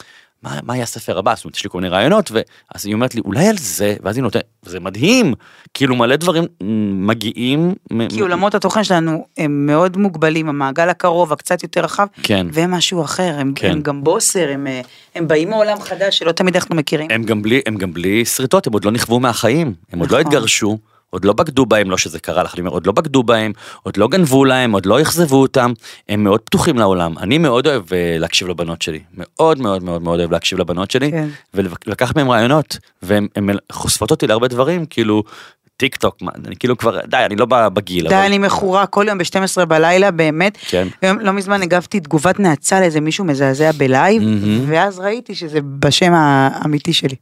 מה, 0.44 0.60
מה 0.64 0.76
יהיה 0.76 0.84
הספר 0.84 1.18
הבא? 1.18 1.36
זאת 1.36 1.46
אומרת, 1.46 1.56
יש 1.56 1.64
לי 1.64 1.70
כל 1.70 1.78
מיני 1.78 1.90
רעיונות, 1.90 2.32
ואז 2.32 2.86
היא 2.86 2.94
אומרת 2.94 3.16
לי, 3.16 3.22
אולי 3.26 3.48
על 3.48 3.58
זה, 3.58 3.96
ואז 4.04 4.18
היא 4.18 4.24
נותנת, 4.24 4.44
וזה 4.64 4.80
מדהים, 4.80 5.34
כאילו 5.74 5.96
מלא 5.96 6.16
דברים 6.16 6.44
מ, 6.64 7.08
מגיעים. 7.08 7.74
מ- 7.94 8.08
כי 8.10 8.20
עולמות 8.20 8.56
התוכן 8.56 8.84
שלנו 8.84 9.26
הם 9.38 9.66
מאוד 9.66 9.98
מוגבלים, 9.98 10.50
המעגל 10.50 10.90
הקרוב, 10.90 11.34
הקצת 11.34 11.64
יותר 11.64 11.82
רחב, 11.82 12.08
כן. 12.24 12.48
והם 12.54 12.72
משהו 12.72 13.04
אחר, 13.04 13.36
הם, 13.40 13.54
כן. 13.56 13.72
הם 13.72 13.82
גם 13.82 14.04
בוסר, 14.04 14.50
הם, 14.50 14.68
אה, 14.68 14.82
הם 15.16 15.28
באים 15.28 15.50
מעולם 15.50 15.82
חדש 15.82 16.18
שלא 16.18 16.32
תמיד 16.32 16.56
אנחנו 16.56 16.76
מכירים. 16.76 17.12
הם 17.12 17.24
גם 17.24 17.42
בלי, 17.42 17.62
הם 17.66 17.76
גם 17.78 17.94
בלי 17.94 18.26
שריטות, 18.26 18.68
הם 18.68 18.74
עוד 18.74 18.86
לא 18.86 18.92
נכוו 18.92 19.20
מהחיים, 19.20 19.74
הם 19.92 20.00
עוד 20.00 20.12
לא 20.12 20.20
נכון. 20.20 20.32
התגרשו, 20.34 20.78
עוד 21.10 21.26
לא 21.26 21.34
בגדו 21.34 21.66
בהם, 21.66 21.92
לא 21.92 21.98
שזה 21.98 22.20
קרה 22.20 22.44
לך, 22.44 22.54
אני 22.54 22.60
אומר, 22.60 22.72
עוד 22.72 22.88
לא 22.88 22.92
בגדו 22.92 23.24
בהם, 23.24 23.52
עוד 23.84 23.98
לא 23.98 24.08
גנבו 24.08 24.46
להם, 24.46 24.72
עוד 24.72 24.86
לא 24.86 25.02
אכזבו 25.02 25.42
אותם, 25.42 25.74
הם 26.10 26.24
מאוד 26.24 26.40
פתוחים 26.40 26.78
לעולם. 26.78 27.18
אני 27.18 27.38
מאוד 27.38 27.68
אוהב 27.68 27.94
אה, 27.94 28.16
להקשיב 28.20 28.48
לבנות 28.48 28.82
שלי, 28.82 29.00
מאוד 29.14 29.60
מאוד 29.60 29.84
מאוד 29.84 30.02
מאוד 30.02 30.20
אוהב 30.20 30.32
להקשיב 30.32 30.60
לבנות 30.60 30.92
שלי, 30.92 31.12
כן. 31.12 31.28
ולקחת 31.54 32.16
מהם 32.16 32.32
רעיונות, 32.32 32.78
והן 33.02 33.28
הן 33.36 33.50
חושפות 33.72 34.12
אותי 34.12 34.28
להרבה 34.28 34.48
דברים, 34.48 34.86
כאילו, 34.86 35.24
טיק 35.80 35.96
טוק, 35.96 36.22
מה, 36.22 36.32
אני 36.46 36.56
כאילו 36.56 36.78
כבר, 36.78 37.00
די, 37.06 37.18
אני 37.18 37.36
לא 37.36 37.46
בגיל, 37.50 38.08
די, 38.08 38.16
אבל... 38.16 38.24
אני 38.24 38.38
מכורה 38.38 38.86
כל 38.86 39.06
יום 39.08 39.18
ב-12 39.18 39.66
בלילה, 39.66 40.12
באמת. 40.12 40.58
כן. 40.62 40.88
היום, 41.02 41.20
לא 41.20 41.32
מזמן 41.34 41.62
הגבתי 41.62 42.00
תגובת 42.00 42.40
נאצה 42.40 42.80
לאיזה 42.80 43.02
מישהו 43.02 43.26
מזעזע 43.26 43.72
בלייב, 43.72 44.24
מהמם. 44.24 44.66
ואז 44.68 45.00
ראיתי 45.00 45.36
שזה 45.36 45.60
בשם 45.80 46.12
האמיתי 46.14 46.94
שלי. 46.94 47.16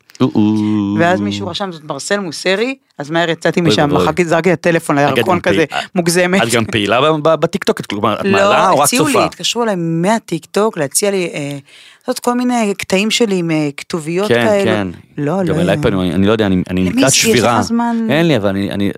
ואז 1.00 1.19
מישהו 1.19 1.47
רשם, 1.47 1.71
זאת 1.71 1.84
מרסל 1.84 2.19
מוסרי, 2.19 2.76
אז 2.98 3.10
מהר 3.10 3.30
יצאתי 3.30 3.62
משם, 3.62 3.82
ואבוי. 3.92 4.06
מחקתי, 4.06 4.26
זרקתי 4.26 4.54
את 4.54 4.60
הטלפון 4.60 4.98
לירקון 4.98 5.40
כזה, 5.40 5.66
מוגזמת. 5.96 6.44
את 6.44 6.50
גם 6.50 6.66
פעילה 6.66 7.00
בטיקטוק, 7.22 7.82
כלומר, 7.82 8.20
את 8.20 8.26
מעלה 8.26 8.70
או 8.70 8.76
לא, 8.76 8.80
רק 8.80 8.84
הציעו 8.86 9.06
צופה? 9.06 9.20
לי, 9.20 9.26
התקשרו 9.26 9.64
אליי 9.64 9.76
מהטיק 9.78 10.46
טוק 10.46 10.78
להציע 10.78 11.12
לי 11.12 11.30
אה, 11.34 11.58
לעשות 12.02 12.20
כל 12.20 12.34
מיני 12.34 12.74
קטעים 12.78 13.12
שלי 13.12 13.36
עם 13.36 13.52
אה, 13.52 13.70
כתוביות 13.78 14.28
כן, 14.28 14.46
כאלו. 14.48 14.64
כן. 14.66 14.88
לא, 15.18 15.44
לא. 15.44 15.54
גם 15.54 15.60
אליי 15.60 15.78
פנו, 15.82 16.02
אני 16.04 16.28
לא 16.28 16.32
יודע, 16.32 16.46
אני 16.46 16.64
אני 16.70 16.82
למי 16.82 16.90
לקראת 16.90 17.14
יש 17.14 17.20
לך 17.20 17.32
שבירה. 17.32 17.62
זמן? 17.62 18.08
אין 18.10 18.28
לי, 18.28 18.36
אבל 18.38 18.50
אני- 18.50 18.92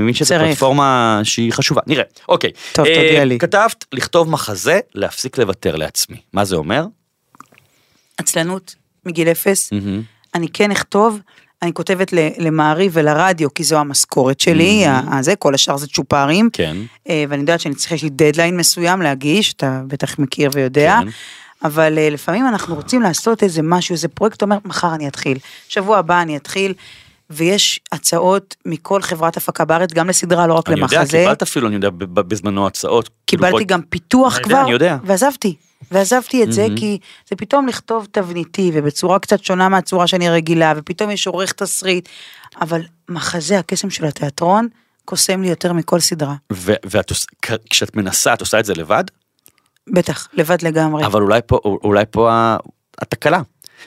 מבין 0.00 0.14
שזו. 0.14 0.34
פלטפורמה 0.38 1.20
שהיא 1.22 1.52
חשובה. 1.52 1.80
נראה, 1.86 2.04
אוקיי. 2.28 2.50
טוב, 2.72 2.86
אה, 2.86 2.94
תודיע 2.94 3.24
לי. 3.24 3.38
כתבת 3.38 3.84
לכתוב 3.92 4.30
מחזה, 4.30 4.80
להפסיק 4.94 5.38
לוותר 5.38 5.76
לעצמי. 5.76 6.16
מה 6.32 6.44
זה 6.44 6.56
אומר? 6.56 6.84
עצלנות, 8.18 8.74
מגיל 9.06 9.28
אפס. 9.28 9.70
אני 10.34 10.48
כן 10.52 10.70
אכתוב, 10.70 11.18
אני 11.62 11.72
כותבת 11.72 12.12
למעריב 12.38 12.92
ולרדיו, 12.94 13.54
כי 13.54 13.64
זו 13.64 13.78
המשכורת 13.78 14.40
שלי, 14.40 14.86
Mhm. 14.86 14.88
ה- 15.10 15.22
זה, 15.22 15.36
כל 15.36 15.54
השאר 15.54 15.76
זה 15.76 15.86
צ'ופרים. 15.86 16.48
כן. 16.52 16.76
אה, 17.08 17.24
ואני 17.28 17.40
יודעת 17.40 17.60
שאני 17.60 17.74
צריכה, 17.74 17.94
יש 17.94 18.02
לי 18.02 18.10
דדליין 18.10 18.56
מסוים 18.56 19.02
להגיש, 19.02 19.52
אתה 19.52 19.82
בטח 19.86 20.18
מכיר 20.18 20.50
ויודע. 20.54 20.98
כן. 21.04 21.08
אבל 21.64 21.98
אה, 21.98 22.10
לפעמים 22.10 22.46
אנחנו 22.48 22.74
רוצים 22.74 23.02
לעשות 23.02 23.42
איזה 23.42 23.62
משהו, 23.62 23.92
איזה 23.92 24.08
פרויקט, 24.08 24.36
אתה 24.36 24.44
אומר, 24.44 24.56
מחר 24.64 24.94
אני 24.94 25.08
אתחיל, 25.08 25.38
שבוע 25.68 25.98
הבא 25.98 26.22
אני 26.22 26.36
אתחיל, 26.36 26.74
ויש 27.30 27.80
הצעות 27.92 28.56
מכל 28.66 29.02
חברת 29.02 29.36
הפקה 29.36 29.64
בארץ, 29.64 29.92
גם 29.92 30.08
לסדרה, 30.08 30.46
לא 30.46 30.54
רק 30.54 30.68
אני 30.68 30.80
יודע, 30.80 30.96
למחזה. 31.00 31.18
קיבלת 31.18 31.42
אפילו, 31.42 31.66
אני 31.68 31.74
יודע, 31.74 31.88
בזמנו 32.14 32.66
הצעות. 32.66 33.10
כאילו, 33.26 33.42
קיבלתי 33.42 33.64
בוא- 33.64 33.68
גם 33.76 33.80
פיתוח 33.82 34.36
אני 34.36 34.44
כבר, 34.44 34.52
יודע, 34.52 34.62
אני 34.62 34.70
יודע. 34.70 34.96
ועזבתי. 35.04 35.54
ועזבתי 35.90 36.42
את 36.42 36.52
זה. 36.52 36.66
כי 36.76 36.98
זה 37.28 37.36
פתאום 37.36 37.66
לכתוב 37.68 38.06
תבניתי 38.10 38.70
ובצורה 38.74 39.18
קצת 39.18 39.44
שונה 39.44 39.68
מהצורה 39.68 40.06
שאני 40.06 40.28
רגילה 40.30 40.72
ופתאום 40.76 41.10
יש 41.10 41.26
עורך 41.26 41.52
תסריט 41.52 42.08
אבל 42.60 42.80
מחזה 43.08 43.58
הקסם 43.58 43.90
של 43.90 44.04
התיאטרון 44.04 44.68
קוסם 45.04 45.42
לי 45.42 45.48
יותר 45.48 45.72
מכל 45.72 46.00
סדרה 46.00 46.34
ו- 46.52 46.72
ואת 46.84 47.10
עוש- 47.10 47.26
כ- 47.42 47.52
כשאת 47.70 47.96
מנסה, 47.96 48.34
את 48.34 48.40
עושה 48.40 48.60
את 48.60 48.64
זה 48.64 48.74
לבד? 48.74 49.04
בטח 49.92 50.28
לבד 50.32 50.62
לגמרי 50.62 51.06
אבל 51.06 51.22
אולי 51.22 51.40
פה, 51.46 51.58
אולי 51.64 52.04
פה 52.10 52.30
התקלה. 53.00 53.40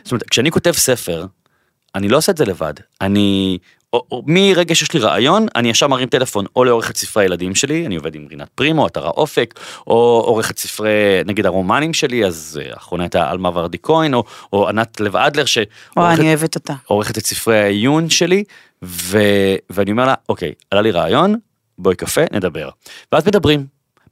זאת 0.03 0.11
אומרת, 0.11 0.23
כשאני 0.29 0.51
כותב 0.51 0.71
ספר, 0.71 1.25
אני 1.95 2.09
לא 2.09 2.17
עושה 2.17 2.31
את 2.31 2.37
זה 2.37 2.45
לבד. 2.45 2.73
אני, 3.01 3.57
או, 3.93 4.05
או, 4.11 4.23
מרגע 4.25 4.75
שיש 4.75 4.93
לי 4.93 4.99
רעיון, 4.99 5.45
אני 5.55 5.69
ישר 5.69 5.87
מרים 5.87 6.09
טלפון 6.09 6.45
או 6.55 6.63
לעורכת 6.63 6.97
ספרי 6.97 7.23
הילדים 7.23 7.55
שלי, 7.55 7.85
אני 7.85 7.95
עובד 7.95 8.15
עם 8.15 8.27
רינת 8.29 8.49
פרימו, 8.55 8.87
אתר 8.87 9.05
האופק, 9.05 9.59
או 9.87 10.23
עורכת 10.25 10.57
ספרי, 10.57 10.89
נגיד 11.25 11.45
הרומנים 11.45 11.93
שלי, 11.93 12.25
אז 12.25 12.59
אה, 12.61 12.73
האחרונה 12.73 13.03
הייתה 13.03 13.29
עלמה 13.29 13.49
ורדי 13.53 13.77
כהן, 13.83 14.13
או, 14.13 14.23
או 14.53 14.69
ענת 14.69 14.99
לב 14.99 15.15
אדלר, 15.15 15.43
וואי 15.43 15.47
שעורכת 15.47 16.19
אני 16.19 16.27
אוהבת 16.27 16.55
אותה 16.55 16.73
עורכת 16.85 17.17
את 17.17 17.25
ספרי 17.25 17.59
העיון 17.59 18.09
שלי, 18.09 18.43
ו... 18.83 19.17
ואני 19.69 19.91
אומר 19.91 20.05
לה, 20.05 20.13
אוקיי, 20.29 20.53
עלה 20.71 20.81
לי 20.81 20.91
רעיון, 20.91 21.35
בואי 21.77 21.95
קפה, 21.95 22.21
נדבר. 22.31 22.69
ואז 23.11 23.27
מדברים, 23.27 23.65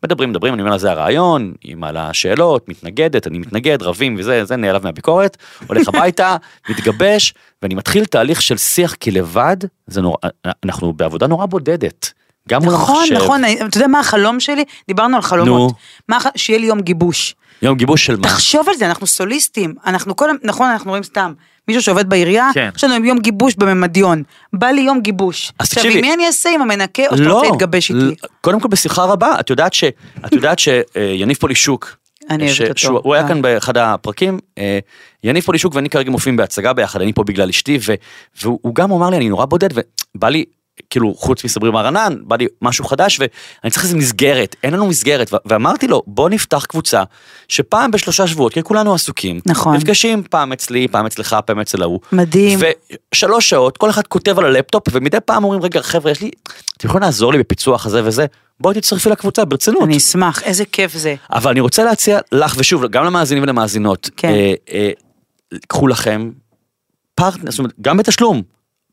מדברים, 0.05 0.29
מדברים, 0.29 0.53
אני 0.53 0.61
אומר 0.61 0.71
לה, 0.71 0.77
זה 0.77 0.91
הרעיון, 0.91 1.53
היא 1.63 1.75
מעלה 1.75 2.13
שאלות, 2.13 2.69
מתנגדת, 2.69 3.27
אני 3.27 3.39
מתנגד, 3.39 3.81
רבים 3.83 4.15
וזה, 4.19 4.45
זה 4.45 4.55
נעלב 4.55 4.83
מהביקורת, 4.83 5.37
הולך 5.67 5.87
הביתה, 5.87 6.35
מתגבש, 6.69 7.33
ואני 7.61 7.75
מתחיל 7.75 8.05
תהליך 8.05 8.41
של 8.41 8.57
שיח, 8.57 8.93
כי 8.93 9.11
לבד, 9.11 9.57
זה 9.87 10.01
נורא, 10.01 10.17
אנחנו 10.65 10.93
בעבודה 10.93 11.27
נורא 11.27 11.45
בודדת. 11.45 12.11
גם 12.49 12.63
מול 12.63 12.73
נכון 12.73 12.95
המחשב. 12.97 13.15
נכון 13.15 13.43
אני- 13.43 13.61
אתה 13.65 13.77
יודע 13.77 13.87
מה 13.87 13.99
החלום 13.99 14.39
שלי 14.39 14.63
דיברנו 14.87 15.15
על 15.15 15.21
חלומות 15.21 15.71
נו. 15.71 15.77
מה 16.09 16.17
שיהיה 16.35 16.59
לי 16.59 16.65
יום 16.65 16.81
גיבוש 16.81 17.35
יום 17.61 17.77
גיבוש 17.77 18.05
של 18.05 18.15
מה? 18.15 18.23
תחשוב 18.23 18.69
על 18.69 18.75
זה 18.75 18.85
אנחנו 18.85 19.07
סוליסטים 19.07 19.73
אנחנו 19.85 20.15
כל 20.15 20.29
נכון 20.43 20.69
אנחנו 20.69 20.89
רואים 20.89 21.03
סתם 21.03 21.33
מישהו 21.67 21.83
שעובד 21.83 22.09
בעירייה 22.09 22.49
כן. 22.53 22.69
יש 22.75 22.83
לנו 22.83 23.05
יום 23.05 23.19
גיבוש 23.19 23.55
בממדיון. 23.55 24.23
בא 24.53 24.67
לי 24.67 24.81
יום 24.81 25.01
גיבוש. 25.01 25.51
עכשיו. 25.59 25.83
עם 25.91 26.01
מי 26.01 26.13
אני 26.13 26.27
אעשה? 26.27 26.49
עם 26.49 26.61
המנקה? 26.61 27.03
או 27.11 27.17
שאתה 27.17 27.29
רוצה 27.29 27.47
להתגבש 27.49 27.91
איתי? 27.91 28.15
קודם 28.41 28.59
כל 28.59 28.67
בשמחה 28.67 29.03
רבה, 29.03 29.39
את 29.39 29.49
יודעת 29.49 29.73
ש... 29.73 29.83
את 30.25 30.33
יודעת 30.33 30.59
שיניב 30.59 31.37
פולישוק, 31.37 31.97
אני 32.29 32.43
אוהבת 32.43 32.55
ש- 32.55 32.61
אותו. 32.61 32.77
שהוא- 32.79 32.99
הוא 33.03 33.13
היה 33.13 33.23
אה. 33.23 33.27
כאן 33.27 33.41
באחד 33.41 33.77
הפרקים, 33.77 34.39
אה, 34.57 34.79
יניב 35.23 35.43
פולישוק 35.43 35.75
ואני 35.75 35.89
כרגע 35.89 36.11
מופיעים 36.11 36.37
בהצגה 36.37 36.73
ביחד, 36.73 37.01
אני 37.01 37.13
פה 37.13 37.23
בגלל 37.23 37.49
אשתי, 37.49 37.79
ו- 37.85 37.93
והוא 38.41 38.59
הוא 38.61 38.75
גם 38.75 38.91
אמר 38.91 39.09
לי, 39.09 39.17
אני 39.17 39.29
נורא 39.29 39.45
בודד, 39.45 39.69
ובא 40.15 40.29
לי, 40.29 40.45
כאילו, 40.89 41.13
חוץ 41.15 41.43
מסברי 41.43 41.71
מרנן, 41.71 42.15
בא 42.21 42.35
לי 42.35 42.47
משהו 42.61 42.85
חדש, 42.85 43.19
ואני 43.19 43.71
צריך 43.71 43.83
איזה 43.83 43.97
מסגרת, 43.97 44.55
אין 44.63 44.73
לנו 44.73 44.87
מסגרת, 44.87 45.31
ואמרתי 45.45 45.87
לו, 45.87 46.01
בוא 46.07 46.29
נפתח 46.29 46.65
קבוצה, 46.65 47.03
שפעם 47.47 47.91
בשלושה 47.91 48.27
שבועות, 48.27 48.53
כי 48.53 48.63
כולנו 48.63 48.93
עסוקים, 48.93 49.39
נכון. 49.45 49.75
נפגשים 49.75 50.23
פעם 50.29 50.51
אצלי, 50.51 50.87
פעם 50.87 51.05
אצלך, 51.05 51.35
פעם 51.45 51.59
אצל 51.59 51.81
ההוא, 51.81 51.99
מדהים. 52.11 52.59
ושלוש 53.13 53.49
שעות, 53.49 53.77
כל 53.77 53.89
אחד 53.89 54.07
כותב 54.07 54.39
על 54.39 54.45
הלפטופ, 54.45 54.83
ומדי 54.91 55.19
פעם 55.25 55.43
אומרים, 55.43 55.61
רגע, 55.61 55.81
חבר'ה, 55.81 56.11
יש 56.11 56.21
לי, 56.21 56.31
אתם 56.77 56.87
יכולים 56.87 57.03
לעזור 57.03 57.31
לי 57.31 57.39
בפיצוח 57.39 57.85
הזה 57.85 58.01
וזה? 58.05 58.25
בואי 58.59 58.75
תצטרפי 58.75 59.09
לקבוצה, 59.09 59.45
ברצינות. 59.45 59.83
אני 59.83 59.97
אשמח 59.97 60.43
איזה 60.43 60.65
כיף 60.65 60.93
זה 60.93 61.15
אבל 61.33 61.51
אני 61.51 61.59
רוצה 61.59 61.83
להציע 61.83 62.19
לך, 62.31 62.55
ושוב, 62.57 62.85
גם 62.85 63.05
למאזינים 63.05 63.43
ולמאזינות, 63.43 64.09
כן. 64.17 64.29
אה, 64.29 64.53
אה, 64.71 64.91
קחו 65.67 65.87
לכם 65.87 66.31
פרטנר, 67.15 67.51
זאת 67.51 67.59
אומרת, 67.59 67.73
גם 67.81 67.97
בתשלום. 67.97 68.41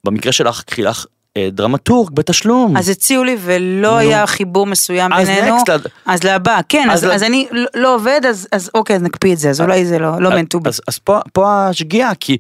במקרה 0.05 0.33
שלך, 0.33 0.63
קחי 0.63 0.83
לך 0.83 1.07
דרמטורג 1.39 2.11
בתשלום. 2.15 2.77
אז 2.77 2.89
הציעו 2.89 3.25
לי 3.25 3.37
ולא 3.41 3.91
נו. 3.91 3.97
היה 3.97 4.27
חיבור 4.27 4.67
מסוים 4.67 5.13
אז 5.13 5.29
בינינו, 5.29 5.59
next, 5.59 5.73
אז- 5.73 5.81
אז 6.07 6.25
לבא, 6.25 6.61
כן, 6.69 6.89
אז 6.91 7.05
אז 7.05 7.11
אז 7.15 7.23
אני 7.23 7.47
לא- 7.53 7.67
לא 7.75 7.95
עובד, 7.95 8.21
אז 8.29 8.49
אז 8.53 8.71
אוקיי, 8.75 8.97
אז 8.97 9.03
נקפיא 9.03 9.33
את 9.33 9.39
זה, 9.39 9.51
אז 9.51 9.61
אולי 9.61 9.85
זה 9.87 9.99
לא 9.99 10.21
לא 10.21 10.31
meant 10.31 10.57
to 10.57 10.61
be. 10.65 10.69
אז, 10.69 10.81
אז 10.89 10.99
פה, 10.99 11.21
פה 11.33 11.67
השגיאה, 11.69 12.15
כי 12.21 12.37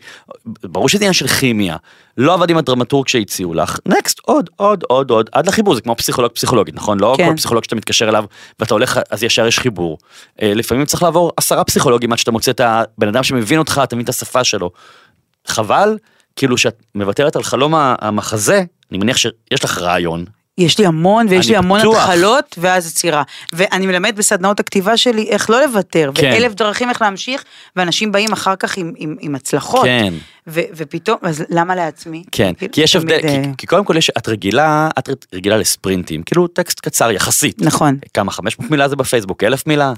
ברור 0.46 0.88
שזה 0.88 0.98
עניין 0.98 1.12
של 1.12 1.26
כימיה. 1.28 1.76
לא 2.16 2.34
עבד 2.34 2.50
עם 2.50 2.56
הדרמטורג 2.56 3.08
שהציעו 3.08 3.54
לך, 3.54 3.78
next, 3.86 4.18
עוד, 4.22 4.50
עוד, 4.56 4.84
עוד, 4.88 5.10
עוד, 5.10 5.30
עד 5.32 5.46
לחיבור, 5.48 5.74
זה 5.74 5.80
כמו 5.80 5.96
פסיכולוג 5.96 6.32
פסיכולוגית, 6.32 6.74
נכון? 6.74 7.00
לא 7.00 7.14
כן. 7.16 7.28
כל 7.30 7.36
פסיכולוג 7.36 7.64
שאתה 7.64 7.76
מתקשר 7.76 8.08
אליו 8.08 8.24
ואתה 8.60 8.74
הולך, 8.74 9.00
אז 9.10 9.22
ישר 9.22 9.46
יש 9.46 9.58
חיבור. 9.58 9.98
אה, 10.42 10.52
לפעמים 10.54 10.84
צריך 10.84 11.02
לעבור 11.02 11.32
עשרה 11.36 11.64
פסיכולוגים 11.64 12.12
עד 12.12 12.18
שאתה 12.18 12.30
מוצא 12.30 12.50
את 12.50 12.60
הבן 12.64 13.08
אדם 13.08 13.22
שמבין 13.22 13.58
אותך, 13.58 13.80
אתה 13.84 13.96
מבין 13.96 14.04
את 14.04 14.08
השפה 14.08 14.44
שלו. 14.44 14.70
חבל, 15.46 15.98
כאילו 16.36 16.58
שאת 16.58 16.82
מוותרת 16.94 17.36
על 17.36 17.42
חלום 17.42 17.74
המחזה, 17.76 18.64
אני 18.90 18.98
מניח 18.98 19.16
שיש 19.16 19.64
לך 19.64 19.78
רעיון. 19.78 20.24
יש 20.58 20.78
לי 20.78 20.86
המון, 20.86 21.26
ויש 21.30 21.48
לי 21.48 21.56
המון 21.56 21.80
בטוח. 21.80 21.96
התחלות, 21.98 22.54
ואז 22.58 22.88
יצירה. 22.90 23.22
ואני 23.52 23.86
מלמד 23.86 24.16
בסדנאות 24.16 24.60
הכתיבה 24.60 24.96
שלי 24.96 25.28
איך 25.30 25.50
לא 25.50 25.60
לוותר, 25.66 26.10
כן. 26.14 26.30
ואלף 26.34 26.54
דרכים 26.54 26.88
איך 26.90 27.02
להמשיך, 27.02 27.44
ואנשים 27.76 28.12
באים 28.12 28.32
אחר 28.32 28.56
כך 28.56 28.76
עם- 28.76 28.92
עם 28.96 29.16
עם 29.20 29.34
הצלחות. 29.34 29.84
כן. 29.84 30.14
ו- 30.48 30.60
ופתאום, 30.76 31.18
אז 31.22 31.44
למה 31.50 31.74
לעצמי? 31.74 32.24
כן, 32.32 32.52
כאילו, 32.58 32.72
כי 32.72 32.80
יש 32.80 32.96
הבדל, 32.96 33.18
אה, 33.24 33.42
כי, 33.42 33.50
כי 33.58 33.66
קודם 33.66 33.84
כל 33.84 33.96
יש, 33.96 34.10
את 34.18 34.28
רגילה, 34.28 34.88
את 34.98 35.26
רגילה 35.34 35.56
לספרינטים, 35.56 36.22
כאילו 36.22 36.46
טקסט 36.46 36.80
קצר 36.80 37.10
יחסית. 37.10 37.62
נכון. 37.62 37.98
כמה, 38.14 38.32
500 38.32 38.70
מילה 38.70 38.88
זה 38.88 38.96
בפייסבוק, 38.96 39.44
1,000 39.44 39.66
מילה? 39.66 39.92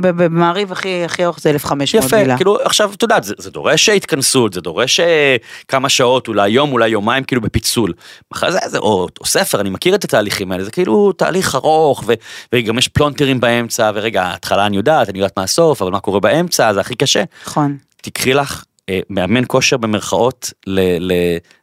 במעריב 0.00 0.72
הכי 0.72 1.04
הכי 1.04 1.24
ארוך 1.24 1.40
זה 1.40 1.50
1,500 1.50 2.04
יפה, 2.04 2.16
מילה. 2.16 2.36
כאילו 2.36 2.58
עכשיו 2.64 2.92
את 2.94 3.02
יודעת, 3.02 3.24
זה, 3.24 3.34
זה 3.38 3.50
דורש 3.50 3.88
התכנסות, 3.88 4.52
זה 4.52 4.60
דורש 4.60 5.00
אה, 5.00 5.36
כמה 5.68 5.88
שעות, 5.88 6.28
אולי 6.28 6.48
יום, 6.48 6.72
אולי 6.72 6.88
יומיים, 6.88 7.24
כאילו 7.24 7.42
בפיצול. 7.42 7.92
אחרי 8.32 8.52
זה, 8.52 8.58
זה 8.66 8.78
או, 8.78 9.08
או 9.20 9.26
ספר, 9.26 9.60
אני 9.60 9.70
מכיר 9.70 9.94
את 9.94 10.04
התהליכים 10.04 10.52
האלה, 10.52 10.64
זה 10.64 10.70
כאילו 10.70 11.12
תהליך 11.12 11.54
ארוך, 11.54 12.04
ו, 12.06 12.12
וגם 12.52 12.78
יש 12.78 12.88
פלונטרים 12.88 13.40
באמצע, 13.40 13.90
ורגע, 13.94 14.22
ההתחלה 14.22 14.66
אני 14.66 14.76
יודעת, 14.76 15.08
אני 15.08 15.18
יודעת 15.18 15.36
מה 15.36 15.42
הסוף, 15.42 15.82
אבל 15.82 15.90
מה 15.90 16.00
קורה 16.00 16.20
באמצע, 16.20 16.72
זה 16.74 16.80
הכי 16.80 16.94
קשה. 16.94 17.24
נכון. 17.46 17.76
תקחי 18.02 18.34
לך 18.34 18.64
מאמן 19.10 19.42
כושר 19.46 19.76
במרכאות 19.76 20.52
ל, 20.66 20.80
ל, 21.12 21.12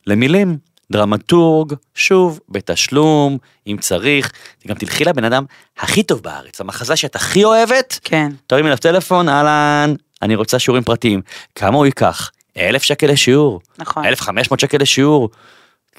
למילים, 0.08 0.58
דרמטורג, 0.92 1.74
שוב, 1.96 2.40
בתשלום, 2.50 3.38
אם 3.68 3.78
צריך, 3.80 4.32
גם 4.68 4.76
תלכי 4.76 5.06
לבן 5.06 5.24
אדם 5.24 5.46
הכי 5.80 6.04
טוב 6.04 6.22
בארץ, 6.22 6.62
המחזה 6.62 6.96
שאת 6.96 7.16
הכי 7.16 7.44
אוהבת, 7.44 8.00
כן. 8.04 8.32
תרים 8.48 8.66
אליו 8.66 8.78
טלפון, 8.78 9.30
אהלן, 9.30 9.94
אני 10.22 10.36
רוצה 10.36 10.60
שיעורים 10.60 10.84
פרטיים. 10.84 11.22
כמה 11.56 11.78
הוא 11.78 11.86
ייקח? 11.86 12.32
אלף 12.58 12.84
שקל 12.84 13.08
לשיעור. 13.08 13.62
נכון. 13.78 14.06
אלף 14.06 14.22
חמש 14.22 14.52
מאות 14.52 14.60
שקל 14.60 14.78
לשיעור. 14.82 15.30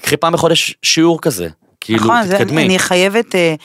קחי 0.01 0.17
פעם 0.17 0.33
בחודש 0.33 0.75
שיעור 0.81 1.21
כזה. 1.21 1.47
כאילו, 1.81 1.99
נכון, 1.99 2.23
זה, 2.23 2.37
תתקדמי. 2.37 2.65
אני 2.65 2.79
חייבת 2.79 3.35
אה, 3.35 3.55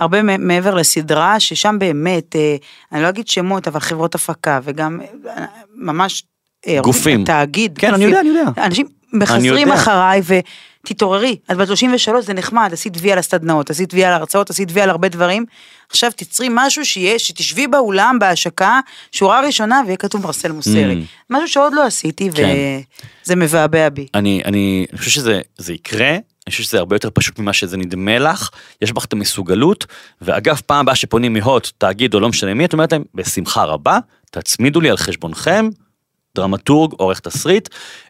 הרבה 0.00 0.22
מעבר 0.22 0.74
לסדרה, 0.74 1.40
ששם 1.40 1.76
באמת, 1.78 2.36
אה, 2.36 2.56
אני 2.92 3.02
לא 3.02 3.08
אגיד 3.08 3.28
שמות, 3.28 3.68
אבל 3.68 3.80
חברות 3.80 4.14
הפקה, 4.14 4.60
וגם 4.64 5.00
אה, 5.28 5.44
ממש... 5.74 6.24
אה, 6.66 6.80
גופים. 6.80 7.24
תאגיד. 7.24 7.78
כן, 7.78 7.94
אני. 7.94 8.04
יודע, 8.04 8.20
אני 8.20 8.28
יודע. 8.28 8.66
אנשים 8.66 8.86
מחזרים. 9.12 9.72
אחריי, 9.72 10.22
ותתעוררי, 10.84 11.36
את 11.52 11.56
בת 11.56 11.66
33, 11.66 12.24
זה 12.24 12.34
נחמד, 12.34 12.70
עשית 12.72 12.94
וי 13.00 13.12
על 13.12 13.18
הסדנאות, 13.18 13.70
עשית 13.70 13.94
וי 13.94 14.04
על 14.04 14.12
הרצאות, 14.12 14.50
עשית 14.50 14.68
וי 14.72 14.80
על 14.80 14.90
הרבה 14.90 15.08
דברים, 15.08 15.44
עכשיו 15.90 16.10
תצרי 16.16 16.48
משהו 16.50 16.84
שיהיה, 16.84 17.18
שתשבי 17.18 17.66
באולם, 17.66 18.18
בהשקה, 18.20 18.80
שורה 19.12 19.40
ראשונה, 19.40 19.80
ויהיה 19.84 19.96
כתוב 19.96 20.22
מרסל 20.22 20.52
מוסרי. 20.52 20.92
Mm. 20.92 21.04
משהו 21.30 21.48
שעוד 21.48 21.74
לא 21.74 21.86
עשיתי, 21.86 22.30
כן. 22.34 22.54
וזה 23.24 23.36
מבעבע 23.36 23.88
בי. 23.88 24.06
אני, 24.14 24.42
אני, 24.44 24.84
אני 24.90 24.98
חושב 24.98 25.10
שזה 25.10 25.40
זה 25.58 25.72
יקרה, 25.72 26.10
אני 26.10 26.50
חושב 26.50 26.62
שזה 26.62 26.78
הרבה 26.78 26.96
יותר 26.96 27.08
פשוט 27.14 27.38
ממה 27.38 27.52
שזה 27.52 27.76
נדמה 27.76 28.18
לך, 28.18 28.50
יש 28.82 28.92
בך 28.92 29.04
את 29.04 29.12
המסוגלות, 29.12 29.86
ואגב, 30.22 30.60
פעם 30.66 30.80
הבאה 30.80 30.94
שפונים 30.94 31.32
מהוט, 31.32 31.70
תאגיד 31.78 32.14
או 32.14 32.20
לא 32.20 32.28
משנה 32.28 32.54
מי, 32.54 32.64
את 32.64 32.72
אומרת 32.72 32.92
להם, 32.92 33.04
בשמחה 33.14 33.64
רבה, 33.64 33.98
תצמידו 34.30 34.80
לי 34.80 34.90
על 34.90 34.96
חשבונכם, 34.96 35.68
דרמטורג, 36.34 36.92
עורך 36.92 37.20
תסריט, 37.20 37.68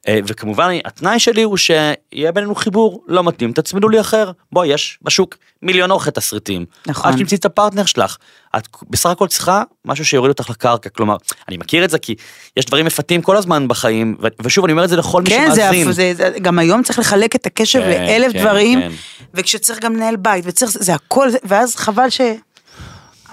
אה, 0.09 0.19
וכמובן 0.27 0.71
התנאי 0.85 1.19
שלי 1.19 1.43
הוא 1.43 1.57
שיהיה 1.57 2.33
בינינו 2.35 2.55
חיבור 2.55 3.05
לא 3.09 3.25
מתאים, 3.25 3.53
תצמידו 3.53 3.89
לי 3.89 4.01
אחר, 4.01 4.31
בואי, 4.53 4.69
יש 4.69 4.99
בשוק 5.03 5.37
מיליון 5.63 5.91
עורכי 5.91 6.11
תסריטים. 6.11 6.65
נכון. 6.87 7.11
עד 7.11 7.19
שתמצאי 7.19 7.39
את 7.39 7.45
הפרטנר 7.45 7.85
שלך. 7.85 8.17
את 8.57 8.69
בסך 8.91 9.11
הכל 9.11 9.29
צריכה 9.29 9.63
משהו 9.85 10.05
שיוריד 10.05 10.29
אותך 10.29 10.51
לקרקע, 10.51 10.89
כלומר, 10.89 11.17
אני 11.49 11.57
מכיר 11.57 11.85
את 11.85 11.91
זה 11.91 11.99
כי 11.99 12.15
יש 12.57 12.65
דברים 12.65 12.87
מפתים 12.87 13.23
כל 13.23 13.37
הזמן 13.37 13.69
בחיים, 13.69 14.17
ו- 14.23 14.27
ושוב, 14.43 14.65
אני 14.65 14.73
אומר 14.73 14.85
את 14.85 14.89
זה 14.89 14.97
לכל 14.97 15.23
מי 15.23 15.31
כן, 15.31 15.51
זה, 15.55 15.61
שמאזין. 15.61 15.93
זה, 15.93 16.13
זה, 16.15 16.31
גם 16.43 16.59
היום 16.59 16.83
צריך 16.83 16.99
לחלק 16.99 17.37
את 17.37 17.47
הקשב 17.47 17.81
כן, 17.81 18.05
לאלף 18.07 18.33
כן, 18.33 18.39
דברים, 18.39 18.81
כן. 18.81 18.91
וכשצריך 19.35 19.79
גם 19.79 19.97
לנהל 19.97 20.17
בית, 20.17 20.45
וצריך, 20.47 20.71
זה 20.71 20.95
הכל, 20.95 21.29
ואז 21.45 21.77
חבל 21.77 22.11
ש... 22.11 22.21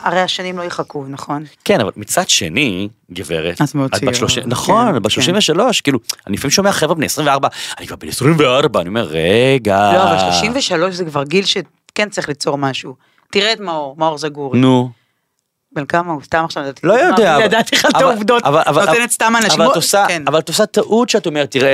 הרי 0.03 0.19
השנים 0.19 0.57
לא 0.57 0.63
יחכו, 0.63 1.05
נכון? 1.07 1.43
כן, 1.65 1.79
אבל 1.81 1.91
מצד 1.95 2.29
שני, 2.29 2.87
גברת, 3.11 3.61
את 3.61 3.75
מאוד 3.75 3.95
צעירה, 3.95 4.13
30 4.13 4.43
כן, 4.43 4.49
נכון, 4.49 4.87
כן. 4.93 5.01
בת 5.01 5.11
33, 5.11 5.81
כאילו, 5.81 5.99
אני 6.27 6.35
לפעמים 6.37 6.51
שומע 6.51 6.71
חבר'ה 6.71 6.95
בני 6.95 7.05
24, 7.05 7.47
אני 7.79 7.87
כבר 7.87 7.95
בן 7.95 8.07
24, 8.07 8.81
אני 8.81 8.89
אומר, 8.89 9.03
רגע. 9.07 9.91
לא, 9.93 10.03
אבל 10.03 10.19
33 10.31 10.95
זה 10.95 11.05
כבר 11.05 11.23
גיל 11.23 11.45
שכן 11.45 12.09
צריך 12.09 12.29
ליצור 12.29 12.57
משהו. 12.57 12.95
תראה 13.31 13.53
את 13.53 13.59
מאור, 13.59 13.95
מאור 13.97 14.17
זגורי. 14.17 14.59
נו. 14.59 14.89
בן 15.71 15.85
כמה 15.85 16.13
הוא? 16.13 16.21
סתם 16.21 16.45
עכשיו 16.45 16.63
נתתי. 16.63 16.87
לא 16.87 16.93
דוגמה, 16.95 17.07
יודע. 17.09 17.15
בלי 17.17 17.35
אבל- 17.35 17.43
לדעת 17.45 17.73
לך 17.73 17.85
את 17.85 18.01
העובדות. 18.01 18.43
נותנת 18.75 19.11
סתם 19.11 19.33
אנשים. 19.37 19.51
אבל 19.51 19.63
בוא- 19.65 19.71
את 19.71 19.75
עושה, 19.75 20.05
כן. 20.07 20.23
אבל 20.27 20.39
את 20.39 20.47
עושה 20.49 20.65
טעות 20.65 21.09
שאת 21.09 21.25
אומרת, 21.25 21.51
תראה 21.51 21.73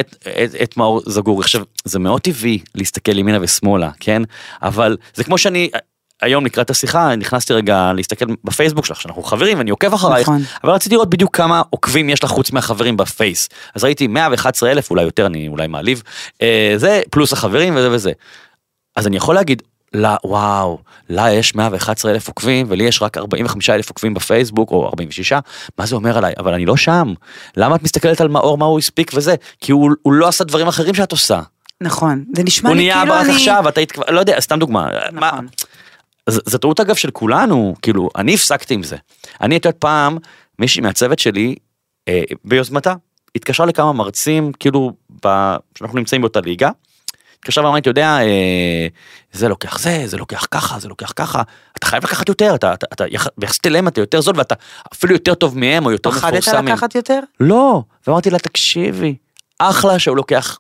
את 0.64 0.78
מאור 0.78 1.02
זגורי. 1.06 1.43
עכשיו, 1.43 1.62
זה 1.86 1.99
מאוד 1.99 2.22
טבעי 2.22 2.60
להסתכל 2.76 3.18
ימינה 3.20 3.38
ושמאלה, 3.41 3.89
כן? 3.99 4.22
אבל 4.62 4.97
זה 5.14 5.24
כמו 5.24 5.38
שאני, 5.38 5.70
היום 6.22 6.45
לקראת 6.45 6.70
השיחה, 6.70 7.16
נכנסתי 7.16 7.53
רגע 7.53 7.91
להסתכל 7.95 8.26
בפייסבוק 8.43 8.86
שלך, 8.86 9.01
שאנחנו 9.01 9.24
חברים, 9.24 9.57
ואני 9.57 9.72
עוקב 9.72 9.93
אחרייך, 9.93 10.22
נכון. 10.30 10.41
אבל 10.63 10.72
רציתי 10.74 10.95
לראות 10.95 11.09
בדיוק 11.09 11.38
כמה 11.38 11.61
עוקבים 11.70 12.09
יש 12.09 12.24
לך 12.24 12.30
חוץ 12.30 12.51
מהחברים 12.51 12.97
בפייס. 12.97 13.49
אז 13.76 13.84
ראיתי 13.84 14.07
111 14.07 14.72
אלף, 14.72 14.89
אולי 14.89 15.03
יותר, 15.03 15.26
אני 15.26 15.47
אולי 15.47 15.68
מעליב, 15.68 16.03
אה, 16.41 16.74
זה 16.78 17.01
פלוס 17.11 17.34
החברים 17.34 17.76
וזה 17.76 17.91
וזה. 17.91 18.11
אז 18.95 19.07
אני 19.07 19.18
יכול 19.18 19.36
להגיד, 19.36 19.61
לה, 19.93 20.16
וואו, 20.24 20.78
לה 21.09 21.32
יש 21.34 21.55
111 21.55 22.11
אלף 22.11 22.28
עוקבים 22.28 22.66
ולי 22.70 22.84
יש 22.84 23.01
רק 23.01 23.18
45 23.18 23.70
אלף 23.70 23.89
עוקבים 23.89 24.13
בפייסבוק 24.13 24.72
או 24.72 24.86
46, 24.88 25.34
מה 25.78 25.86
זה 25.86 25.95
אומר 25.95 26.18
עליי? 26.18 26.34
אבל 26.38 26.53
אני 26.53 26.66
לא 26.66 26.78
שם. 26.78 27.13
למה 27.57 27.76
את 27.76 27.84
מסתכלת 27.84 28.22
על 28.22 28.28
מאור, 28.28 28.57
מה 28.57 28.66
הוא 28.66 28.80
הספיק 28.80 29.11
וזה? 29.13 29.36
כי 29.59 29.72
הוא, 29.72 29.91
הוא 30.01 30.13
לא 30.13 30.28
עשה 30.28 30.43
דברים 30.43 30.68
אחרים 30.68 30.93
שאת 30.93 31.11
עושה. 31.11 31.39
נכון. 31.82 32.24
זה 32.36 32.43
נשמע 32.43 32.70
הוא 32.70 32.76
לי 32.78 32.84
נהיה 32.84 33.01
כאילו 33.01 33.20
אני... 33.22 33.36
עכשיו, 33.36 33.70
את 33.70 33.78
היית 33.78 33.91
כבר, 33.91 34.03
לא 34.09 34.20
יודע, 34.20 34.39
סתם 34.39 34.59
דוגמה. 34.59 34.88
מה, 35.11 35.28
נכון. 35.32 35.47
ז- 35.47 35.66
זו 36.30 36.57
טעות 36.57 36.80
אגב 36.80 36.95
של 36.95 37.11
כולנו, 37.11 37.76
כאילו, 37.82 38.09
אני 38.15 38.34
הפסקתי 38.34 38.73
עם 38.73 38.84
זה. 38.84 38.95
אני 39.41 39.57
את 39.57 39.65
יודעת 39.65 39.80
פעם, 39.82 40.17
מישהי 40.59 40.82
מהצוות 40.82 41.19
שלי, 41.19 41.55
אה, 42.07 42.21
ביוזמתה, 42.45 42.93
התקשרה 43.36 43.65
לכמה 43.65 43.93
מרצים, 43.93 44.51
כאילו, 44.59 44.91
ב... 45.26 45.55
שאנחנו 45.78 45.97
נמצאים 45.99 46.21
באותה 46.21 46.39
ליגה, 46.41 46.69
התקשרה 47.39 47.63
ואמרה 47.63 47.80
אתה 47.80 47.89
יודע, 47.89 48.17
אה, 48.21 48.88
זה 49.32 49.47
לוקח 49.47 49.80
זה, 49.80 50.03
זה 50.05 50.17
לוקח 50.17 50.47
ככה, 50.51 50.80
זה 50.80 50.88
לוקח 50.88 51.13
ככה, 51.15 51.41
אתה 51.78 51.86
חייב 51.88 52.03
לקחת 52.03 52.30
יותר, 52.30 52.55
אתה, 52.55 52.73
אתה, 52.73 52.86
אתה 52.93 53.03
יח- 53.09 53.28
ביחסית 53.38 53.67
אליהם 53.67 53.88
אתה 53.88 54.01
יותר 54.01 54.21
זול 54.21 54.34
ואתה 54.38 54.55
אפילו 54.93 55.13
יותר 55.13 55.34
טוב 55.34 55.57
מהם 55.57 55.86
או 55.86 55.91
יותר 55.91 56.11
פחדת 56.11 56.34
מפורסם 56.34 56.55
מהם. 56.55 56.67
לקחת 56.67 56.95
יותר? 56.95 57.19
לא, 57.39 57.82
ואמרתי 58.07 58.30
לה, 58.30 58.39
תקשיבי, 58.39 59.15
אחלה 59.59 59.99
שהוא 59.99 60.17
לוקח 60.17 60.59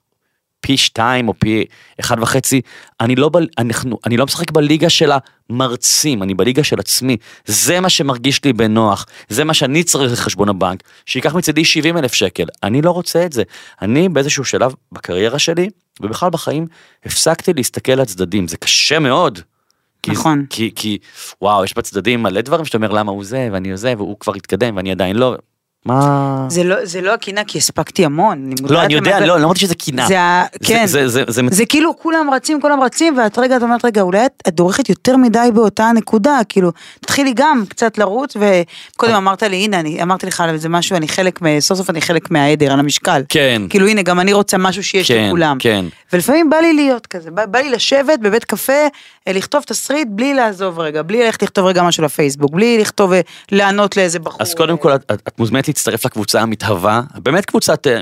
פי 0.65 0.77
שתיים 0.77 1.27
או 1.27 1.33
פי 1.39 1.65
אחד 1.99 2.15
וחצי, 2.21 2.61
אני 2.99 3.15
לא, 3.15 3.29
ב, 3.29 3.37
אנחנו, 3.57 3.97
אני 4.05 4.17
לא 4.17 4.25
משחק 4.25 4.51
בליגה 4.51 4.89
של 4.89 5.11
המרצים, 5.49 6.23
אני 6.23 6.33
בליגה 6.33 6.63
של 6.63 6.79
עצמי, 6.79 7.17
זה 7.45 7.79
מה 7.79 7.89
שמרגיש 7.89 8.43
לי 8.43 8.53
בנוח, 8.53 9.05
זה 9.29 9.43
מה 9.43 9.53
שאני 9.53 9.83
צריך 9.83 10.13
לחשבון 10.13 10.49
הבנק, 10.49 10.83
שייקח 11.05 11.35
מצידי 11.35 11.65
70 11.65 11.97
אלף 11.97 12.13
שקל, 12.13 12.45
אני 12.63 12.81
לא 12.81 12.91
רוצה 12.91 13.25
את 13.25 13.33
זה. 13.33 13.43
אני 13.81 14.09
באיזשהו 14.09 14.45
שלב 14.45 14.73
בקריירה 14.91 15.39
שלי, 15.39 15.69
ובכלל 16.01 16.29
בחיים, 16.29 16.67
הפסקתי 17.05 17.53
להסתכל 17.53 17.91
על 17.91 17.99
הצדדים, 17.99 18.47
זה 18.47 18.57
קשה 18.57 18.99
מאוד. 18.99 19.39
כי, 20.03 20.11
נכון. 20.11 20.45
כי, 20.49 20.71
כי 20.75 20.97
וואו, 21.41 21.63
יש 21.63 21.77
בצדדים 21.77 22.23
מלא 22.23 22.41
דברים 22.41 22.65
שאתה 22.65 22.77
אומר 22.77 22.91
למה 22.91 23.11
הוא 23.11 23.23
זה 23.23 23.49
ואני 23.51 23.77
זה 23.77 23.93
והוא 23.97 24.19
כבר 24.19 24.33
התקדם 24.35 24.75
ואני 24.75 24.91
עדיין 24.91 25.15
לא. 25.15 25.35
מה? 25.85 26.45
זה 26.49 26.63
לא- 26.63 26.85
זה 26.85 27.01
לא 27.01 27.13
הקינה 27.13 27.43
כי 27.43 27.57
הספקתי 27.57 28.05
המון. 28.05 28.49
לא, 28.69 28.81
אני 28.81 28.93
יודע, 28.93 29.19
לא, 29.19 29.39
לא 29.39 29.45
אמרתי 29.45 29.59
שזה 29.59 29.75
קינה. 29.75 30.07
זה 30.07 30.19
ה... 30.21 30.43
כן. 30.63 30.85
זה, 30.87 31.07
זה, 31.07 31.23
זה, 31.27 31.41
זה, 31.41 31.41
זה 31.51 31.65
כאילו 31.65 31.97
כולם 31.97 32.29
רצים, 32.33 32.61
כולם 32.61 32.83
רצים, 32.83 33.17
ואת 33.17 33.37
רגע, 33.39 33.57
את 33.57 33.61
אומרת, 33.61 33.85
רגע, 33.85 34.01
אולי 34.01 34.25
את, 34.25 34.43
דורכת 34.49 34.89
יותר 34.89 35.17
מדי 35.17 35.49
באותה 35.53 35.91
נקודה, 35.95 36.39
כאילו, 36.49 36.71
תתחילי 37.01 37.33
גם 37.35 37.63
קצת 37.69 37.97
לרוץ, 37.97 38.37
וקודם 38.39 39.13
אמרת 39.13 39.43
לי, 39.43 39.55
הנה, 39.55 39.79
אני 39.79 40.01
אמרתי 40.03 40.25
לך 40.25 40.41
על 40.41 40.49
איזה 40.49 40.69
משהו, 40.69 40.95
אני 40.95 41.07
חלק, 41.07 41.41
מ- 41.41 41.59
סוף 41.59 41.77
סוף 41.77 41.89
אני 41.89 42.01
חלק 42.01 42.31
מהעדר, 42.31 42.73
על 42.73 42.79
המשקל. 42.79 43.21
כן, 43.29 43.61
כאילו, 43.69 43.87
הנה, 43.87 44.01
גם 44.01 44.19
אני 44.19 44.33
רוצה 44.33 44.57
משהו 44.57 44.83
שיש 44.83 45.11
כן, 45.11 45.25
לכולם. 45.27 45.57
כן. 45.59 45.85
ולפעמים 46.13 46.49
בא 46.49 46.57
לי 46.57 46.73
להיות 46.73 47.07
כזה, 47.07 47.31
בא, 47.31 47.45
בא 47.45 47.59
לי 47.59 47.69
לשבת 47.69 48.19
בבית 48.19 48.43
קפה, 48.43 48.73
אה, 49.27 49.33
לכתוב 49.33 49.63
תסריט 49.63 50.07
בלי 50.11 50.33
לעזוב 50.33 50.79
רגע, 50.79 51.01
בלי 51.01 51.23
ללכת 51.25 51.43
לכתוב 51.43 51.65
רגע 51.65 51.83
משהו 51.83 52.03
לפייסבוק, 52.03 52.51
בלי 52.51 52.77
לכתוב, 52.77 53.13
אה, 53.13 53.21
לענות 53.51 53.97
לאיזה 53.97 54.19
בחור. 54.19 54.37
אז 54.41 54.53
קודם 54.53 54.73
אה, 54.73 54.77
כל 54.77 54.95
את, 54.95 55.11
את 55.11 55.39
מוזמנת 55.39 55.67
להצטרף 55.75 56.05
לקבוצה 56.05 56.41
המתהווה, 56.41 57.01
באמת 57.15 57.45
קבוצת, 57.45 57.87
אה, 57.87 58.01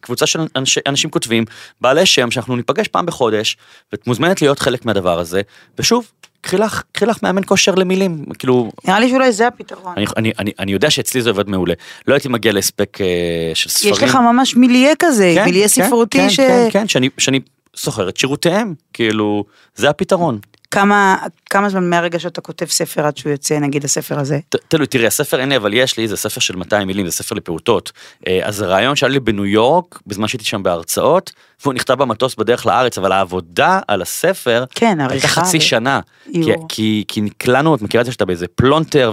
קבוצה 0.00 0.26
של 0.26 0.40
אנשי, 0.56 0.80
אנשים 0.86 1.10
כותבים, 1.10 1.44
בעלי 1.80 2.06
שם, 2.06 2.30
שאנחנו 2.30 2.56
ניפגש 2.56 2.88
פעם 2.88 3.06
בחודש, 3.06 3.56
ואת 3.92 4.06
מוזמנת 4.06 4.42
להיות 4.42 4.58
חלק 4.58 4.84
מהדבר 4.84 5.18
הזה, 5.18 5.40
ושוב, 5.78 6.10
קחי 6.40 6.56
לך, 6.56 6.82
קחי 6.92 7.06
לך 7.06 7.22
מאמן 7.22 7.42
כושר 7.46 7.74
למילים, 7.74 8.24
כאילו, 8.38 8.70
נראה 8.84 9.00
לי 9.00 9.10
שאולי 9.10 9.32
זה 9.32 9.46
הפתרון. 9.46 9.94
אני, 9.96 10.06
אני, 10.16 10.32
אני, 10.38 10.52
אני 10.58 10.72
יודע 10.72 10.90
שאצלי 10.90 11.22
זה 11.22 11.30
עובד 11.30 11.48
מעולה, 11.48 11.74
לא 12.06 12.14
הייתי 12.14 12.28
מגיע 12.28 12.52
להספק 12.52 12.98
אה, 13.00 13.06
של 13.54 13.70
ספרים. 13.70 13.94
יש 13.94 14.02
לך 14.02 14.14
ממש 14.14 14.56
מיליה 14.56 14.92
כזה, 14.98 15.32
כן, 15.34 15.44
מיליה 15.44 15.68
כן, 15.68 15.86
ספרותי 15.86 16.18
כן, 16.18 16.30
ש... 16.30 16.36
כן, 16.36 16.68
כן, 16.70 16.88
שאני, 16.88 17.08
שאני 17.18 17.40
שוכר 17.76 18.08
את 18.08 18.16
שירותיהם, 18.16 18.74
כאילו, 18.92 19.44
זה 19.76 19.90
הפתרון. 19.90 20.38
כמה, 20.76 21.16
כמה 21.50 21.68
זמן 21.68 21.90
מהרגע 21.90 22.18
שאתה 22.18 22.40
כותב 22.40 22.66
ספר 22.66 23.06
עד 23.06 23.16
שהוא 23.16 23.32
יוצא, 23.32 23.58
נגיד 23.58 23.84
הספר 23.84 24.18
הזה? 24.18 24.38
תלוי, 24.68 24.86
תראי, 24.86 25.06
הספר 25.06 25.40
אין 25.40 25.48
לי, 25.48 25.56
אבל 25.56 25.74
יש 25.74 25.96
לי, 25.96 26.08
זה 26.08 26.16
ספר 26.16 26.40
של 26.40 26.56
200 26.56 26.86
מילים, 26.86 27.06
זה 27.06 27.12
ספר 27.12 27.34
לפעוטות. 27.34 27.92
אה, 28.26 28.40
אז 28.42 28.56
זה 28.56 28.66
רעיון 28.66 28.96
שהיה 28.96 29.10
לי 29.10 29.20
בניו 29.20 29.46
יורק, 29.46 29.98
בזמן 30.06 30.28
שהייתי 30.28 30.44
שם 30.44 30.62
בהרצאות, 30.62 31.32
והוא 31.62 31.74
נכתב 31.74 31.94
במטוס 31.94 32.34
בדרך 32.34 32.66
לארץ, 32.66 32.98
אבל 32.98 33.12
העבודה 33.12 33.80
על 33.88 34.02
הספר, 34.02 34.64
כן, 34.74 35.00
הייתה 35.00 35.04
עריכה. 35.04 35.28
חצי 35.28 35.56
ו- 35.56 35.60
שנה. 35.60 36.00
כי. 36.32 36.52
כי, 36.68 37.04
כי 37.08 37.20
נקלענו, 37.20 37.74
את 37.74 37.82
מכירה 37.82 38.00
את 38.00 38.06
זה 38.06 38.12
שאתה 38.12 38.24
באיזה 38.24 38.46
פלונטר, 38.54 39.12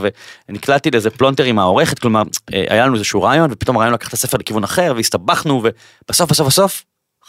ונקלעתי 0.49 0.91
לאיזה 0.91 1.09
פלונטר 1.09 1.43
עם 1.43 1.59
העורכת, 1.59 1.99
כלומר, 1.99 2.23
אה, 2.53 2.65
היה 2.69 2.85
לנו 2.85 2.95
איזשהו 2.95 3.21
רעיון, 3.21 3.51
ופתאום 3.51 3.77
הרעיון 3.77 3.93
לקח 3.93 4.07
את 4.07 4.13
הספר 4.13 4.37
לכיוון 4.37 4.63
אחר, 4.63 4.93
והסתבכנו, 4.95 5.63
ובסוף, 5.63 6.29
בסוף, 6.29 6.47
בסוף, 6.47 6.83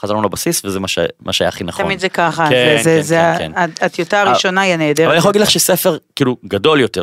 חזרנו 0.05 0.22
לבסיס, 0.22 0.64
וזה 0.64 0.80
מה, 0.80 0.88
ש, 0.88 0.98
מה 1.20 1.32
שהיה 1.32 1.48
הכי 1.48 1.64
נכון. 1.64 1.84
תמיד 1.84 1.98
זה 1.98 2.09
ככה, 2.09 2.48
כן, 2.48 2.76
זה, 2.82 2.82
זה, 2.82 2.90
כן, 2.98 3.02
זה 3.02 3.34
כן, 3.38 3.52
כן. 3.76 3.86
הטיוטה 3.86 4.20
הראשונה 4.20 4.61
היא 4.61 4.74
הנהדרת. 4.74 5.00
אבל 5.00 5.11
אני 5.11 5.18
יכול 5.18 5.28
להגיד 5.28 5.42
לך 5.42 5.50
שספר 5.50 5.96
כאילו 6.16 6.36
גדול 6.46 6.80
יותר, 6.80 7.02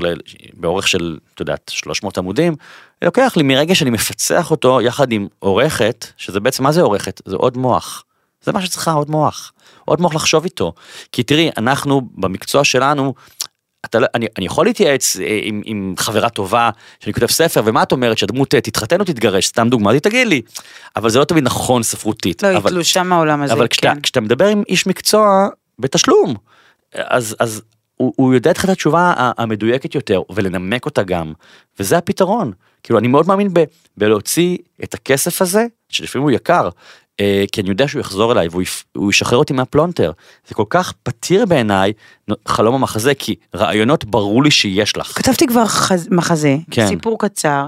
באורך 0.53 0.87
של, 0.87 1.17
את 1.33 1.39
יודעת, 1.39 1.71
300 1.73 2.17
עמודים, 2.17 2.55
לוקח 3.01 3.33
לי 3.37 3.43
מרגע 3.43 3.75
שאני 3.75 3.89
מפצח 3.89 4.51
אותו 4.51 4.81
יחד 4.81 5.11
עם 5.11 5.27
עורכת, 5.39 6.05
שזה 6.17 6.39
בעצם, 6.39 6.63
מה 6.63 6.71
זה 6.71 6.81
עורכת? 6.81 7.21
זה 7.25 7.35
עוד 7.35 7.57
מוח. 7.57 8.03
זה 8.43 8.51
מה 8.51 8.61
שצריכה, 8.61 8.91
עוד 8.91 9.09
מוח. 9.09 9.51
עוד 9.85 10.01
מוח 10.01 10.15
לחשוב 10.15 10.43
איתו. 10.43 10.73
כי 11.11 11.23
תראי, 11.23 11.49
אנחנו 11.57 12.01
במקצוע 12.15 12.63
שלנו, 12.63 13.13
אתה, 13.85 13.99
לא- 13.99 14.07
אני, 14.15 14.25
אני 14.37 14.45
יכול 14.45 14.65
להתייעץ 14.65 15.17
אה, 15.17 15.39
עם, 15.43 15.61
עם 15.65 15.93
חברה 15.97 16.29
טובה 16.29 16.69
שאני 16.99 17.13
כותב 17.13 17.25
ספר 17.25 17.61
ומה 17.65 17.83
את 17.83 17.91
אומרת 17.91 18.17
שהדמות 18.17 18.55
אה, 18.55 18.61
תתחתן 18.61 18.99
או 18.99 19.05
תתגרש 19.05 19.47
סתם 19.47 19.69
דוגמה 19.69 19.91
היא 19.91 19.99
תגיד 19.99 20.27
לי 20.27 20.41
אבל 20.95 21.09
זה 21.09 21.19
לא 21.19 21.25
תמיד 21.25 21.43
נכון 21.43 21.83
ספרותית 21.83 22.43
לא, 22.43 22.47
היא 22.47 22.57
אבל, 22.57 22.69
תלושה 22.69 23.03
מהעולם 23.03 23.41
הזה, 23.41 23.53
אבל 23.53 23.67
כשאתה, 23.67 23.93
כן. 23.93 24.01
כשאתה 24.01 24.21
מדבר 24.21 24.47
עם 24.47 24.63
איש 24.69 24.87
מקצוע 24.87 25.47
בתשלום, 25.79 26.35
אז, 26.95 27.35
אז 27.39 27.61
הוא, 27.97 28.13
הוא 28.15 28.33
יודע 28.33 28.51
לך 28.51 28.65
את 28.65 28.69
התשובה 28.69 29.13
המדויקת 29.17 29.95
יותר, 29.95 30.21
ולנמק 30.29 30.85
אותה 30.85 31.03
גם, 31.03 31.33
וזה 31.79 31.97
הפתרון. 31.97 32.51
כאילו, 32.83 32.99
אני 32.99 33.07
מאוד 33.07 33.27
מאמין 33.27 33.53
ב, 33.53 33.63
בלהוציא 33.97 34.57
את 34.83 34.93
הכסף 34.93 35.41
הזה, 35.41 35.65
שלפעמים 35.89 36.23
הוא 36.23 36.31
יקר, 36.31 36.69
כי 37.51 37.61
אני 37.61 37.69
יודע 37.69 37.87
שהוא 37.87 37.99
יחזור 37.99 38.31
אליי 38.31 38.47
והוא 38.47 38.61
יפ- 38.61 38.83
ישחרר 39.09 39.37
אותי 39.37 39.53
מהפלונטר. 39.53 40.11
זה 40.47 40.55
כל 40.55 40.63
כך 40.69 40.93
פתיר 41.03 41.45
בעיניי, 41.45 41.93
חלום 42.47 42.75
המחזה, 42.75 43.13
כי 43.15 43.35
רעיונות 43.55 44.05
ברור 44.05 44.43
לי 44.43 44.51
שיש 44.51 44.97
לך. 44.97 45.07
כתבתי 45.17 45.47
כבר 45.47 45.65
חז... 45.65 46.07
מחזה, 46.11 46.55
כן. 46.71 46.87
סיפור 46.87 47.19
קצר, 47.19 47.65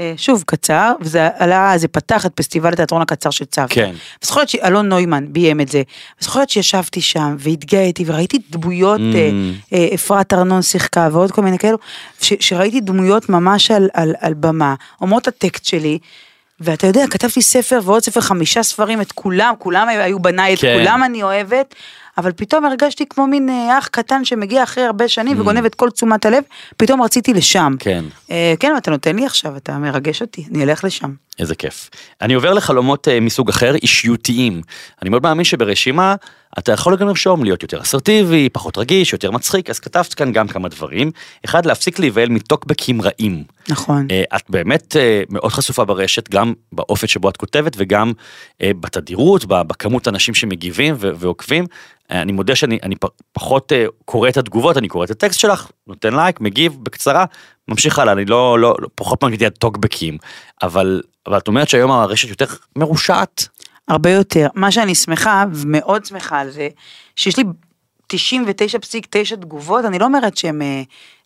אה, 0.00 0.14
שוב 0.16 0.42
קצר, 0.46 0.92
וזה 1.00 1.28
עלה, 1.36 1.72
זה 1.76 1.88
פתח 1.88 2.26
את 2.26 2.32
פסטיבל 2.34 2.72
התיאטרון 2.72 3.02
הקצר 3.02 3.30
של 3.30 3.44
צוותא. 3.44 3.74
כן. 3.74 3.94
וזוכרת 4.24 4.48
שאלון 4.48 4.88
נוימן 4.88 5.32
ביים 5.32 5.60
את 5.60 5.68
זה, 5.68 5.82
וזוכרת 6.20 6.50
שישבתי 6.50 7.00
שם 7.00 7.36
והתגאיתי 7.38 8.04
וראיתי 8.06 8.38
דמויות, 8.50 9.00
Mm. 9.00 9.16
אה, 9.16 9.30
אה, 9.72 9.94
אפרת 9.94 10.32
ארנון 10.32 10.62
שיחקה 10.62 11.08
ועוד 11.12 11.30
כל 11.30 11.42
מיני 11.42 11.58
כאלו, 11.58 11.78
ש, 12.20 12.32
שראיתי 12.40 12.80
דמויות 12.80 13.28
ממש 13.28 13.70
על, 13.70 13.88
על, 13.94 14.14
על 14.20 14.34
במה, 14.34 14.74
אומרות 15.00 15.28
הטקסט 15.28 15.64
שלי. 15.64 15.98
ואתה 16.62 16.86
יודע, 16.86 17.04
כתבתי 17.10 17.42
ספר 17.42 17.80
ועוד 17.84 18.02
ספר, 18.02 18.20
חמישה 18.20 18.62
ספרים, 18.62 19.00
את 19.00 19.12
כולם, 19.12 19.54
כולם 19.58 19.88
היו 19.88 20.18
בניי, 20.18 20.54
את 20.54 20.58
כן. 20.58 20.78
כולם 20.78 21.04
אני 21.04 21.22
אוהבת, 21.22 21.74
אבל 22.18 22.32
פתאום 22.32 22.64
הרגשתי 22.64 23.04
כמו 23.10 23.26
מין 23.26 23.48
אה, 23.48 23.78
אח 23.78 23.86
קטן 23.86 24.24
שמגיע 24.24 24.62
אחרי 24.62 24.84
הרבה 24.84 25.08
שנים 25.08 25.40
וגונב 25.40 25.64
את 25.64 25.74
כל 25.74 25.90
תשומת 25.90 26.26
הלב, 26.26 26.42
פתאום 26.76 27.02
רציתי 27.02 27.34
לשם. 27.34 27.76
כן. 27.78 28.04
אה, 28.30 28.54
כן, 28.60 28.76
אתה 28.76 28.90
נותן 28.90 29.16
לי 29.16 29.26
עכשיו, 29.26 29.56
אתה 29.56 29.78
מרגש 29.78 30.22
אותי, 30.22 30.44
אני 30.50 30.64
אלך 30.64 30.84
לשם. 30.84 31.10
איזה 31.42 31.54
כיף. 31.54 31.90
אני 32.20 32.34
עובר 32.34 32.52
לחלומות 32.52 33.08
אה, 33.08 33.20
מסוג 33.20 33.48
אחר, 33.48 33.74
אישיותיים. 33.74 34.62
אני 35.02 35.10
מאוד 35.10 35.22
מאמין 35.22 35.44
שברשימה 35.44 36.14
אתה 36.58 36.72
יכול 36.72 36.96
גם 36.96 37.08
לרשום 37.08 37.44
להיות 37.44 37.62
יותר 37.62 37.82
אסרטיבי, 37.82 38.48
פחות 38.48 38.78
רגיש, 38.78 39.12
יותר 39.12 39.30
מצחיק, 39.30 39.70
אז 39.70 39.78
כתבת 39.78 40.14
כאן 40.14 40.32
גם 40.32 40.48
כמה 40.48 40.68
דברים. 40.68 41.10
אחד, 41.44 41.66
להפסיק 41.66 41.98
להיבהל 41.98 42.28
מטוקבקים 42.28 43.02
רעים. 43.02 43.44
נכון. 43.68 44.06
אה, 44.10 44.22
את 44.36 44.42
באמת 44.48 44.96
אה, 44.96 45.22
מאוד 45.28 45.52
חשופה 45.52 45.84
ברשת, 45.84 46.28
גם 46.28 46.52
באופן 46.72 47.06
שבו 47.06 47.28
את 47.28 47.36
כותבת 47.36 47.72
וגם 47.76 48.12
בתדירות, 48.62 49.44
בכמות 49.44 50.08
אנשים 50.08 50.34
שמגיבים 50.34 50.94
ועוקבים. 50.98 51.66
אני 52.10 52.32
מודה 52.32 52.56
שאני 52.56 52.78
אני 52.82 52.94
פחות 53.32 53.72
קורא 54.04 54.28
את 54.28 54.36
התגובות, 54.36 54.76
אני 54.76 54.88
קורא 54.88 55.04
את 55.04 55.10
הטקסט 55.10 55.40
שלך, 55.40 55.70
נותן 55.86 56.14
לייק, 56.14 56.40
מגיב 56.40 56.76
בקצרה, 56.82 57.24
ממשיך 57.72 57.98
הלאה, 57.98 58.12
אני 58.12 58.24
לא, 58.24 58.58
לא, 58.58 58.74
לא 58.78 58.88
פחות 58.94 59.24
מגניב 59.24 59.48
טוקבקים, 59.48 60.18
אבל, 60.62 61.02
אבל 61.26 61.38
את 61.38 61.48
אומרת 61.48 61.68
שהיום 61.68 61.90
הרשת 61.90 62.28
יותר 62.28 62.46
מרושעת. 62.76 63.48
הרבה 63.88 64.10
יותר. 64.10 64.46
מה 64.54 64.70
שאני 64.70 64.94
שמחה, 64.94 65.44
ומאוד 65.54 66.04
שמחה 66.04 66.38
על 66.38 66.50
זה, 66.50 66.68
שיש 67.16 67.36
לי 67.36 67.44
99.9 68.12 69.36
תגובות, 69.40 69.84
אני 69.84 69.98
לא 69.98 70.04
אומרת 70.04 70.36
שהן 70.36 70.62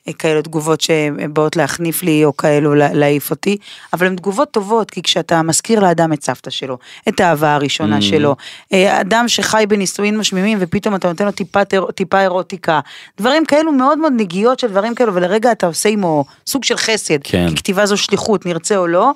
אה, 0.08 0.12
אה, 0.12 0.18
כאלה 0.18 0.42
תגובות 0.42 0.80
שבאות 0.80 1.56
להחניף 1.56 2.02
לי 2.02 2.24
או 2.24 2.36
כאלו 2.36 2.74
לה- 2.74 2.92
להעיף 2.92 3.30
אותי, 3.30 3.56
אבל 3.92 4.06
הן 4.06 4.16
תגובות 4.16 4.50
טובות, 4.50 4.90
כי 4.90 5.02
כשאתה 5.02 5.42
מזכיר 5.42 5.80
לאדם 5.80 6.12
את 6.12 6.22
סבתא 6.22 6.50
שלו, 6.50 6.78
את 7.08 7.20
האהבה 7.20 7.54
הראשונה 7.54 7.98
Mm. 7.98 8.02
שלו, 8.02 8.36
אה, 8.72 9.00
אדם 9.00 9.24
שחי 9.28 9.64
בנישואין 9.68 10.18
משמימים 10.18 10.58
ופתאום 10.60 10.94
אתה 10.94 11.08
נותן 11.08 11.24
לו 11.24 11.30
טיפה, 11.32 11.60
טיפה 11.94 12.20
אירוטיקה, 12.20 12.80
דברים 13.18 13.44
כאלו 13.46 13.72
מאוד 13.72 13.98
מאוד 13.98 14.12
נגיעות 14.16 14.58
של 14.58 14.68
דברים 14.68 14.94
כאלו, 14.94 15.14
ולרגע 15.14 15.52
אתה 15.52 15.66
עושה 15.66 15.88
עמו 15.88 16.24
סוג 16.46 16.64
של 16.64 16.76
חסד, 16.76 17.18
כן. 17.24 17.46
כי 17.48 17.54
כתיבה 17.56 17.86
זו 17.86 17.96
שליחות, 17.96 18.46
נרצה 18.46 18.76
או 18.76 18.86
לא, 18.86 19.12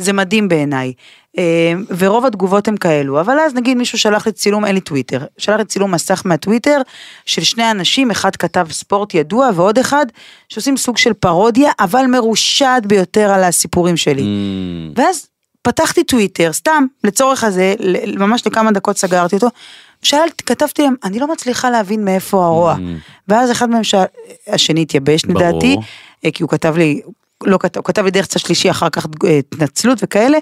זה 0.00 0.12
מדהים 0.12 0.48
בעיניי. 0.48 0.92
אה, 1.38 1.72
ורוב 1.98 2.26
התגובות 2.26 2.68
הם 2.68 2.76
כאלו, 2.76 3.20
אבל 3.20 3.38
אז 3.38 3.54
נגיד 3.54 3.76
מישהו 3.76 3.98
שלח 3.98 4.26
לי 4.26 4.32
צילום, 4.32 4.64
אין 4.64 4.74
לי 4.74 4.80
טוויטר, 4.80 5.24
שלח 5.38 5.58
לי 5.58 5.64
צילום 5.64 5.94
מסך 5.94 6.22
מהטוויטר 6.24 6.80
של 7.26 7.42
שני 7.42 7.70
אנשים, 7.70 8.10
אחד 8.10 8.36
כתב 8.36 8.66
ספורט 8.70 9.14
ידוע 9.14 9.50
ועוד 9.54 9.78
אחד 9.78 10.06
שעושים 10.48 10.76
סוג 10.76 10.96
של 10.96 11.12
פרודיה, 11.12 11.70
אבל 11.80 12.06
מרושעת 12.08 12.86
ביותר 12.86 13.30
על 13.30 13.44
הסיפורים 13.44 13.96
שלי. 13.96 14.22
Mm, 14.22 15.00
ואז 15.00 15.26
פתחתי 15.62 16.04
טוויטר, 16.04 16.52
סתם, 16.52 16.86
לצורך 17.04 17.44
הזה, 17.44 17.74
ממש 18.18 18.46
לכמה 18.46 18.72
דקות 18.72 18.96
סגרתי 18.98 19.34
אותו, 19.36 19.48
שאלתי, 20.02 20.44
כתבתי 20.44 20.82
להם, 20.82 20.94
אני 21.04 21.18
לא 21.18 21.32
מצליחה 21.32 21.70
להבין 21.70 22.04
מאיפה 22.04 22.44
הרוע. 22.44 22.74
Mm. 22.74 22.78
ואז 23.28 23.50
אחד 23.50 23.70
מהם 23.70 23.84
שאל, 23.84 24.04
השני 24.46 24.82
התייבש. 24.82 25.24
לדעתי, 25.24 25.76
אה, 26.24 26.30
כי 26.30 26.42
הוא 26.42 26.50
כתב 26.50 26.76
לי, 26.76 27.00
לא 27.44 27.58
כתב, 27.60 27.78
הוא 27.80 27.84
כתב 27.84 28.04
לי 28.04 28.10
דרך 28.10 28.26
צד 28.26 28.40
שלישי 28.40 28.70
אחר 28.70 28.88
כך 28.90 29.06
אה, 29.24 29.38
התנצלות 29.38 29.98
וכאלה, 30.02 30.38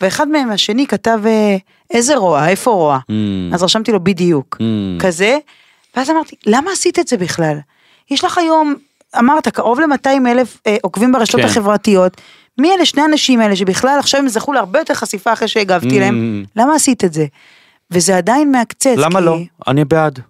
ואחד 0.00 0.28
מהם 0.28 0.50
השני 0.50 0.86
כתב, 0.86 1.20
אה, 1.26 1.56
איזה 1.90 2.16
רוע, 2.16 2.48
איפה 2.48 2.70
רוע? 2.70 2.98
mm, 2.98 3.14
אז 3.54 3.62
רשמתי 3.62 3.92
לו 3.92 4.04
בדיוק, 4.04 4.56
mm. 4.60 5.02
כזה, 5.02 5.38
ואז 5.96 6.10
אמרתי, 6.10 6.36
למה 6.46 6.70
עשית 6.72 6.98
את 6.98 7.08
זה 7.08 7.16
בכלל? 7.16 7.56
יש 8.10 8.24
לך 8.24 8.38
היום, 8.38 8.74
אמרת, 9.18 9.48
קרוב 9.48 9.80
ל-200 9.80 10.28
אלף 10.30 10.58
אה, 10.66 10.76
עוקבים 10.82 11.12
ברשתות 11.12 11.40
כן. 11.40 11.46
החברתיות, 11.46 12.20
מי 12.58 12.72
אלה 12.74 12.84
שני 12.86 13.02
האנשים 13.02 13.40
האלה 13.40 13.56
שבכלל 13.56 13.96
עכשיו 13.98 14.20
הם 14.20 14.28
זכו 14.28 14.52
להרבה 14.52 14.78
יותר 14.78 14.94
חשיפה 14.94 15.32
אחרי 15.32 15.48
שהגבתי 15.48 15.96
Mm. 15.98 16.00
להם, 16.00 16.44
למה 16.56 16.74
עשית 16.74 17.04
את 17.04 17.12
זה? 17.12 17.26
וזה 17.90 18.16
עדיין 18.16 18.52
מעקצץ. 18.52 18.94
למה 18.96 19.18
כי- 19.20 19.24
לא? 19.26 19.38
אני 19.68 19.84
בעד. 19.84 20.20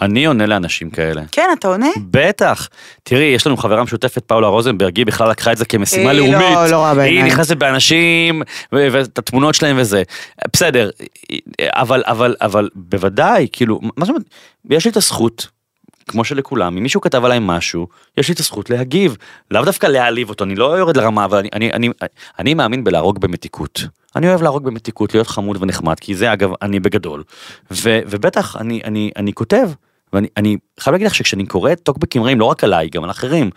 אני 0.00 0.26
עונה 0.26 0.46
לאנשים 0.46 0.90
כאלה. 0.90 1.22
כן, 1.32 1.48
אתה 1.58 1.68
עונה? 1.68 1.86
בטח. 2.10 2.68
תראי, 3.02 3.24
יש 3.24 3.46
לנו 3.46 3.56
חברה 3.56 3.82
משותפת, 3.84 4.22
פאולה 4.26 4.46
רוזנברג, 4.46 4.96
היא 4.96 5.06
בכלל 5.06 5.30
לקחה 5.30 5.52
את 5.52 5.56
זה 5.58 5.64
כמשימה 5.64 6.10
היא 6.10 6.18
לאומית. 6.18 6.36
לא- 6.54 6.66
לא 6.70 6.76
רואה 6.76 6.90
היא 6.90 6.96
בעיניים. 6.96 7.26
נכנסת 7.26 7.56
באנשים, 7.56 8.42
ואת 8.72 9.18
התמונות 9.18 9.54
שלהם 9.54 9.76
וזה. 9.80 10.02
בסדר, 10.52 10.90
אבל, 11.62 12.02
אבל, 12.06 12.36
אבל 12.40 12.68
בוודאי, 12.74 13.46
כאילו, 13.52 13.80
מה 13.82 14.04
זאת 14.04 14.08
אומרת, 14.08 14.22
יש 14.70 14.84
לי 14.84 14.90
את 14.90 14.96
הזכות, 14.96 15.48
כמו 16.08 16.24
שלכולם, 16.24 16.76
אם 16.76 16.82
מישהו 16.82 17.00
כתב 17.00 17.24
עליי 17.24 17.38
משהו, 17.42 17.86
יש 18.18 18.28
לי 18.28 18.34
את 18.34 18.40
הזכות 18.40 18.70
להגיב. 18.70 19.16
לאו 19.50 19.64
דווקא 19.64 19.86
להעליב 19.86 20.28
אותו, 20.28 20.44
אני 20.44 20.54
לא 20.54 20.78
יורד 20.78 20.96
לרמה, 20.96 21.24
אבל 21.24 21.38
אני, 21.38 21.48
אני, 21.52 21.70
אני, 21.72 21.88
אני 22.38 22.54
מאמין 22.54 22.84
בלהרוג 22.84 23.20
במתיקות. 23.20 23.80
אני 24.16 24.28
אוהב 24.28 24.42
להרוג 24.42 24.64
במתיקות, 24.64 25.14
להיות 25.14 25.26
חמוד 25.26 25.62
ונחמד, 25.62 26.00
כי 26.00 26.14
זה 26.14 26.32
אגב, 26.32 26.50
אני 26.62 26.80
בגדול. 26.80 27.22
ו, 27.70 28.00
ובטח, 28.06 28.56
אני, 28.56 28.80
אני, 28.84 29.10
אני 29.16 29.32
כותב, 29.32 29.68
ואני 30.12 30.28
אני 30.36 30.56
חייב 30.80 30.92
להגיד 30.92 31.06
לך 31.06 31.14
שכשאני 31.14 31.46
קורא 31.46 31.74
טוקבקים 31.74 32.22
רעים, 32.22 32.40
לא 32.40 32.44
רק 32.44 32.64
עליי, 32.64 32.88
גם 32.88 33.04
על 33.04 33.10
אחרים, 33.10 33.50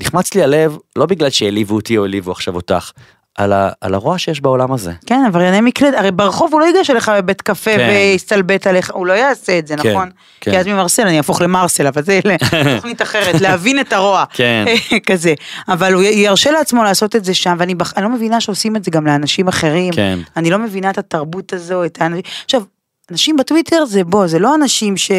נחמץ 0.00 0.34
לי 0.34 0.42
הלב, 0.42 0.76
לא 0.96 1.06
בגלל 1.06 1.30
שהעליבו 1.30 1.74
אותי 1.74 1.98
או 1.98 2.02
העליבו 2.02 2.30
עכשיו 2.32 2.54
אותך, 2.54 2.90
על, 3.34 3.52
ה, 3.52 3.70
על 3.80 3.94
הרוע 3.94 4.18
שיש 4.18 4.40
בעולם 4.40 4.72
הזה. 4.72 4.92
כן, 5.06 5.20
עברייני 5.26 5.60
מקלט, 5.60 5.94
הרי 5.96 6.10
ברחוב 6.10 6.52
הוא 6.52 6.60
לא 6.60 6.64
ייגש 6.66 6.90
אליך 6.90 7.08
בבית 7.16 7.42
קפה 7.42 7.70
כן. 7.76 7.88
ויסתלבט 7.90 8.66
עליך, 8.66 8.90
הוא 8.94 9.06
לא 9.06 9.12
יעשה 9.12 9.58
את 9.58 9.66
זה, 9.66 9.76
כן, 9.76 9.90
נכון? 9.90 10.10
כן. 10.40 10.50
כי 10.50 10.58
אז 10.58 10.66
ממרסל 10.66 11.02
אני 11.02 11.16
אהפוך 11.16 11.40
למרסל, 11.42 11.86
אבל 11.86 12.02
זה 12.02 12.20
תוכנית 12.76 13.02
אחרת, 13.02 13.40
להבין 13.40 13.80
את 13.80 13.92
הרוע. 13.92 14.24
כן. 14.32 14.64
כזה. 15.08 15.34
אבל 15.68 15.92
הוא 15.94 16.02
ירשה 16.02 16.50
לעצמו 16.50 16.84
לעשות 16.84 17.16
את 17.16 17.24
זה 17.24 17.34
שם, 17.34 17.56
ואני 17.58 17.74
בח- 17.74 17.98
לא 17.98 18.08
מבינה 18.08 18.40
שעושים 18.40 18.76
את 18.76 18.84
זה 18.84 18.90
גם 18.90 19.06
לאנשים 19.06 19.48
אחרים. 19.48 19.92
כן. 19.94 20.18
אני 20.36 20.50
לא 20.50 20.58
מבינה 20.58 20.90
את 20.90 20.98
התרבות 20.98 21.52
הזו, 21.52 21.84
את 21.84 21.98
האנשים. 22.00 22.22
עכשיו, 22.44 22.62
אנשים 23.10 23.36
בטוויטר 23.36 23.84
זה 23.84 24.04
בוא, 24.04 24.26
זה 24.26 24.38
לא 24.38 24.54
אנשים 24.54 24.96
ש... 24.96 25.10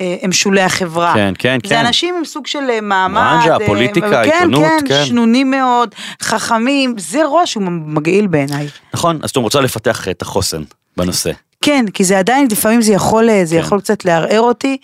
אה, 0.00 0.16
הם 0.22 0.32
שולי 0.32 0.60
החברה. 0.60 1.14
כן, 1.14 1.34
כן, 1.38 1.58
זה 1.66 1.74
כן. 1.74 1.86
אנשים 1.86 2.14
עם 2.18 2.24
סוג 2.24 2.46
של 2.46 2.70
אה, 2.70 2.80
מעמד. 2.80 3.20
ברנז'ה, 3.20 3.54
אה, 3.54 3.66
פוליטיקה, 3.66 4.24
כן, 4.24 4.30
עיתונות, 4.32 4.62
כן, 4.64 4.88
כן. 4.88 5.04
שנונים 5.04 5.50
מאוד, 5.50 5.94
חכמים, 6.22 6.94
זה 6.98 7.20
ראש 7.28 7.52
שהוא 7.52 7.62
מגעיל 7.68 8.26
בעיניי. 8.26 8.68
נכון, 8.94 9.18
אז 9.22 9.30
אתם 9.30 9.40
רוצה 9.40 9.60
לפתח 9.60 10.08
את 10.08 10.22
החוסן 10.22 10.62
בנושא. 10.96 11.30
כן, 11.62 11.84
כי 11.94 12.04
זה 12.04 12.18
עדיין, 12.18 12.48
לפעמים 12.50 12.82
זה 12.82 12.92
יכול, 12.92 13.28
זה 13.44 13.54
כן. 13.54 13.60
יכול 13.60 13.80
קצת 13.80 14.04
לערער 14.04 14.40
אותי, 14.40 14.76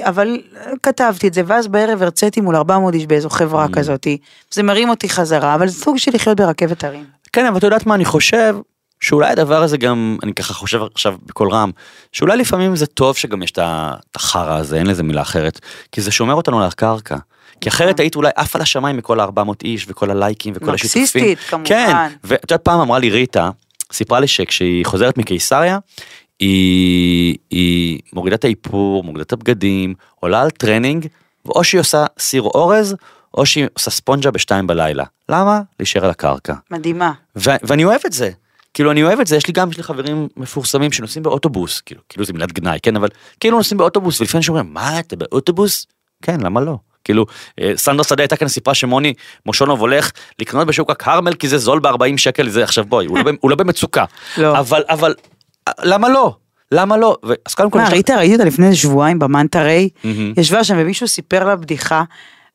אבל 0.00 0.40
כתבתי 0.82 1.28
את 1.28 1.34
זה, 1.34 1.42
ואז 1.46 1.68
בערב 1.68 2.02
הרציתי 2.02 2.40
מול 2.40 2.56
400 2.56 2.94
איש 2.94 3.06
באיזו 3.06 3.30
חברה 3.30 3.66
Mm. 3.66 3.72
כזאת, 3.72 4.06
זה 4.50 4.62
מרים 4.62 4.88
אותי 4.88 5.08
חזרה, 5.08 5.54
אבל 5.54 5.68
זה 5.68 5.80
סוג 5.80 5.98
של 5.98 6.10
לחיות 6.14 6.36
ברכבת 6.36 6.84
הרים. 6.84 7.04
כן, 7.32 7.46
אבל 7.46 7.58
את 7.58 7.62
יודעת 7.62 7.86
מה 7.86 7.94
אני 7.94 8.04
חושב? 8.04 8.56
שאולי 9.02 9.30
הדבר 9.30 9.62
הזה 9.62 9.76
גם, 9.76 10.18
אני 10.22 10.34
ככה 10.34 10.54
חושב 10.54 10.80
עכשיו 10.94 11.14
בקול 11.26 11.50
רם, 11.50 11.70
שאולי 12.12 12.36
לפעמים 12.36 12.76
זה 12.76 12.86
טוב 12.86 13.16
שגם 13.16 13.42
יש 13.42 13.50
את 13.50 13.58
החרא 14.14 14.56
הזה, 14.56 14.78
אין 14.78 14.86
לזה 14.86 15.02
מילה 15.02 15.22
אחרת, 15.22 15.60
כי 15.92 16.00
זה 16.00 16.10
שומר 16.10 16.34
אותנו 16.34 16.62
על 16.62 16.68
הקרקע. 16.68 17.16
כי 17.60 17.68
אחרת 17.68 18.00
היית 18.00 18.16
אולי 18.16 18.30
עף 18.36 18.56
על 18.56 18.62
השמיים 18.62 18.96
מכל 18.96 19.20
ה-400 19.20 19.52
איש 19.64 19.86
וכל 19.88 20.10
הלייקים 20.10 20.54
וכל 20.56 20.74
השיתופים. 20.74 21.02
נרקסיסטית, 21.02 21.38
כמובן. 21.38 21.68
כן, 21.68 21.96
ואת 22.24 22.42
יודעת 22.42 22.64
פעם 22.64 22.80
אמרה 22.80 22.98
לי 22.98 23.10
ריטה, 23.10 23.50
סיפרה 23.92 24.20
לי 24.20 24.26
שכשהיא 24.26 24.86
חוזרת 24.86 25.18
מקיסריה, 25.18 25.78
היא, 26.40 27.36
היא 27.50 28.00
מורידה 28.12 28.36
את 28.36 28.44
האיפור, 28.44 29.04
מורידה 29.04 29.22
את 29.22 29.32
הבגדים, 29.32 29.94
עולה 30.20 30.42
על 30.42 30.50
טרנינג, 30.50 31.06
ואו 31.46 31.64
שהיא 31.64 31.80
עושה 31.80 32.04
סיר 32.18 32.42
אורז, 32.42 32.96
או 33.34 33.46
שהיא 33.46 33.66
עושה 33.74 33.90
ספונג'ה 33.90 34.30
בשתיים 34.30 34.66
בלילה. 34.66 35.04
למה? 35.28 35.60
להישאר 35.80 36.04
על 36.04 36.10
הקרקע. 36.10 36.54
מדהימה. 36.70 37.12
ו- 37.36 37.56
ואני 37.62 37.84
אוהב 37.84 38.00
את 38.06 38.12
זה. 38.12 38.30
כאילו 38.74 38.90
אני 38.90 39.02
אוהב 39.02 39.20
את 39.20 39.26
זה, 39.26 39.36
יש 39.36 39.46
לי 39.46 39.52
גם, 39.52 39.70
יש 39.70 39.76
לי 39.76 39.82
חברים 39.82 40.28
מפורסמים 40.36 40.92
שנוסעים 40.92 41.22
באוטובוס, 41.22 41.80
כאילו, 41.80 42.00
כאילו 42.08 42.24
זה 42.24 42.32
מילת 42.32 42.52
גנאי, 42.52 42.78
כן, 42.82 42.96
אבל 42.96 43.08
כאילו 43.40 43.56
נוסעים 43.56 43.78
באוטובוס, 43.78 44.20
ולפעמים 44.20 44.38
אנשים 44.38 44.54
אומרים, 44.54 44.74
מה, 44.74 44.98
אתה 44.98 45.16
באוטובוס? 45.16 45.86
כן, 46.22 46.40
למה 46.40 46.60
לא? 46.60 46.76
כאילו, 47.04 47.26
אה, 47.60 47.72
סנדרה 47.76 48.04
שדה 48.04 48.22
הייתה 48.22 48.36
כאן 48.36 48.48
סיפרה 48.48 48.74
שמוני 48.74 49.14
מושונוב 49.46 49.80
הולך 49.80 50.10
לקנות 50.38 50.66
בשוק 50.66 50.90
הכרמל 50.90 51.34
כי 51.34 51.48
זה 51.48 51.58
זול 51.58 51.80
ב-40 51.80 52.16
שקל, 52.16 52.48
זה 52.48 52.64
עכשיו 52.64 52.84
בואי, 52.84 53.06
הוא, 53.06 53.18
לא, 53.18 53.30
הוא 53.40 53.50
לא 53.50 53.56
במצוקה. 53.56 54.04
לא. 54.38 54.58
אבל, 54.58 54.82
אבל, 54.88 55.14
אה, 55.68 55.72
למה 55.82 56.08
לא? 56.08 56.36
למה 56.72 56.96
לא? 56.96 57.16
אז 57.46 57.54
קודם 57.54 57.70
כל, 57.70 57.78
מה, 57.78 57.88
ראית, 57.88 58.10
ראיתי 58.10 58.34
אותה 58.34 58.44
לפני 58.44 58.74
שבועיים 58.74 59.18
במנטה 59.18 59.62
ריי. 59.62 59.88
ישבה 60.36 60.64
שם 60.64 60.74
ומישהו 60.78 61.08
סיפר 61.08 61.44
לה 61.44 61.56
בדיחה, 61.56 62.02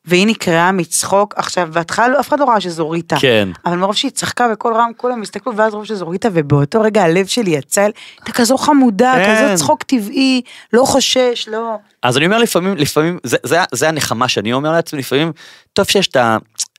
והיא 0.07 0.27
נקרעה 0.27 0.71
מצחוק, 0.71 1.33
עכשיו, 1.37 1.69
בהתחלה 1.73 2.07
לא- 2.07 2.19
אף 2.19 2.27
אחד 2.27 2.39
לא 2.39 2.45
ראה 2.45 2.61
שזו 2.61 2.89
ריטה. 2.89 3.15
כן. 3.19 3.49
אבל 3.65 3.75
מרוב 3.75 3.95
שהיא 3.95 4.11
צחקה 4.11 4.47
בקול 4.51 4.73
רם, 4.73 4.91
כולם 4.97 5.21
הסתכלו, 5.21 5.57
ואז 5.57 5.73
ראו 5.73 5.85
שזו 5.85 6.07
ריטה, 6.09 6.29
ובאותו 6.33 6.81
רגע 6.81 7.03
הלב 7.03 7.25
שלי 7.25 7.51
יצא, 7.51 7.81
הייתה 7.81 8.31
כזו 8.31 8.57
חמודה, 8.57 9.13
כן. 9.15 9.45
כזו 9.45 9.63
צחוק 9.63 9.83
טבעי, 9.83 10.41
לא 10.73 10.83
חושש, 10.85 11.49
לא... 11.51 11.75
אז 12.03 12.17
אני 12.17 12.25
אומר 12.25 12.37
לפעמים, 12.37 12.77
לפעמים, 12.77 13.19
זה, 13.23 13.37
זה, 13.43 13.57
זה 13.73 13.87
הנחמה 13.89 14.27
שאני 14.27 14.53
אומר 14.53 14.71
לעצמי, 14.71 14.99
לפעמים, 14.99 15.31
טוב 15.73 15.85
שיש 15.85 16.07
את 16.07 16.17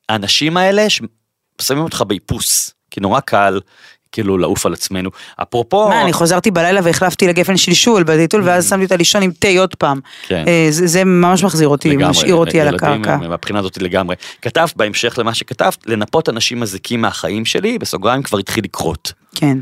האנשים 0.08 0.56
האלה 0.56 0.86
ששמים 0.88 1.82
אותך 1.82 2.04
באיפוס, 2.06 2.74
כי 2.90 3.00
נורא 3.00 3.20
קל, 3.20 3.60
כאילו, 4.12 4.38
לעוף 4.38 4.66
על 4.66 4.72
עצמנו. 4.72 5.10
אפרופו... 5.42 5.88
מה, 5.88 6.02
אני 6.02 6.12
חוזרתי 6.12 6.50
בלילה 6.50 6.80
והחלפתי 6.84 7.26
לגפן 7.26 7.56
שלשול 7.56 8.02
בטיטול, 8.02 8.42
ואז 8.44 8.68
שמתי 8.68 8.84
אותה 8.84 8.96
לישון 8.96 9.22
עם 9.22 9.30
תה 9.38 9.48
עוד 9.58 9.74
פעם. 9.74 9.98
Mm. 9.98 10.28
כן. 10.28 10.44
אה, 10.48 10.66
זה 10.70 10.86
זה 10.86 11.04
ממש 11.04 11.44
מחזיר 11.44 11.68
אותי, 11.68 11.88
לגמרי, 11.88 12.10
משאיר 12.10 12.34
אותי 12.34 12.60
על 12.60 12.74
הקרקע. 12.74 13.16
מהבחינה 13.16 13.58
הזאת 13.58 13.78
לגמרי. 13.78 14.16
כתבת 14.42 14.76
בהמשך 14.76 15.18
למה 15.18 15.34
שכתבת, 15.34 15.78
לנפות 15.86 16.28
אנשים 16.28 16.60
מזיקים 16.60 17.00
מהחיים 17.00 17.44
שלי, 17.44 17.78
בסוגריים 17.78 18.22
כבר 18.22 18.38
התחיל 18.38 18.64
לקרות. 18.64 19.12
כן. 19.34 19.58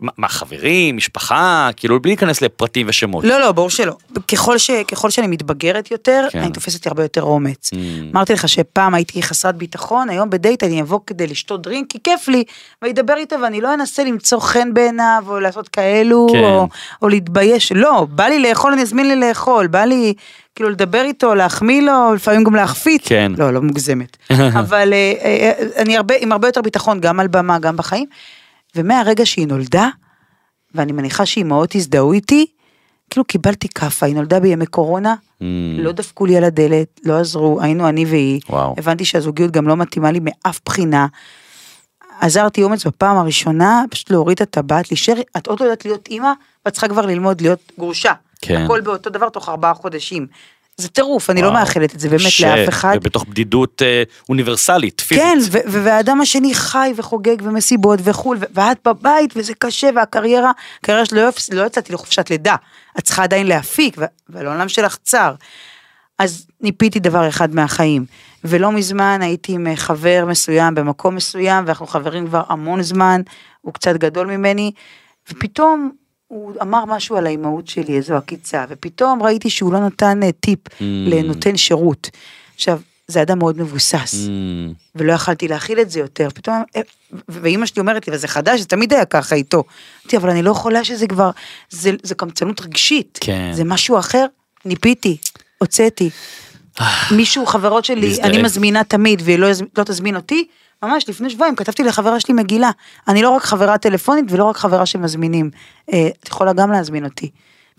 מה, 0.00 0.12
מה, 0.16 0.28
חברים, 0.28 0.96
משפחה, 0.96 1.70
כאילו 1.76 2.00
בלי 2.00 2.10
להיכנס 2.10 2.42
לפרטים 2.42 2.86
ושמות. 2.88 3.24
לא, 3.24 3.40
לא, 3.40 3.52
ברור 3.52 3.70
שלא. 3.70 3.92
ככל, 4.32 4.58
ש, 4.58 4.70
ככל 4.70 5.10
שאני 5.10 5.26
מתבגרת 5.26 5.90
יותר, 5.90 6.26
כן. 6.30 6.38
אני 6.38 6.52
תופסת 6.52 6.86
הרבה 6.86 7.02
יותר 7.02 7.22
אומץ. 7.22 7.70
Mm. 7.74 7.76
אמרתי 8.12 8.32
לך 8.32 8.48
שפעם 8.48 8.94
הייתי 8.94 9.22
חסרת 9.22 9.56
ביטחון, 9.56 10.08
היום 10.10 10.30
בדייט 10.30 10.62
אני 10.62 10.82
אבוא 10.82 11.00
כדי 11.06 11.26
לשתות 11.26 11.62
דרינק, 11.62 11.90
כי 11.90 11.98
כיף 12.04 12.28
לי, 12.28 12.44
ואדבר 12.82 13.14
איתו 13.16 13.36
ואני 13.42 13.60
לא 13.60 13.74
אנסה 13.74 14.04
למצוא 14.04 14.40
חן 14.40 14.74
בעיניו, 14.74 15.24
או 15.28 15.40
לעשות 15.40 15.68
כאלו, 15.68 16.26
כן. 16.32 16.38
או, 16.38 16.68
או 17.02 17.08
להתבייש. 17.08 17.72
לא, 17.72 18.06
בא 18.10 18.24
לי 18.24 18.38
לאכול, 18.38 18.72
אני 18.72 18.82
אזמין 18.82 19.08
לי 19.08 19.28
לאכול, 19.28 19.66
בא 19.66 19.84
לי 19.84 20.14
כאילו 20.54 20.70
לדבר 20.70 21.02
איתו, 21.02 21.34
להחמיא 21.34 21.82
לו, 21.82 22.14
לפעמים 22.14 22.44
גם 22.44 22.54
להחפיץ. 22.54 23.08
כן. 23.08 23.32
לא, 23.38 23.50
לא 23.50 23.62
מוגזמת. 23.62 24.16
אבל 24.60 24.92
אה, 24.92 25.12
אה, 25.24 25.52
אני 25.76 25.96
הרבה, 25.96 26.14
עם 26.20 26.32
הרבה 26.32 26.48
יותר 26.48 26.60
ביטחון, 26.62 27.00
גם 27.00 27.20
על 27.20 27.26
במה, 27.26 27.58
גם 27.58 27.76
בחיים. 27.76 28.06
ומהרגע 28.76 29.26
שהיא 29.26 29.46
נולדה, 29.46 29.88
ואני 30.74 30.92
מניחה 30.92 31.26
שאימהות 31.26 31.74
הזדהו 31.74 32.12
איתי, 32.12 32.46
כאילו 33.10 33.24
קיבלתי 33.24 33.68
כאפה, 33.68 34.06
היא 34.06 34.14
נולדה 34.14 34.40
בימי 34.40 34.66
קורונה, 34.66 35.14
Mm. 35.40 35.42
לא 35.78 35.92
דפקו 35.92 36.26
לי 36.26 36.36
על 36.36 36.44
הדלת, 36.44 37.00
לא 37.04 37.18
עזרו, 37.18 37.60
היינו 37.62 37.88
אני 37.88 38.04
והיא, 38.04 38.40
וואו. 38.50 38.74
הבנתי 38.78 39.04
שהזוגיות 39.04 39.50
גם 39.50 39.68
לא 39.68 39.76
מתאימה 39.76 40.10
לי 40.10 40.20
מאף 40.22 40.60
בחינה. 40.64 41.06
עזרתי 42.20 42.62
אומץ 42.62 42.86
בפעם 42.86 43.16
הראשונה, 43.16 43.82
פשוט 43.90 44.10
להוריד 44.10 44.42
את 44.42 44.56
הטבעת, 44.56 44.90
להישאר, 44.90 45.14
את 45.36 45.46
עוד 45.46 45.60
לא 45.60 45.64
יודעת 45.64 45.84
להיות 45.84 46.08
אימא, 46.08 46.32
ואת 46.64 46.72
צריכה 46.72 46.88
כבר 46.88 47.06
ללמוד 47.06 47.40
להיות 47.40 47.72
גרושה. 47.78 48.12
כן. 48.42 48.62
הכל 48.62 48.80
באותו 48.80 49.10
דבר 49.10 49.28
תוך 49.28 49.48
ארבעה 49.48 49.74
חודשים. 49.74 50.26
זה 50.80 50.88
טירוף, 50.88 51.30
אני 51.30 51.42
לא. 51.42 51.52
מאחלת 51.52 51.94
את 51.94 52.00
זה 52.00 52.08
באמת 52.08 52.26
קשה, 52.26 52.56
לאף 52.56 52.68
אחד. 52.68 52.96
ובתוך 52.96 53.24
בדידות 53.24 53.82
אה, 53.82 54.02
אוניברסלית, 54.28 55.00
פיזית. 55.00 55.24
כן, 55.24 55.38
ו- 55.50 55.58
והאדם 55.66 56.20
השני 56.20 56.54
חי 56.54 56.92
וחוגג 56.96 57.36
ומסיבות 57.42 57.98
וחו"ל, 58.04 58.36
ו- 58.40 58.44
ואת 58.54 58.78
בבית 58.88 59.32
וזה 59.36 59.52
קשה, 59.58 59.90
והקריירה, 59.96 60.50
הקריירה 60.80 61.04
שלי 61.04 61.20
לא, 61.20 61.28
לא 61.52 61.66
יצאתי 61.66 61.92
לחופשת 61.92 62.30
לידה, 62.30 62.56
את 62.98 63.04
צריכה 63.04 63.22
עדיין 63.22 63.46
להפיק, 63.46 63.96
ו- 63.98 64.04
והעולם 64.28 64.68
שלך 64.68 64.96
צר. 65.02 65.34
אז 66.18 66.46
ניפיתי 66.60 67.00
דבר 67.00 67.28
אחד 67.28 67.54
מהחיים, 67.54 68.04
ולא 68.44 68.72
מזמן 68.72 69.18
הייתי 69.22 69.52
עם 69.52 69.66
חבר 69.76 70.24
מסוים 70.28 70.74
במקום 70.74 71.14
מסוים, 71.14 71.64
ואנחנו 71.66 71.86
חברים 71.86 72.26
כבר 72.26 72.42
המון 72.48 72.82
זמן, 72.82 73.20
הוא 73.60 73.74
קצת 73.74 73.96
גדול 73.96 74.26
ממני, 74.26 74.72
ופתאום 75.30 75.90
הוא 76.30 76.52
אמר 76.62 76.84
משהו 76.84 77.16
על 77.16 77.26
האימהות 77.26 77.68
שלי, 77.68 77.96
איזו 77.96 78.16
עקיצה, 78.16 78.64
ופתאום 78.68 79.22
ראיתי 79.22 79.50
שהוא 79.50 79.72
לא 79.72 79.86
נתן 79.86 80.22
אה, 80.22 80.32
טיפ 80.32 80.58
לנותן 80.80 81.56
שירות. 81.56 82.10
עכשיו, 82.54 82.80
זה 83.08 83.22
אדם 83.22 83.38
מאוד 83.38 83.58
מבוסס. 83.58 84.14
Mm, 84.14 84.74
ולא 84.94 85.12
יכלתי 85.12 85.48
להכיל 85.48 85.80
את 85.80 85.90
זה 85.90 86.00
יותר, 86.00 86.28
פתאום, 86.34 86.62
אה, 86.76 86.80
ואימא 87.28 87.66
שלי 87.66 87.80
אומרת 87.80 88.08
לי, 88.08 88.14
וזה 88.14 88.28
חדש, 88.28 88.60
זה 88.60 88.66
תמיד 88.66 88.92
היה 88.92 89.04
ככה 89.04 89.34
איתו. 89.34 89.64
אמרתי, 90.04 90.16
אבל 90.16 90.30
אני 90.30 90.42
לא 90.42 90.50
יכולה 90.50 90.84
שזה 90.84 91.06
כבר, 91.06 91.30
זה, 91.70 91.90
זה 92.02 92.14
קמצנות 92.14 92.60
רגשית, 92.60 93.18
כן. 93.22 93.50
זה 93.52 93.64
משהו 93.64 93.98
אחר, 93.98 94.26
ניפיתי, 94.64 95.16
הוצאתי. 95.58 96.10
מישהו, 97.10 97.46
חברות 97.46 97.84
שלי. 97.84 98.22
אני 98.22 98.42
מזמינה 98.42 98.84
תמיד, 98.84 99.22
והיא 99.24 99.38
לא, 99.38 99.48
לא 99.78 99.84
תזמין 99.84 100.16
אותי, 100.16 100.46
ממש 100.82 101.08
לפני 101.08 101.30
שבועיים 101.30 101.56
כתבתי 101.56 101.82
לחברה 101.84 102.20
שלי 102.20 102.34
מגילה, 102.34 102.70
אני 103.08 103.22
לא 103.22 103.30
רק 103.30 103.42
חברה 103.42 103.78
טלפונית 103.78 104.24
ולא 104.28 104.44
רק 104.44 104.56
חברה 104.56 104.86
שמזמינים, 104.86 105.50
אה, 105.92 106.08
את 106.22 106.28
יכולה 106.28 106.52
גם 106.52 106.72
להזמין 106.72 107.04
אותי. 107.04 107.30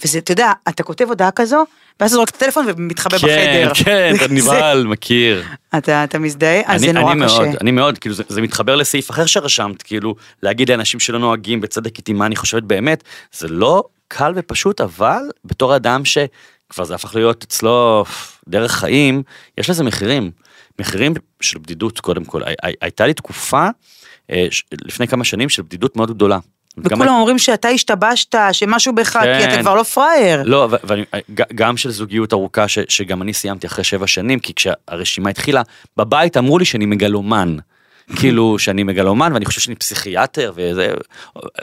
וזה, 0.03 0.17
אתה 0.19 0.31
יודע, 0.31 0.51
אתה 0.69 0.83
כותב 0.83 1.05
הודעה 1.07 1.31
כזו, 1.31 1.63
ואז 1.99 2.09
אתה 2.11 2.15
זורק 2.15 2.29
את 2.29 2.35
הטלפון 2.35 2.65
ומתחבא 2.67 3.17
כן, 3.17 3.27
בחדר. 3.27 3.73
כן, 3.85 4.13
אתה 4.15 4.27
זה- 4.27 4.33
נבהל, 4.33 4.83
מכיר. 4.87 5.43
אתה, 5.77 6.03
אתה 6.03 6.19
מזדהה, 6.19 6.61
אז 6.65 6.83
אני, 6.83 6.93
זה 6.93 6.99
נורא 6.99 7.11
אני 7.13 7.25
קשה. 7.25 7.37
מאוד, 7.39 7.55
אני 7.61 7.71
מאוד, 7.71 7.97
כאילו 7.97 8.15
זה, 8.15 8.23
זה 8.27 8.41
מתחבר 8.41 8.75
לסעיף 8.75 9.11
אחר 9.11 9.25
שרשמת, 9.25 9.81
כאילו 9.81 10.15
להגיד 10.43 10.71
לאנשים 10.71 10.99
שלא 10.99 11.19
נוהגים 11.19 11.61
בצדק 11.61 11.97
איתי 11.97 12.13
מה 12.13 12.25
אני 12.25 12.35
חושבת 12.35 12.63
באמת, 12.63 13.03
זה 13.33 13.47
לא 13.47 13.83
קל 14.07 14.33
ופשוט, 14.35 14.81
אבל 14.81 15.21
בתור 15.45 15.75
אדם 15.75 16.05
שכבר 16.05 16.83
זה 16.83 16.95
הפך 16.95 17.15
להיות 17.15 17.43
אצלו 17.43 18.05
דרך 18.47 18.71
חיים, 18.71 19.23
יש 19.57 19.69
לזה 19.69 19.83
מחירים, 19.83 20.31
מחירים 20.81 21.13
של 21.41 21.59
בדידות 21.59 21.99
קודם 21.99 22.23
כל, 22.25 22.43
הי- 22.43 22.55
הי- 22.63 22.73
הייתה 22.81 23.05
לי 23.07 23.13
תקופה 23.13 23.67
אה, 24.31 24.47
לפני 24.85 25.07
כמה 25.07 25.23
שנים 25.23 25.49
של 25.49 25.61
בדידות 25.61 25.95
מאוד 25.95 26.11
גדולה. 26.11 26.39
וכולם 26.77 27.07
אומרים 27.07 27.37
שאתה 27.39 27.67
השתבשת, 27.67 28.35
שמשהו 28.51 28.95
בך, 28.95 29.09
כי 29.11 29.43
כן. 29.43 29.49
אתה 29.53 29.61
כבר 29.61 29.75
לא 29.75 29.83
פראייר. 29.83 30.43
לא, 30.45 30.69
ג- 31.33 31.55
גם 31.55 31.77
של 31.77 31.91
זוגיות 31.91 32.33
ארוכה 32.33 32.67
ש, 32.67 32.79
שגם 32.89 33.21
אני 33.21 33.33
סיימתי 33.33 33.67
אחרי 33.67 33.83
שבע 33.83 34.07
שנים, 34.07 34.39
כי 34.39 34.53
כשהרשימה 34.53 35.29
התחילה, 35.29 35.61
בבית 35.97 36.37
אמרו 36.37 36.59
לי 36.59 36.65
שאני 36.65 36.85
מגלומן. 36.85 37.57
כאילו 38.15 38.59
שאני 38.59 38.83
מגלומן 38.83 39.33
ואני 39.33 39.45
חושב 39.45 39.61
שאני 39.61 39.75
פסיכיאטר 39.75 40.51
וזה 40.55 40.93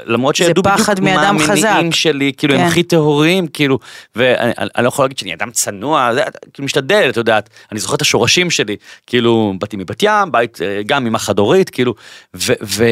למרות 0.07 0.36
שידעו 0.36 0.62
בדיוק 0.62 0.66
מה 0.66 1.28
המניעים. 1.72 1.93
שלי 1.93 2.32
כאילו 2.36 2.55
הם 2.55 2.61
כן. 2.61 2.66
הכי 2.66 2.82
טהורים 2.82 3.47
כאילו 3.47 3.78
ואני 4.16 4.53
אני- 4.59 4.68
אני 4.76 4.84
לא 4.84 4.89
יכול 4.89 5.05
להגיד 5.05 5.18
שאני 5.18 5.34
אדם 5.34 5.51
צנוע 5.51 6.11
זה, 6.14 6.22
כאילו 6.53 6.64
משתדל 6.64 7.07
את 7.11 7.16
יודעת 7.16 7.51
אני 7.72 7.80
זוכר 7.80 7.95
את 7.95 8.03
השורשים 8.03 8.51
שלי 8.51 8.76
כאילו 9.07 9.55
באתי 9.61 9.76
מבת 9.76 10.03
ים 10.03 10.32
בית 10.32 10.62
אה, 10.62 10.80
גם 10.86 11.07
אמא 11.07 11.18
חד 11.18 11.39
הורית 11.39 11.70
כאילו 11.70 11.95
ו, 12.36 12.53
ו, 12.62 12.84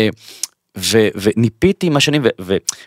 ו, 0.78 1.09
וניפיתי 1.14 1.86
עם 1.86 1.97
השנים 1.97 2.22
ו- 2.24 2.28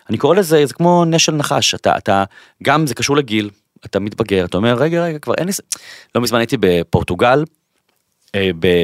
ואני 0.07 0.17
קורא 0.17 0.35
לזה 0.35 0.65
זה 0.65 0.73
כמו 0.73 1.05
נס 1.05 1.21
של 1.21 1.31
נחש 1.31 1.75
אתה 1.75 1.97
אתה 1.97 2.23
גם 2.63 2.87
זה 2.87 2.95
קשור 2.95 3.17
לגיל 3.17 3.49
אתה 3.85 3.99
מתבגר 3.99 4.45
אתה 4.45 4.57
אומר 4.57 4.73
רגע 4.73 5.03
רגע 5.03 5.19
כבר 5.19 5.33
אין 5.37 5.45
לי 5.45 5.53
ס-" 5.53 5.59
לא 6.15 6.21
מזמן 6.21 6.39
הייתי 6.39 6.57
בפורטוגל 6.59 7.43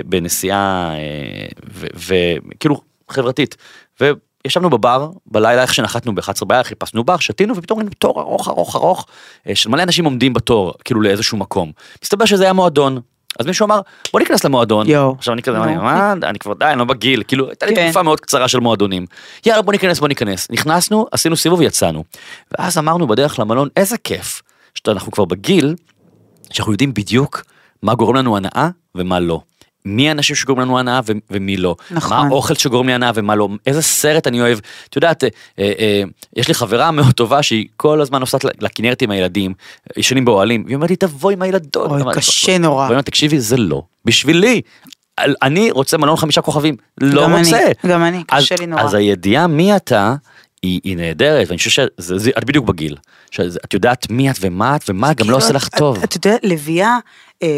בנסיעה 0.06 0.92
אה, 0.94 1.48
וכאילו 1.96 2.82
חברתית 3.10 3.56
וישבנו 4.02 4.70
בבר 4.70 5.10
בלילה 5.26 5.62
איך 5.62 5.74
שנחתנו 5.74 6.16
ב-11 6.16 6.46
בעיה 6.46 6.64
חיפשנו 6.64 7.04
בר 7.04 7.18
שתינו 7.18 7.56
ופתאום 7.56 7.80
ראינו 7.80 7.92
תור 7.98 8.22
ארוך 8.22 8.48
ארוך 8.48 8.76
ארוך 8.76 9.06
אה, 9.50 9.56
של 9.56 9.70
מלא 9.70 9.84
אנשים 9.84 10.06
עומדים 10.06 10.34
בתור 10.34 10.74
כאילו 10.86 11.02
לאיזשהו 11.02 11.38
מקום 11.38 11.72
מסתבר 12.04 12.26
שזה 12.26 12.44
היה 12.44 12.54
מועדון. 12.54 13.00
אז 13.40 13.46
מישהו 13.46 13.66
אמר 13.66 13.82
בוא 14.12 14.20
ניכנס 14.20 14.44
למועדון 14.44 14.90
יואו. 14.90 15.16
עכשיו 15.18 15.34
אני 15.34 15.42
כזה. 15.42 15.58
אמרתי, 15.58 15.76
מה 15.76 16.14
אני 16.24 16.40
כבר 16.40 16.54
די 16.54 16.66
אני 16.66 16.80
לא 16.80 16.86
בגיל 16.86 17.24
כאילו 17.28 17.50
הייתה 17.50 17.66
לי 17.66 17.76
כן. 17.76 17.86
תקופה 17.86 18.04
מאוד 18.04 18.20
קצרה 18.20 18.48
של 18.48 18.60
מועדונים 18.60 19.06
יאללה 19.46 19.62
בוא 19.62 19.74
ניכנס 19.74 20.00
בוא 20.00 20.08
ניכנס 20.08 20.52
נכנסנו 20.52 21.08
עשינו 21.12 21.36
סיבוב 21.36 21.62
יצאנו 21.62 22.04
ואז 22.52 22.78
אמרנו 22.78 23.08
בדרך 23.08 23.40
למלון 23.40 23.68
איזה 23.78 23.98
כיף 23.98 24.42
שאנחנו 24.76 25.12
כבר 25.12 25.26
בגיל 25.26 25.76
שאנחנו 26.52 26.72
יודעים 26.72 26.94
בדיוק 26.94 27.42
מה 27.84 27.96
גורם 27.96 28.16
לנו 28.16 28.38
הנאה 28.38 28.70
ומה 28.96 29.20
לא. 29.20 29.42
מי 29.86 30.10
האנשים 30.10 30.36
שגורמים 30.36 30.66
לנו 30.68 30.80
הנאה 30.80 31.00
ו- 31.08 31.12
ומי 31.32 31.58
לא. 31.58 31.76
נכון. 31.92 32.18
מה 32.18 32.24
האוכל 32.28 32.54
שגורם 32.56 32.88
לי 32.88 32.94
הנאה 32.94 33.12
ומה 33.16 33.36
לא. 33.36 33.50
איזה 33.66 33.82
סרט 33.82 34.28
אני 34.28 34.42
אוהב. 34.42 34.60
את 34.90 34.96
יודעת, 34.96 35.24
אה, 35.24 35.30
אה, 35.60 35.74
אה, 35.80 36.04
יש 36.36 36.48
לי 36.48 36.54
חברה 36.54 36.92
מאוד 36.92 37.12
טובה 37.12 37.44
שהיא 37.44 37.66
כל 37.78 38.02
הזמן 38.02 38.20
נוסעת 38.20 38.46
לכנרת 38.62 39.02
עם 39.02 39.12
הילדים, 39.12 39.54
ישנים 39.98 40.26
באוהלים, 40.26 40.64
והיא 40.66 40.76
אומרת 40.76 40.90
לי 40.90 40.96
תבואי 40.96 41.34
עם 41.34 41.42
הילדות. 41.42 41.92
אוי, 41.92 42.02
קשה 42.14 42.58
נורא. 42.58 42.82
ואני 42.84 42.92
אומר, 42.94 43.02
תקשיבי, 43.02 43.40
זה 43.40 43.58
לא. 43.58 43.82
בשבילי. 44.06 44.62
אני 45.20 45.72
רוצה 45.72 45.98
מלון 45.98 46.18
חמישה 46.18 46.42
כוכבים, 46.42 46.76
לא 47.02 47.24
גם 47.24 47.34
אני, 47.36 47.40
רוצה. 47.42 47.72
גם 47.88 48.04
אני, 48.04 48.24
אז- 48.32 48.44
קשה 48.44 48.56
לי 48.60 48.66
נורא. 48.66 48.82
אז 48.82 48.94
הידיעה 48.94 49.48
מי 49.48 49.76
אתה, 49.76 50.16
היא, 50.62 50.82
היא 50.84 50.98
נהדרת, 50.98 51.48
ואני 51.48 51.58
חושב 51.58 51.70
שאת 51.70 52.44
בדיוק 52.46 52.66
בגיל. 52.66 52.96
שאת 53.32 53.74
יודעת 53.74 54.10
מי 54.10 54.30
את 54.32 54.36
ומה 54.42 54.76
את 54.76 54.90
ומה 54.90 55.08
גם 55.08 55.14
לא 55.14 55.24
כאילו, 55.24 55.36
עושה 55.38 55.54
לך 55.54 55.68
טוב. 55.70 55.98
את 55.98 56.04
את 56.04 56.26
יודעת, 56.26 56.40
לביאה, 56.44 56.88
אה, 56.88 56.98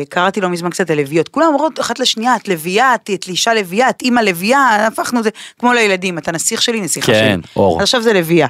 קראתי 0.10 0.42
לא 0.42 0.50
מזמן 0.50 0.70
קצת 0.70 0.90
על 0.90 0.98
לביאות, 1.00 1.30
כולם 1.30 1.48
אומרות 1.48 1.80
אחת 1.80 2.00
לשנייה, 2.00 2.36
את 2.36 2.48
לביאה, 2.48 2.96
את 2.96 3.10
את 3.14 3.28
אישה 3.28 3.54
לביאה, 3.54 3.90
את 3.90 4.02
אימא 4.02 4.20
לביאה, 4.20 4.88
הפכנו 4.88 5.24
זה 5.24 5.30
כמו 5.60 5.74
לילדים, 5.74 6.18
אתה 6.18 6.32
נסיך 6.32 6.62
שלי, 6.62 6.82
נסיכה 6.82 7.06
שלי. 7.06 7.16
כן, 7.16 7.40
אור. 7.56 7.82
עכשיו 7.82 8.02
זה 8.02 8.14
לביאה. 8.14 8.48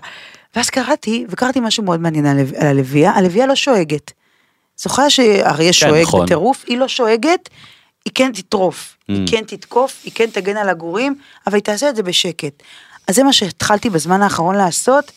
ואז 0.56 0.70
קראתי, 0.70 1.26
וקראתי 1.30 1.60
משהו 1.60 1.84
מאוד 1.84 2.00
מעניין 2.02 2.26
על 2.26 2.38
הלביאה, 2.68 3.12
הלביאה 3.12 3.48
לא 3.48 3.56
שואגת. 3.56 4.12
זוכר 4.78 5.10
שאריה 5.10 5.74
שואג 5.74 6.02
נכון. 6.02 6.26
בטירוף, 6.26 6.64
היא 6.68 6.78
לא 6.78 6.88
שואגת, 6.88 7.50
היא 8.06 8.12
כן 8.16 8.32
תטרוף, 8.34 8.94
Mm. 8.98 9.14
היא 9.14 9.28
כן 9.28 9.44
תתקוף, 9.48 10.02
היא 10.04 10.12
כן 10.16 10.26
תגן 10.34 10.58
על 10.58 10.70
הגורים, 10.70 11.16
אבל 11.48 11.56
היא 11.56 11.64
תעשה 11.64 11.90
את 11.90 11.96
זה 11.96 12.04
בשקט. 12.04 12.64
אז 13.08 13.16
זה 13.16 13.24
מה 13.24 13.34
שהתחלתי 13.34 13.90
בזמן 13.90 14.22
האחרון 14.22 14.56
לעשות. 14.56 15.12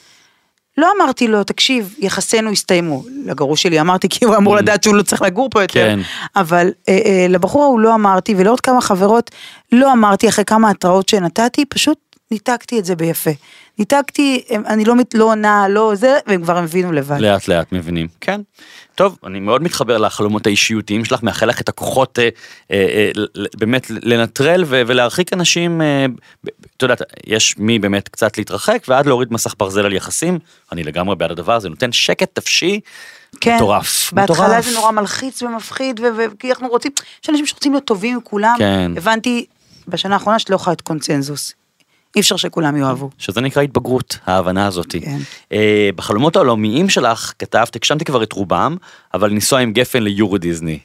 לא 0.78 0.88
אמרתי 0.96 1.28
לו, 1.28 1.44
תקשיב, 1.44 1.94
יחסינו 1.98 2.50
הסתיימו. 2.50 3.02
לגרוש 3.24 3.62
שלי 3.62 3.80
אמרתי, 3.80 4.08
כי 4.08 4.24
הוא 4.24 4.36
אמור 4.36 4.56
לדעת 4.56 4.82
שהוא 4.82 4.94
לא 4.94 5.02
צריך 5.02 5.22
לגור 5.22 5.48
פה 5.50 5.62
יותר. 5.62 5.94
Mm. 5.94 5.96
כן. 5.96 6.00
אבל 6.40 6.70
אה, 6.88 6.98
אה, 7.04 7.26
לבחור 7.28 7.62
ההוא 7.62 7.80
לא 7.80 7.94
אמרתי, 7.94 8.34
ולעוד 8.36 8.60
כמה 8.60 8.80
חברות 8.80 9.30
לא 9.72 9.92
אמרתי, 9.92 10.28
אחרי 10.28 10.44
כמה 10.44 10.70
התראות 10.70 11.08
שנתתי, 11.08 11.64
פשוט 11.64 12.09
ניתקתי 12.34 12.78
את 12.78 12.84
זה 12.84 12.96
ביפה. 12.96 13.30
ניתקתי, 13.78 14.42
הם- 14.50 14.62
אני 14.66 14.84
לא 14.84 14.96
מת- 14.96 15.14
לא 15.14 15.24
עונה, 15.24 15.68
לא 15.68 15.92
זה, 15.94 16.18
והם 16.26 16.42
כבר 16.42 16.56
הבינו 16.58 16.92
לבד. 16.92 17.20
לאט 17.20 17.48
לאט 17.48 17.72
מבינים. 17.72 18.06
כן. 18.20 18.40
טוב, 18.94 19.18
אני 19.26 19.40
מאוד 19.40 19.62
מתחבר 19.62 19.98
לחלומות 19.98 20.46
האישיותיים 20.46 21.04
שלך, 21.04 21.22
מאחל 21.22 21.46
לך 21.46 21.60
את 21.60 21.68
הכוחות 21.68 22.18
אה, 22.18 22.28
אה, 22.70 23.10
אה, 23.36 23.42
באמת 23.56 23.86
לנטרל 23.90 24.64
ו- 24.66 24.82
ולהרחיק 24.86 25.32
אנשים, 25.32 25.80
אה, 25.82 26.06
ב- 26.44 26.48
ב- 26.48 26.64
אתה 26.76 26.84
יודע, 26.84 26.94
יש 27.26 27.58
מי 27.58 27.78
באמת 27.78 28.08
קצת 28.08 28.38
להתרחק 28.38 28.82
ועד 28.88 29.06
להוריד 29.06 29.32
מסך 29.32 29.54
ברזל 29.58 29.84
על 29.86 29.92
יחסים, 29.92 30.38
אני 30.72 30.82
לגמרי 30.82 31.16
בעד 31.16 31.30
הדבר 31.30 31.52
הזה, 31.54 31.68
נותן 31.68 31.92
שקט 31.92 32.38
נפשי 32.38 32.80
כן. 33.40 33.56
מטורף. 33.56 34.12
בהתחלה 34.12 34.46
מטורף. 34.48 34.64
זה 34.64 34.74
נורא 34.74 34.90
מלחיץ 34.90 35.42
ומפחיד, 35.42 36.00
ו- 36.00 36.04
ו- 36.16 36.48
אנחנו 36.50 36.68
רוצים, 36.68 36.92
יש 37.24 37.30
אנשים 37.30 37.46
שרוצים 37.46 37.72
להיות 37.72 37.84
טובים 37.84 38.14
עם 38.14 38.20
כולם. 38.24 38.54
כן. 38.58 38.92
הבנתי 38.96 39.46
בשנה 39.88 40.14
האחרונה 40.14 40.38
שאת 40.38 40.50
לא 40.50 40.54
יכולה 40.56 40.72
להיות 40.72 40.80
קונצנזוס. 40.80 41.52
אי 42.16 42.20
אפשר 42.20 42.36
שכולם 42.36 42.76
יאהבו. 42.76 43.10
שזה 43.18 43.40
נקרא 43.40 43.62
התבגרות, 43.62 44.18
ההבנה 44.26 44.66
הזאת. 44.66 44.94
כן. 45.02 45.18
אה, 45.52 45.90
בחלומות 45.96 46.36
העולמיים 46.36 46.88
שלך 46.88 47.32
כתבת, 47.38 47.76
הגשמתי 47.76 48.04
כבר 48.04 48.22
את 48.22 48.32
רובם, 48.32 48.76
אבל 49.14 49.30
לנסוע 49.30 49.60
עם 49.60 49.72
גפן 49.72 50.02
ליורו 50.02 50.38
דיסני. 50.38 50.78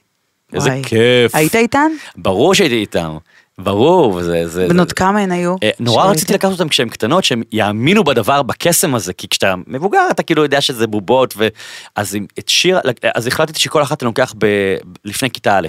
איזה 0.53 0.69
וואי. 0.69 0.83
כיף. 0.83 1.35
היית 1.35 1.55
איתן? 1.55 1.91
ברור 2.15 2.53
שהייתי 2.53 2.75
איתם. 2.75 3.17
ברור, 3.57 4.23
זה... 4.23 4.47
זה 4.47 4.67
בנות 4.67 4.89
זה... 4.89 4.95
כמה 4.95 5.19
הן 5.19 5.31
היו? 5.31 5.55
אה, 5.63 5.69
נורא 5.79 6.03
שהיית? 6.03 6.17
רציתי 6.17 6.33
לקחת 6.33 6.51
אותם 6.51 6.69
כשהן 6.69 6.89
קטנות, 6.89 7.23
שהם 7.23 7.43
יאמינו 7.51 8.03
בדבר, 8.03 8.43
בקסם 8.43 8.95
הזה, 8.95 9.13
כי 9.13 9.27
כשאתה 9.27 9.55
מבוגר 9.67 10.07
אתה 10.11 10.23
כאילו 10.23 10.43
יודע 10.43 10.61
שזה 10.61 10.87
בובות, 10.87 11.33
ו... 11.37 11.47
אז 11.95 12.17
את 12.39 12.49
שיר, 12.49 12.79
אז 13.15 13.27
החלטתי 13.27 13.59
שכל 13.59 13.81
אחת 13.81 14.03
אני 14.03 14.07
לוקח 14.07 14.33
ב... 14.37 14.45
לפני 15.05 15.29
כיתה 15.29 15.57
א'. 15.57 15.67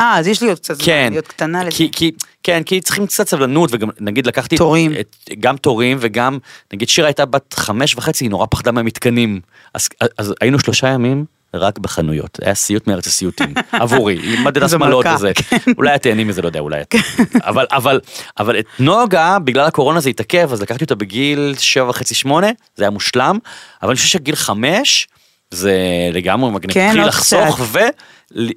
אה, 0.00 0.18
אז 0.18 0.26
יש 0.26 0.42
לי 0.42 0.48
עוד 0.48 0.58
קצת 0.58 0.74
זמן, 0.74 0.86
כן, 0.86 1.08
להיות 1.10 1.26
קטנה 1.28 1.64
לזה. 1.64 1.76
כי, 1.76 1.90
כי, 1.92 2.12
כן, 2.42 2.62
כי 2.62 2.80
צריכים 2.80 3.06
קצת 3.06 3.28
סבלנות, 3.28 3.70
וגם 3.72 3.88
נגיד 4.00 4.26
לקחתי... 4.26 4.56
תורים. 4.56 4.92
את, 5.00 5.16
גם 5.40 5.56
תורים 5.56 5.96
וגם, 6.00 6.38
נגיד 6.72 6.88
שירה 6.88 7.08
הייתה 7.08 7.26
בת 7.26 7.54
חמש 7.54 7.94
וחצי, 7.96 8.24
היא 8.24 8.30
נורא 8.30 8.46
פחדה 8.50 8.72
מהמתקנים. 8.72 9.40
אז, 9.74 9.88
אז 10.18 10.34
היינו 10.40 10.58
שלושה 10.58 10.88
ימים 10.88 11.24
רק 11.54 11.78
בחנויות, 11.78 12.38
היה 12.42 12.54
סיוט 12.54 12.86
מארץ 12.86 13.06
הסיוטים, 13.06 13.54
עבורי, 13.72 14.18
עם 14.22 14.44
מדד 14.44 14.58
זו 14.58 14.64
השמאלות 14.66 15.04
מלכה, 15.04 15.14
הזה. 15.14 15.32
כן. 15.34 15.72
אולי 15.78 15.94
את 15.94 16.02
תהני 16.02 16.24
מזה, 16.24 16.42
לא 16.42 16.46
יודע, 16.46 16.60
אולי 16.60 16.80
את... 16.80 16.94
אבל, 17.42 17.66
אבל, 17.72 18.00
אבל 18.38 18.58
את 18.58 18.66
נוגה, 18.78 19.38
בגלל 19.38 19.66
הקורונה 19.66 20.00
זה 20.00 20.10
התעכב, 20.10 20.52
אז 20.52 20.62
לקחתי 20.62 20.84
אותה 20.84 20.94
בגיל 20.94 21.54
שבע 21.58 21.88
וחצי, 21.88 22.14
שמונה, 22.14 22.48
זה 22.76 22.84
היה 22.84 22.90
מושלם, 22.90 23.38
אבל 23.82 23.90
אני 23.90 23.96
חושב 23.96 24.08
שגיל 24.08 24.36
חמש, 24.36 25.08
זה 25.50 25.74
לגמרי 26.12 26.50
מגניב, 26.50 26.74
כן, 26.74 26.86
תתחיל 26.86 27.00
עוד 27.00 27.08
לחסוך 27.08 27.60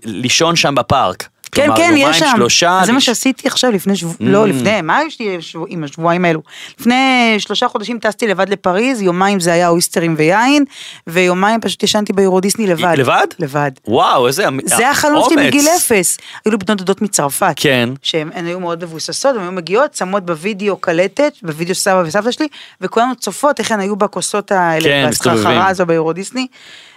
ולישון 0.06 0.56
שם 0.56 0.76
בפארק. 0.76 1.28
כן, 1.54 1.64
כלומר, 1.66 1.78
כן, 1.78 1.94
יש 1.98 2.20
שם. 2.20 2.26
שלושה, 2.36 2.80
אז 2.80 2.86
זה 2.86 2.92
מה 2.94 3.02
שעשיתי 3.02 3.48
עכשיו 3.48 3.72
לפני 3.72 3.96
שבוע, 3.96 4.14
לא 4.20 4.48
לפני, 4.48 4.82
מה 4.82 5.00
יש 5.08 5.20
לי 5.20 5.42
שבוע- 5.42 5.68
עם 5.70 5.84
השבועיים 5.84 6.26
האלו? 6.26 6.42
לפני 6.80 6.96
שלושה 7.40 7.68
חודשים 7.68 8.00
טסתי 8.00 8.28
לבד 8.28 8.50
לפריז, 8.50 9.02
יומיים 9.02 9.40
זה 9.40 9.54
היה 9.54 9.68
אויסטרים 9.70 10.16
ויין, 10.18 10.66
ויומיים 11.08 11.62
פשוט 11.62 11.84
ישנתי 11.84 12.14
ביורו 12.14 12.40
דיסני 12.40 12.68
לבד. 12.68 12.94
לבד? 12.98 13.28
לבד. 13.40 13.72
וואו, 13.88 14.28
איזה 14.28 14.48
אמ- 14.48 14.60
זה 14.66 14.90
החלום 14.90 15.24
שלי 15.30 15.36
אומץ. 15.36 15.48
מגיל 15.48 15.66
אפס. 15.78 16.18
היו 16.46 16.52
לי 16.52 16.58
בנות 16.58 16.78
דודות 16.78 17.02
מצרפת. 17.02 17.54
כן. 17.56 17.90
שהן 18.02 18.30
הן 18.34 18.46
היו 18.46 18.60
מאוד 18.60 18.84
מבוססות, 18.84 19.36
והן 19.36 19.44
היו 19.44 19.52
מגיעות, 19.52 19.96
שמות 19.96 20.26
בווידאו 20.26 20.78
קלטת, 20.78 21.34
בווידאו 21.44 21.76
סבא 21.76 22.04
וסבתא 22.06 22.32
שלי, 22.32 22.48
וכולנו 22.82 23.16
צופות 23.16 23.60
איך 23.60 23.72
הן 23.72 23.80
היו 23.80 23.96
בכוסות 23.96 24.52
האלה, 24.52 24.84
כן, 24.84 25.08
מסתובבים. 25.10 25.62
הזו 25.62 25.86
ביורו 25.86 26.14
דיסני. 26.14 26.48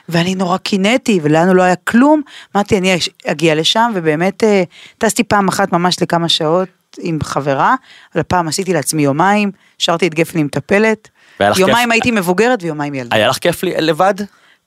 ואני 0.09 0.35
נורא 0.35 0.59
קינאתי, 0.59 1.21
ולנו 1.23 1.55
לא 1.55 1.63
היה 1.63 1.77
כלום. 1.77 2.23
אמרתי, 2.57 2.79
אני 2.79 2.99
אגיע 3.27 3.55
לשם, 3.55 3.93
ובאמת 3.95 4.45
אה, 4.45 4.63
טסתי 4.99 5.25
פעם 5.25 5.49
אחת 5.49 5.73
ממש 5.73 6.03
לכמה 6.03 6.29
שעות 6.29 6.69
עם 6.99 7.19
חברה, 7.23 7.75
אבל 8.15 8.21
הפעם 8.21 8.49
עשיתי 8.49 8.73
לעצמי 8.73 9.03
יומיים, 9.03 9.51
שרתי 9.79 10.07
את 10.07 10.15
גפני 10.15 10.41
עם 10.41 10.47
מטפלת. 10.47 11.09
לך 11.41 11.59
יומיים 11.59 11.89
כיף? 11.89 11.93
הייתי 11.93 12.11
מבוגרת 12.11 12.63
ויומיים 12.63 12.95
ילדה. 12.95 13.17
היה 13.17 13.29
לך 13.29 13.39
כיף 13.39 13.63
לי 13.63 13.75
לבד? 13.79 14.15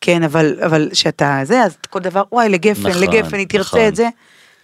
כן, 0.01 0.23
אבל, 0.23 0.55
אבל 0.65 0.89
שאתה 0.93 1.39
זה, 1.43 1.63
אז 1.63 1.77
כל 1.89 1.99
דבר, 1.99 2.23
וואי, 2.31 2.49
לגפן, 2.49 2.89
נכון, 2.89 3.01
לגפן, 3.01 3.37
היא 3.37 3.47
תרצה 3.47 3.67
נכון. 3.67 3.87
את 3.87 3.95
זה. 3.95 4.09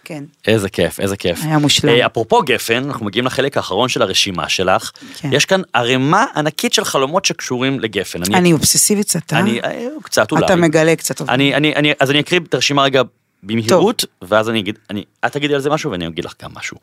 כן. 0.06 0.24
איזה 0.46 0.68
כיף, 0.68 1.00
איזה 1.00 1.16
כיף. 1.16 1.38
היה 1.42 1.58
מושלם. 1.58 1.88
אה, 1.88 2.06
אפרופו 2.06 2.42
גפן, 2.42 2.84
אנחנו 2.84 3.06
מגיעים 3.06 3.26
לחלק 3.26 3.56
האחרון 3.56 3.88
של 3.88 4.02
הרשימה 4.02 4.48
שלך. 4.48 4.90
כן. 5.16 5.32
יש 5.32 5.44
כאן 5.44 5.62
ערימה 5.72 6.24
ענקית 6.36 6.72
של 6.72 6.84
חלומות 6.84 7.24
שקשורים 7.24 7.80
לגפן. 7.80 8.34
אני 8.34 8.52
אובססיבית 8.52 9.06
קצת, 9.06 9.32
אה? 9.32 9.38
אני, 9.38 9.60
קצת 10.02 10.32
אולי. 10.32 10.44
אתה 10.44 10.56
מגלה 10.56 10.96
קצת. 10.96 11.28
אני, 11.28 11.54
אני, 11.54 11.74
אני, 11.74 11.92
אז 12.00 12.10
אני 12.10 12.20
אקריא 12.20 12.40
את 12.48 12.54
הרשימה 12.54 12.82
רגע 12.82 13.02
במהירות, 13.42 14.04
ואז 14.22 14.50
אני 14.50 14.60
אגיד, 14.60 14.78
אני, 14.90 15.04
את 15.26 15.32
תגידי 15.32 15.54
על 15.54 15.60
זה 15.60 15.70
משהו 15.70 15.90
ואני 15.90 16.06
אגיד 16.06 16.24
לך 16.24 16.34
גם 16.42 16.50
משהו. 16.54 16.76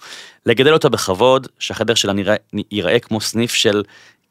לגדל 0.46 0.74
אותה 0.74 0.90
בכבוד, 0.90 1.48
שהחדר 1.60 1.94
שלה 1.96 2.14
נראה, 2.14 2.36
ייראה 2.72 3.00
כמו 3.00 3.22
סניף 3.22 3.54
של 3.54 3.84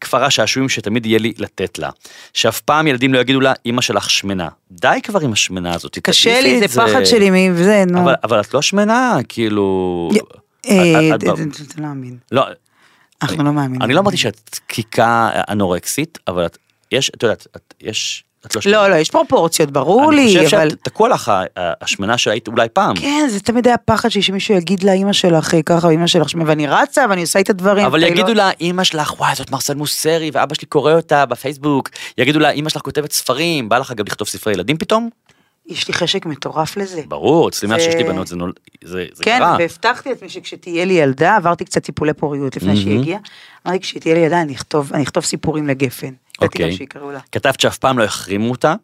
כפר 0.03 0.25
השעשועים 0.25 0.69
שתמיד 0.69 1.07
יהיה 1.07 1.19
לי 1.19 1.33
לתת 1.39 1.79
לה. 1.79 1.91
שאף 2.35 2.61
פעם 2.61 2.87
ילדים 2.87 3.15
לא 3.15 3.19
יגידו 3.19 3.41
לה, 3.41 3.53
אמא 3.67 3.81
שלך 3.83 4.11
שמנה. 4.11 4.49
די 4.71 4.99
כבר 5.03 5.21
עם 5.21 5.33
השמנה 5.33 5.75
הזאת. 5.75 5.99
קשה 5.99 6.41
לי, 6.41 6.61
זה 6.61 6.69
פחד 6.69 7.05
שלי 7.05 7.31
מזה, 7.31 7.85
נו. 7.87 8.01
אבל, 8.25 8.41
את 8.41 8.55
לא 8.55 8.63
שמנה, 8.63 9.19
כאילו... 9.29 10.11
אה, 10.69 11.15
את- 11.15 11.25
את- 11.25 11.29
אתה 11.73 11.81
לא 11.83 11.87
מאמין. 11.89 12.17
לא, 12.33 12.45
אנחנו 13.23 13.45
לא 13.45 13.53
מאמינים. 13.53 13.83
אני 13.83 13.95
לא 13.95 14.01
אמרתי 14.01 14.17
שאת 14.17 14.61
קיקה 14.67 15.31
אנורקסית, 15.49 16.19
אבל 16.29 16.47
את, 16.47 16.59
יש, 16.93 17.11
את 17.17 17.23
יודעת, 17.23 17.47
את, 17.57 17.75
יש, 17.81 18.25
את 18.47 18.55
לא 18.55 18.61
שמנה. 18.61 18.76
לא, 18.76 18.88
לא, 18.90 18.95
יש 18.95 19.11
פרופורציות, 19.11 19.70
ברור 19.70 20.12
לי, 20.12 20.22
אני 20.36 20.45
חושב 20.45 20.57
אבל... 20.57 20.70
שאת 20.70 20.78
תקוע 20.82 21.09
לך 21.09 21.28
ה- 21.28 21.43
השמנה 21.57 22.18
שהיית 22.18 22.49
אולי 22.49 22.68
פעם. 22.72 22.97
כן, 22.97 23.26
זה 23.30 23.40
תמיד 23.40 23.66
היה 23.66 23.76
פחד 23.78 24.09
שמישהו 24.09 24.55
יגיד 24.55 24.82
לה, 24.82 24.93
אמא 24.93 25.12
שלך 25.12 25.55
אה, 25.55 25.62
ככה, 25.62 25.90
אמא 25.90 26.07
שלך 26.07 26.28
שמנה, 26.28 26.45
ואני 26.49 26.66
רצה 26.66 27.05
ואני 27.11 27.20
עושה 27.20 27.40
את 27.40 27.51
הדברים. 27.51 27.86
אבל 27.86 28.01
ואני 28.01 28.12
יגידו 28.12 28.28
לא- 28.28 28.34
לה, 28.34 28.51
אמא 28.61 28.84
שלך, 28.84 29.20
וואי, 29.20 29.34
זאת 29.34 29.51
מרסל 29.51 29.74
מוסרי, 29.74 30.30
ואבא 30.32 30.55
שלי 30.55 30.66
קורא 30.66 30.93
אותה 30.93 31.26
בפייסבוק. 31.26 31.88
יגידו 32.18 32.38
לה, 32.38 32.51
אמא 32.51 32.68
שלך 32.68 32.82
כותבת 32.82 33.12
ספרים, 33.12 33.68
בא 33.68 33.78
לך 33.78 33.93
גם 33.93 34.05
לכתוב 34.07 34.28
ספרי 34.28 34.53
ילדים 34.53 34.76
פתאום? 34.76 35.09
יש 35.66 35.88
לי 35.88 35.95
חשק 35.95 36.26
מטורף 36.26 36.76
לזה. 36.76 37.03
ברור, 37.09 37.49
אצלי 37.49 37.68
מאז 37.68 37.80
שיש 37.80 37.95
לי 37.95 38.05
בנות 38.05 38.26
זה 38.26 38.36
נול- 38.36 38.53
זה 38.84 39.05
זה 39.12 39.24
כן, 39.24 39.38
קרה. 39.38 39.57
והבטחתי 39.59 40.09
לעצמי 40.09 40.28
שכשתהיה 40.28 40.84
לי 40.84 40.95
ילדה, 40.95 41.36
עברתי 41.36 41.64
קצת 41.64 41.82
טיפולי 41.84 42.12
פוריות 42.12 42.57
לפני 42.57 42.76
שהיא 42.76 42.99
הגיעה, 43.01 43.20
אמרתי 43.66 43.80
כשתהיה 43.80 44.14
לי 44.14 44.20
ילדה 44.20 44.40
אני 44.43 44.55
אכתוב, 44.55 44.90
אני 44.95 45.03
אכתוב 45.03 45.24
סיפורים 45.24 45.66
לגפן. 45.68 46.11
גם 46.43 46.47
אוקיי. 46.47 46.76
שיקראו 46.76 47.11
לה. 47.11 47.20
כתבת 47.32 47.61
שאף 47.61 47.78
פעם 47.78 47.99
לא 47.99 48.05
יחרימו 48.05 48.51
אותה, 48.51 48.74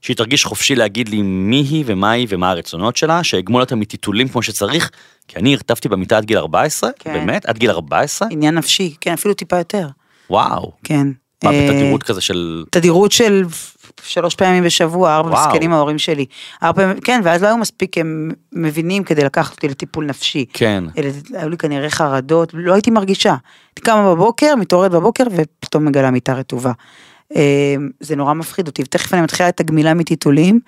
שהיא 0.00 0.16
תרגיש 0.16 0.44
חופשי 0.44 0.74
להגיד 0.74 1.08
לי 1.08 1.22
מי 1.22 1.56
היא 1.70 1.84
ומה 1.86 2.10
היא 2.10 2.26
ומה 2.30 2.50
הרצונות 2.50 2.96
שלה, 2.96 3.24
שאגמול 3.24 3.60
אותה 3.60 3.76
מטיטולים 3.76 4.28
כמו 4.28 4.42
שצריך, 4.42 4.90
כי 5.28 5.38
אני 5.38 5.54
הרטבתי 5.54 5.88
במיטה 5.88 6.16
עד 6.16 6.24
גיל 6.24 6.38
14, 6.38 6.90
כן. 6.98 7.12
באמת, 7.12 7.46
עד 7.46 7.58
גיל 7.58 7.70
14, 7.70 8.28
עניין 8.30 8.54
נפשי, 8.54 8.94
כן, 9.00 9.12
אפילו 9.12 9.34
טיפה 9.34 9.58
יותר. 9.58 9.88
וואו. 10.30 10.72
כן. 10.84 11.06
מה, 11.44 11.50
אה, 11.50 11.68
בתדירות 11.70 12.02
כזה 12.02 12.20
של... 12.20 12.64
תדירות 12.70 13.12
של 13.12 13.44
שלוש 14.04 14.34
פעמים 14.34 14.64
בשבוע, 14.64 15.16
ארבע 15.16 15.30
וואו. 15.30 15.48
מסכנים 15.48 15.72
ההורים 15.72 15.98
שלי. 15.98 16.26
ארבע 16.62 16.92
כן, 17.04 17.20
ואז 17.24 17.42
לא 17.42 17.48
היו 17.48 17.56
מספיק 17.56 17.98
הם 17.98 18.30
מבינים 18.52 19.04
כדי 19.04 19.24
לקחת 19.24 19.52
אותי 19.52 19.68
לטיפול 19.68 20.04
נפשי. 20.04 20.44
כן. 20.52 20.84
אלה, 20.98 21.10
היו 21.34 21.48
לי 21.48 21.56
כנראה 21.56 21.90
חרדות, 21.90 22.50
לא 22.54 22.72
הייתי 22.72 22.90
מרגישה. 22.90 23.34
הייתי 23.68 23.80
קמה 23.82 24.14
בבוקר, 24.14 24.54
מתעוררת 24.56 24.90
בבוקר 24.90 25.24
ופתאום 25.36 25.84
מגלה 25.84 26.10
מיטה 26.10 26.34
רטובה. 26.34 26.72
אה, 27.36 27.74
זה 28.00 28.16
נורא 28.16 28.34
מפחיד 28.34 28.66
אותי, 28.66 28.82
ותכף 28.82 29.14
אני 29.14 29.22
מתחילה 29.22 29.48
את 29.48 29.60
הגמילה 29.60 29.94
מטיטולים. 29.94 30.60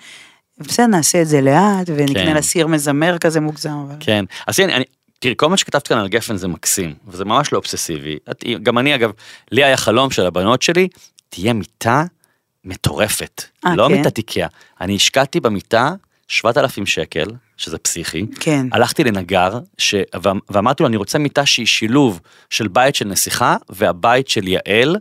בסדר, 0.59 0.87
נעשה 0.87 1.23
את 1.23 1.29
זה 1.29 1.41
לאט, 1.41 1.91
ונקנה 1.97 2.25
כן. 2.25 2.35
לה 2.35 2.43
סיר 2.43 2.67
מזמר 2.67 3.19
כזה 3.19 3.41
מוגזם. 3.41 3.85
אבל... 3.87 3.95
כן, 4.01 4.25
אז 4.47 4.61
הנה, 4.61 4.77
אני, 4.77 4.85
תראי, 5.19 5.35
כל 5.37 5.49
מה 5.49 5.57
שכתבת 5.57 5.89
כאן 5.89 5.99
על 5.99 6.09
גפן 6.09 6.37
זה 6.37 6.49
מקסים, 6.49 6.95
וזה 7.09 7.25
ממש 7.25 7.53
לא 7.53 7.59
אובססיבי. 7.59 8.17
את, 8.31 8.45
גם 8.63 8.79
אני, 8.79 8.95
אגב, 8.95 9.11
לי 9.53 9.65
היה 9.65 9.77
חלום 9.77 10.11
של 10.11 10.27
הבנות 10.27 10.63
שלי, 10.63 10.89
תהיה 11.29 11.53
מיטה 11.53 12.05
מטורפת, 12.65 13.43
אה, 13.67 13.77
לא 13.77 13.89
כן? 13.89 13.95
מיטת 13.95 14.19
איקאה. 14.19 14.47
אני 14.81 14.97
השקעתי 14.97 15.41
במיטה 15.41 15.93
7,000 16.29 16.87
שקל, 16.87 17.27
שזה 17.57 17.79
פסיכי. 17.79 18.27
כן. 18.41 18.67
הלכתי 18.73 19.05
לנגר, 19.05 19.59
ש... 19.79 19.95
ואמ- 20.23 20.41
ואמרתי 20.51 20.83
לו, 20.83 20.89
אני 20.89 20.97
רוצה 20.97 21.19
מיטה 21.19 21.47
שהיא 21.47 21.67
שילוב 21.67 22.21
של 22.51 22.69
בית 22.69 22.95
של 22.95 23.05
נסיכה 23.05 23.57
והבית 23.69 24.29
של 24.29 24.49
יעל. 24.49 24.97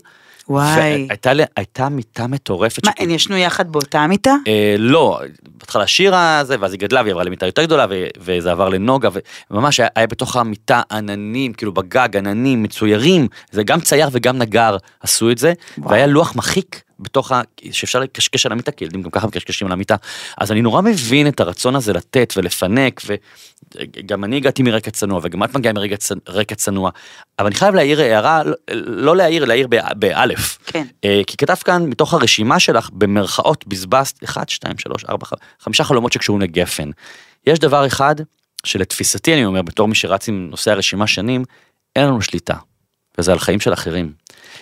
וואי. 0.49 1.05
והייתה 1.07 1.33
לי- 1.33 1.43
הייתה 1.57 1.89
מיטה 1.89 2.27
מטורפת. 2.27 2.85
מה, 2.85 2.91
שכאילו- 2.91 3.09
הן 3.11 3.15
ישנו 3.15 3.37
יחד 3.37 3.71
באותה 3.71 4.07
מיטה? 4.07 4.33
אה, 4.47 4.75
לא, 4.79 5.21
בהתחלה 5.57 5.87
שירה 5.87 6.41
זה, 6.43 6.55
ואז 6.59 6.71
היא 6.73 6.79
גדלה 6.79 7.01
והיא 7.01 7.11
עברה 7.11 7.23
למיטה 7.23 7.45
יותר 7.45 7.63
גדולה, 7.63 7.85
ו- 7.89 8.07
וזה 8.19 8.51
עבר 8.51 8.69
לנוגה, 8.69 9.09
וממש 9.51 9.79
היה, 9.79 9.89
היה 9.95 10.07
בתוך 10.07 10.35
המיטה 10.35 10.81
עננים, 10.91 11.53
כאילו 11.53 11.71
בגג 11.73 12.17
עננים 12.17 12.63
מצוירים, 12.63 13.27
זה 13.51 13.63
גם 13.63 13.81
צייר 13.81 14.09
וגם 14.11 14.37
נגר 14.37 14.77
עשו 15.01 15.31
את 15.31 15.37
זה, 15.37 15.53
וואו. 15.77 15.89
והיה 15.91 16.07
לוח 16.07 16.35
מחיק 16.35 16.81
בתוך 17.01 17.31
ה... 17.31 17.41
שאפשר 17.71 17.99
לקשקש 17.99 18.45
על 18.45 18.51
המיטה, 18.51 18.71
כי 18.71 18.83
ילדים 18.83 19.01
גם 19.01 19.09
ככה 19.09 19.27
מקשקשים 19.27 19.67
על 19.67 19.73
המיטה, 19.73 19.95
אז 20.37 20.51
אני 20.51 20.61
נורא 20.61 20.81
מבין 20.81 21.27
את 21.27 21.39
הרצון 21.39 21.75
הזה 21.75 21.93
לתת 21.93 22.33
ולפנק, 22.37 23.01
וגם 23.75 24.23
אני 24.23 24.37
הגעתי 24.37 24.63
מרקע 24.63 24.91
צנוע, 24.91 25.19
וגם 25.23 25.43
את 25.43 25.55
מגיעה 25.55 25.73
מרקע 25.73 25.95
צנ- 25.95 26.29
רקע 26.29 26.55
צנוע, 26.55 26.89
אבל 27.39 27.47
אני 27.47 27.55
חייב 27.55 27.75
להעיר 27.75 28.01
הערה, 28.01 28.43
לא- 28.43 28.55
לא 28.87 29.15
להעיר, 29.15 29.45
להעיר 29.45 29.67
בא- 29.67 29.93
באלף. 29.93 30.57
כן. 30.65 30.85
אה, 31.05 31.21
כי 31.27 31.37
כתבת 31.37 31.63
כאן 31.63 31.83
מתוך 31.83 32.13
הרשימה 32.13 32.59
שלך 32.59 32.89
במרכאות 32.93 33.67
בזבזת 33.67 34.23
1, 34.23 34.49
2, 34.49 34.77
3, 34.77 35.05
4, 35.05 35.25
5 35.59 35.81
חלומות 35.81 36.13
שקשורים 36.13 36.41
לגפן. 36.41 36.89
יש 37.47 37.59
דבר 37.59 37.87
אחד 37.87 38.15
שלתפיסתי 38.65 39.33
אני 39.33 39.45
אומר 39.45 39.61
בתור 39.61 39.87
מי 39.87 39.95
שרץ 39.95 40.27
עם 40.27 40.47
נושא 40.51 40.71
הרשימה 40.71 41.07
שנים, 41.07 41.43
אין 41.95 42.05
לנו 42.07 42.21
שליטה, 42.21 42.55
וזה 43.17 43.31
על 43.31 43.39
חיים 43.39 43.59
של 43.59 43.73
אחרים. 43.73 44.13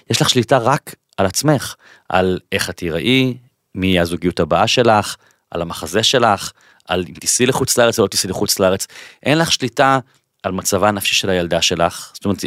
יש 0.09 0.21
לך 0.21 0.29
שליטה 0.29 0.57
רק 0.57 0.95
על 1.19 1.25
עצמך, 1.25 1.75
על 2.09 2.39
איך 2.51 2.69
את 2.69 2.77
תיראי, 2.77 3.37
מי 3.75 3.99
הזוגיות 3.99 4.39
הבאה 4.39 4.67
שלך, 4.67 5.15
על 5.51 5.61
המחזה 5.61 6.03
שלך, 6.03 6.51
על 6.87 7.05
אם 7.09 7.13
תיסעי 7.13 7.45
לחוץ 7.45 7.77
לארץ 7.77 7.99
או 7.99 8.03
לא 8.03 8.07
תיסעי 8.07 8.29
לחוץ 8.29 8.59
לארץ. 8.59 8.87
אין 9.23 9.37
לך 9.37 9.51
שליטה 9.51 9.99
על 10.43 10.51
מצבה 10.51 10.87
הנפשי 10.87 11.15
של 11.15 11.29
הילדה 11.29 11.61
שלך. 11.61 12.11
זאת 12.13 12.25
אומרת, 12.25 12.43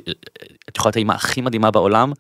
את 0.69 0.77
יכולה 0.77 0.89
להיות 0.89 0.97
האימא 0.97 1.13
הכי 1.13 1.41
מדהימה 1.41 1.71
בעולם, 1.71 2.13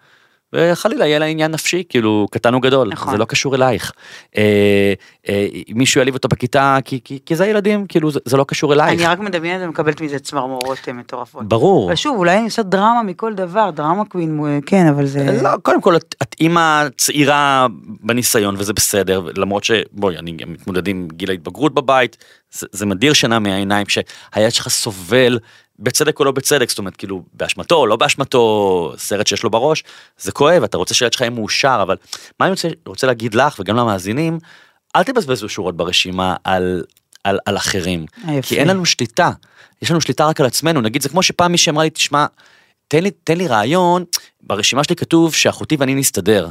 וחלילה 0.54 1.06
יהיה 1.06 1.18
לה 1.18 1.24
עניין 1.24 1.50
נפשי, 1.50 1.82
כאילו, 1.88 2.26
קטן 2.30 2.54
או 2.54 2.60
גדול, 2.60 2.88
נכון. 2.92 3.12
זה 3.12 3.18
לא 3.18 3.24
קשור 3.24 3.54
אלייך. 3.54 3.92
אה, 4.36 4.92
אה, 5.28 5.46
מישהו 5.68 5.98
יעליב 5.98 6.14
אותו 6.14 6.28
בכיתה, 6.28 6.78
כי, 6.84 7.00
כי, 7.04 7.18
כי 7.26 7.36
זה 7.36 7.46
ילדים, 7.46 7.86
כאילו, 7.86 8.10
זה, 8.10 8.20
זה 8.24 8.36
לא 8.36 8.44
קשור 8.44 8.72
אלייך. 8.72 9.00
אני 9.00 9.06
רק 9.06 9.18
מדמיינת 9.18 9.64
ומקבלת 9.64 10.00
מזה 10.00 10.18
צמרמורות 10.18 10.78
אה, 10.88 10.92
מטורפות. 10.92 11.48
ברור. 11.48 11.86
אבל 11.86 11.96
שוב, 11.96 12.16
אולי 12.16 12.36
אני 12.36 12.44
עושה 12.44 12.62
דרמה 12.62 13.02
מכל 13.02 13.34
דבר, 13.34 13.70
דרמה 13.70 14.04
קווין, 14.04 14.40
אה, 14.46 14.58
כן, 14.66 14.86
אבל 14.86 15.06
זה... 15.06 15.40
לא, 15.42 15.50
קודם 15.62 15.80
כל 15.80 15.96
את, 15.96 16.14
את 16.22 16.36
אימא 16.40 16.84
צעירה 16.96 17.66
בניסיון 18.00 18.54
וזה 18.58 18.72
בסדר 18.72 19.22
למרות 19.36 19.64
שבואי 19.64 20.18
אני 20.18 20.36
מתמודד 20.46 20.88
עם 20.88 21.08
גיל 21.12 21.30
ההתבגרות 21.30 21.74
בבית 21.74 22.16
זה, 22.52 22.66
זה 22.72 22.86
מדיר 22.86 23.12
שינה 23.12 23.38
מהעיניים 23.38 23.86
שהילד 23.88 24.52
שלך 24.52 24.68
סובל 24.68 25.38
בצדק 25.82 26.20
או 26.20 26.24
לא 26.24 26.32
בצדק 26.32 26.68
זאת 26.68 26.78
אומרת 26.78 26.96
כאילו 26.96 27.22
באשמתו 27.34 27.74
או 27.74 27.86
לא 27.86 27.96
באשמתו 27.96 28.92
סרט 28.96 29.26
שיש 29.26 29.42
לו 29.42 29.50
בראש 29.50 29.84
זה 30.18 30.32
כואב 30.32 30.62
אתה 30.62 30.76
רוצה 30.76 30.94
שהילד 30.94 31.12
שלך 31.12 31.20
יהיה 31.20 31.30
מאושר 31.30 31.80
אבל 31.82 31.96
מה 32.40 32.46
אני 32.46 32.50
רוצה, 32.50 32.68
רוצה 32.86 33.06
להגיד 33.06 33.34
לך 33.34 33.56
וגם 33.58 33.76
למאזינים 33.76 34.38
אל 34.96 35.02
תבזבזו 35.02 35.48
שורות 35.48 35.76
ברשימה 35.76 36.36
על, 36.44 36.84
על, 37.24 37.38
על 37.46 37.56
אחרים 37.56 38.06
יפה. 38.28 38.48
כי 38.48 38.58
אין 38.58 38.68
לנו 38.68 38.86
שליטה 38.86 39.30
יש 39.82 39.90
לנו 39.90 40.00
שליטה 40.00 40.26
רק 40.26 40.40
על 40.40 40.46
עצמנו 40.46 40.80
נגיד 40.80 41.02
זה 41.02 41.08
כמו 41.08 41.22
שפעם 41.22 41.52
מישהי 41.52 41.70
אמרה 41.70 41.84
לי 41.84 41.90
תשמע 41.90 42.26
תן 42.92 43.02
לי, 43.02 43.10
תן 43.10 43.38
לי 43.38 43.46
רעיון, 43.46 44.04
ברשימה 44.40 44.84
שלי 44.84 44.96
כתוב 44.96 45.34
שאחותי 45.34 45.76
ואני 45.78 45.94
נסתדר. 45.94 46.48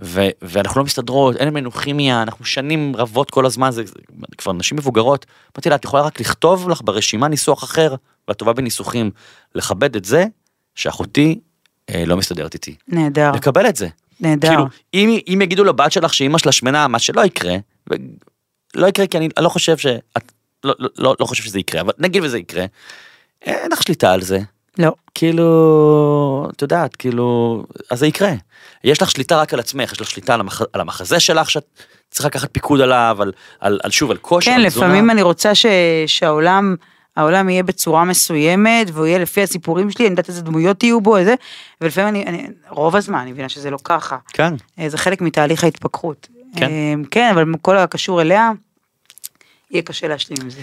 ו- 0.00 0.28
ואנחנו 0.42 0.80
לא 0.80 0.84
מסתדרות, 0.84 1.36
אין 1.36 1.54
לנו 1.54 1.70
כימיה, 1.70 2.22
אנחנו 2.22 2.44
שנים 2.44 2.96
רבות 2.96 3.30
כל 3.30 3.46
הזמן, 3.46 3.70
זה, 3.70 3.86
זה 3.86 3.94
כבר 4.38 4.52
נשים 4.52 4.78
מבוגרות. 4.78 5.26
אמרתי 5.56 5.68
לה, 5.68 5.74
את 5.74 5.84
יכולה 5.84 6.02
רק 6.02 6.20
לכתוב 6.20 6.68
לך 6.68 6.80
ברשימה 6.84 7.28
ניסוח 7.28 7.64
אחר, 7.64 7.94
ואת 8.28 8.36
טובה 8.36 8.52
בניסוחים. 8.52 9.10
לכבד 9.54 9.96
את 9.96 10.04
זה 10.04 10.24
שאחותי 10.74 11.40
אה, 11.90 12.04
לא 12.06 12.16
מסתדרת 12.16 12.54
איתי. 12.54 12.76
נהדר, 12.88 13.32
לקבל 13.32 13.68
את 13.68 13.76
זה. 13.76 13.88
נהדר. 14.20 14.48
כאילו, 14.48 14.66
אם, 14.94 15.18
אם 15.28 15.40
יגידו 15.42 15.64
לבת 15.64 15.92
שלך 15.92 16.14
שאימא 16.14 16.38
שלה 16.38 16.52
שמנה, 16.52 16.88
מה 16.88 16.98
שלא 16.98 17.24
יקרה, 17.24 17.56
ו- 17.90 17.94
לא 18.74 18.86
יקרה 18.86 19.06
כי 19.06 19.18
אני 19.18 19.28
לא 19.38 19.48
חושב 19.48 19.76
ש... 19.76 19.86
את, 20.16 20.32
לא, 20.64 20.74
לא, 20.78 20.88
לא, 20.98 21.16
לא 21.20 21.26
חושב 21.26 21.42
שזה 21.42 21.58
יקרה, 21.58 21.80
אבל 21.80 21.92
נגיד 21.98 22.24
וזה 22.24 22.38
יקרה, 22.38 22.64
אין 23.42 23.72
לך 23.72 23.82
שליטה 23.82 24.12
על 24.12 24.22
זה. 24.22 24.40
לא, 24.78 24.92
כאילו, 25.14 26.48
את 26.56 26.62
יודעת, 26.62 26.96
כאילו, 26.96 27.62
אז 27.90 27.98
זה 27.98 28.06
יקרה. 28.06 28.32
יש 28.84 29.02
לך 29.02 29.10
שליטה 29.10 29.40
רק 29.40 29.54
על 29.54 29.60
עצמך, 29.60 29.92
יש 29.92 30.00
לך 30.00 30.10
שליטה 30.10 30.34
על, 30.34 30.40
המח, 30.40 30.62
על 30.72 30.80
המחזה 30.80 31.20
שלך, 31.20 31.50
שאת 31.50 31.64
צריכה 32.10 32.28
לקחת 32.28 32.48
פיקוד 32.52 32.80
עליו, 32.80 33.16
על, 33.20 33.32
על, 33.60 33.80
על 33.82 33.90
שוב, 33.90 34.10
על 34.10 34.16
כושר, 34.16 34.50
כן, 34.50 34.56
על. 34.56 34.66
לפעמים 34.66 35.10
אני 35.10 35.22
רוצה 35.22 35.54
ש... 35.54 35.66
שהעולם, 36.06 36.76
העולם 37.16 37.48
יהיה 37.48 37.62
בצורה 37.62 38.04
מסוימת, 38.04 38.90
והוא 38.92 39.06
יהיה 39.06 39.18
לפי 39.18 39.42
הסיפורים 39.42 39.90
שלי, 39.90 40.04
אני 40.04 40.10
יודעת 40.12 40.28
איזה 40.28 40.42
דמויות 40.42 40.82
יהיו 40.82 41.00
בו, 41.00 41.16
איזה, 41.16 41.34
ולפעמים 41.80 42.08
אני, 42.08 42.26
אני, 42.26 42.48
רוב 42.68 42.96
הזמן 42.96 43.18
אני 43.18 43.32
מבינה 43.32 43.48
שזה 43.48 43.70
לא 43.70 43.78
ככה. 43.84 44.16
כן. 44.32 44.54
אה, 44.78 44.88
זה 44.88 44.98
חלק 44.98 45.20
מתהליך 45.20 45.64
ההתפכחות. 45.64 46.28
כן. 46.56 46.66
אה, 46.66 46.94
כן, 47.10 47.30
אבל 47.34 47.44
כל 47.62 47.76
הקשור 47.78 48.20
אליה, 48.20 48.50
יהיה 49.70 49.82
קשה 49.82 50.08
להשלים 50.08 50.38
עם 50.42 50.50
זה. 50.50 50.62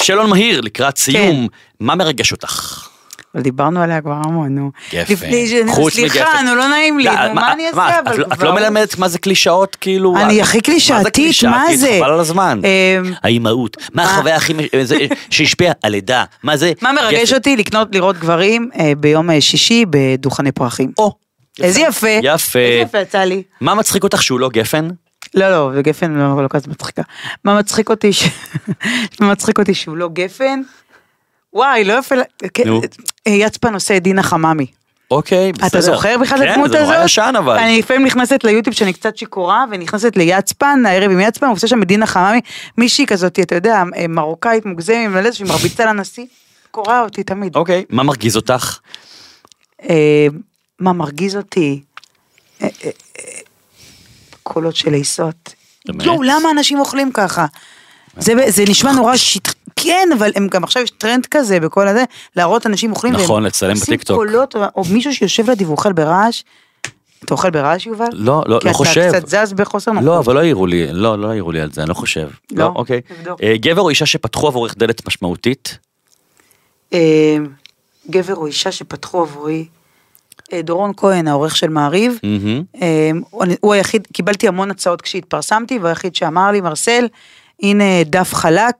שאלון 0.00 0.30
מהיר 0.30 0.60
לקראת 0.60 0.94
כן. 0.94 1.00
סיום, 1.00 1.48
מה 1.80 1.94
מרגש 1.94 2.32
אותך? 2.32 2.88
אבל 3.34 3.42
דיברנו 3.42 3.82
עליה 3.82 4.00
כבר 4.00 4.12
המון, 4.24 4.54
נו. 4.54 4.70
גפן. 4.92 5.26
חוץ 5.68 5.92
סליחה, 5.94 6.18
מגפן. 6.18 6.46
נו, 6.46 6.54
לא 6.54 6.68
נעים 6.68 6.98
לי, 6.98 7.04
לא, 7.04 7.32
מה 7.34 7.52
אני 7.52 7.66
אעשה, 7.68 7.98
את 8.00 8.06
אבל 8.06 8.18
לא- 8.18 8.26
את 8.26 8.32
כבר... 8.32 8.44
לא 8.48 8.54
מלמדת 8.54 8.98
מה 8.98 9.08
זה 9.08 9.18
קלישאות, 9.18 9.76
כאילו? 9.80 10.16
אני 10.16 10.42
הכי 10.42 10.60
קלישאתית? 10.60 11.44
מה 11.44 11.64
זה? 11.76 11.98
חבל 12.00 12.10
על 12.10 12.20
הזמן. 12.20 12.60
אמ, 12.64 13.12
האימהות, 13.22 13.76
מה 13.94 14.04
החוויה 14.04 14.36
הכי 14.36 14.52
זה- 14.82 14.96
שהשפיעה? 15.30 15.72
הלידה, 15.84 16.24
מה 16.42 16.56
זה? 16.56 16.72
מה 16.82 16.92
מרגש. 16.92 17.32
אותי? 17.32 17.56
לקנות, 17.56 17.94
לראות 17.94 18.18
גברים 18.18 18.70
אה, 18.78 18.92
ביום 18.98 19.30
אה, 19.30 19.40
שישי 19.40 19.84
בדוכני 19.90 20.52
פרחים. 20.52 20.92
או. 20.98 21.12
איזה 21.62 21.80
יפה. 21.80 22.08
יפה. 22.22 22.58
איזה 22.58 22.82
יפה 22.82 22.98
יצא 22.98 23.18
לי. 23.18 23.42
מה 23.60 23.74
מצחיק 23.74 24.04
אותך 24.04 24.22
שהוא 24.22 24.40
לא 24.40 24.48
גפן? 24.48 24.88
לא, 25.34 25.50
לא, 25.50 25.70
וגפן 25.74 26.12
לא, 26.14 26.42
לא 26.42 26.48
כזה 26.50 26.66
מצחיקה. 26.70 27.02
מה 27.44 27.58
מצחיק 27.58 27.90
אותי, 27.90 28.12
ש... 28.12 28.24
מה 29.20 29.30
מצחיק 29.32 29.58
אותי 29.58 29.74
שהוא 29.74 29.96
לא 29.96 30.08
גפן? 30.12 30.60
וואי, 31.52 31.84
לא 31.84 31.98
יפה, 31.98 32.14
כן, 32.54 32.68
נו. 32.68 32.80
יצפן 33.28 33.74
עושה 33.74 33.96
את 33.96 34.02
דינה 34.02 34.22
חממי. 34.22 34.66
אוקיי, 35.10 35.52
בסדר. 35.52 35.66
אתה 35.66 35.80
זוכר 35.80 36.18
בכלל 36.18 36.38
את 36.38 36.48
הדמות 36.50 36.66
כן, 36.66 36.72
זה 36.72 36.82
הזאת? 36.82 36.94
נורא 36.94 37.04
ישן 37.04 37.34
אבל. 37.38 37.58
אני 37.58 37.78
לפעמים 37.78 38.06
נכנסת 38.06 38.44
ליוטיוב 38.44 38.76
שאני 38.76 38.92
קצת 38.92 39.16
שיכורה, 39.16 39.64
ונכנסת 39.70 40.16
ליצפן, 40.16 40.82
הערב 40.86 41.10
עם 41.10 41.20
יצפן, 41.20 41.46
ועושה 41.46 41.66
שם 41.66 41.82
את 41.82 41.86
דינה 41.86 42.06
חממי, 42.06 42.40
מישהי 42.78 43.06
כזאת, 43.06 43.38
אתה 43.40 43.54
יודע, 43.54 43.82
אה, 43.96 44.08
מרוקאית 44.08 44.66
מוגזמת, 44.66 44.96
עם 45.04 45.12
מלא, 45.12 45.32
שהיא 45.32 45.48
מרביצה 45.48 45.84
לנשיא, 45.84 46.26
קורע 46.70 47.00
אותי 47.00 47.22
תמיד. 47.22 47.56
אוקיי, 47.56 47.84
מה 47.90 48.02
מרגיז 48.02 48.36
אותך? 48.36 48.78
אה, 49.88 50.26
מה 50.78 50.92
מרגיז 50.92 51.36
אותי? 51.36 51.80
אה, 52.62 52.68
קולות 54.42 54.76
של 54.76 54.92
לעיסות. 54.92 55.54
באמת? 55.86 56.04
יואו, 56.04 56.22
למה 56.22 56.50
אנשים 56.50 56.78
אוכלים 56.78 57.12
ככה? 57.12 57.46
זה, 58.16 58.64
נשמע 58.68 58.92
נורא 58.92 59.16
שיט... 59.16 59.48
כן, 59.82 60.08
אבל 60.18 60.30
הם 60.36 60.48
גם 60.48 60.64
עכשיו 60.64 60.82
יש 60.82 60.90
טרנד 60.90 61.26
כזה 61.30 61.60
בכל 61.60 61.88
הזה, 61.88 62.04
להראות 62.36 62.66
אנשים 62.66 62.90
אוכלים. 62.90 63.12
נכון, 63.14 63.42
לצלם 63.42 63.74
בטיקטוק. 63.74 64.16
קולות, 64.16 64.54
או, 64.76 64.82
מישהו 64.92 65.14
שיושב 65.14 65.50
לידי 65.50 65.64
ואוכל 65.64 65.92
ברעש. 65.92 66.42
אתה 67.24 67.34
אוכל 67.34 67.50
ברעש, 67.50 67.86
יובל? 67.86 68.04
לא, 68.12 68.42
לא, 68.46 68.58
כי 68.60 68.66
לא 68.66 68.70
אתה 68.70 68.78
חושב. 68.78 69.08
קצת 69.12 69.26
זז 69.28 69.52
בחוסר 69.52 69.92
נוחות. 69.92 70.06
לא, 70.06 70.18
אבל 70.18 70.34
לא 70.34 70.40
העירו 70.40 70.66
לי, 70.66 70.92
לא, 70.92 71.18
לא 71.18 71.30
העירו 71.30 71.52
לי 71.52 71.60
על 71.60 71.72
זה, 71.72 71.80
אני 71.82 71.88
לא 71.88 71.94
חושב. 71.94 72.28
לא? 72.52 72.72
אוקיי. 72.74 73.00
תבדוק. 73.00 73.42
אה, 73.42 73.54
גבר 73.56 73.82
או 73.82 73.88
אישה 73.88 74.06
שפתחו 74.06 74.46
עבורך 74.48 74.74
דלת 74.78 75.06
משמעותית? 75.06 75.78
אה, 76.92 77.36
גבר 78.10 78.34
או 78.34 78.46
אישה 78.46 78.72
שפתחו 78.72 79.20
עבורי. 79.22 79.66
אה, 80.52 80.62
דורון 80.62 80.92
כהן, 80.96 81.28
העורך 81.28 81.56
של 81.56 81.68
מעריב. 81.68 82.18
הוא- 83.60 83.74
היחיד, 83.74 84.06
קיבלתי 84.12 84.48
המון 84.48 84.70
הצעות 84.70 85.02
כשהתפרסמתי, 85.02 85.78
והוא 85.78 85.88
היחיד 85.88 86.14
שאמר 86.14 86.50
לי, 86.50 86.60
מרסל, 86.60 87.08
הנה 87.62 87.84
דף 88.04 88.34
חלק, 88.34 88.74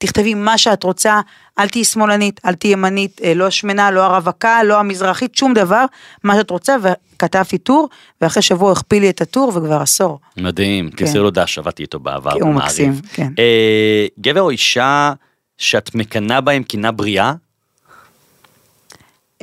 תכתבי 0.00 0.34
מה 0.34 0.58
שאת 0.58 0.82
רוצה, 0.82 1.20
אל 1.58 1.68
תהיי 1.68 1.84
שמאלנית, 1.84 2.40
אל 2.44 2.54
תהיי 2.54 2.72
ימנית, 2.72 3.20
אה, 3.24 3.34
לא 3.34 3.46
השמנה, 3.46 3.90
לא 3.90 4.04
הרווקה, 4.04 4.62
לא 4.62 4.80
המזרחית, 4.80 5.34
שום 5.34 5.54
דבר, 5.54 5.84
מה 6.24 6.36
שאת 6.36 6.50
רוצה, 6.50 6.76
וכתבתי 6.82 7.58
טור, 7.58 7.88
ואחרי 8.20 8.42
שבוע 8.42 8.72
הכפיל 8.72 9.02
לי 9.02 9.10
את 9.10 9.20
הטור, 9.20 9.48
וכבר 9.48 9.82
עשור. 9.82 10.20
מדהים, 10.36 10.90
כן. 10.90 10.96
תמסרי 10.96 11.20
לו 11.20 11.30
דש, 11.30 11.58
עבדתי 11.58 11.82
איתו 11.82 12.00
בעבר 12.00 12.32
הוא. 12.32 12.54
מקסים, 12.54 12.92
כן. 13.12 13.32
אה, 13.38 14.06
גבר 14.20 14.40
או 14.40 14.50
אישה 14.50 15.12
שאת 15.58 15.94
מקנאה 15.94 16.40
בהם 16.40 16.62
קינה 16.62 16.92
בריאה? 16.92 17.32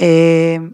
אה, 0.02 0.06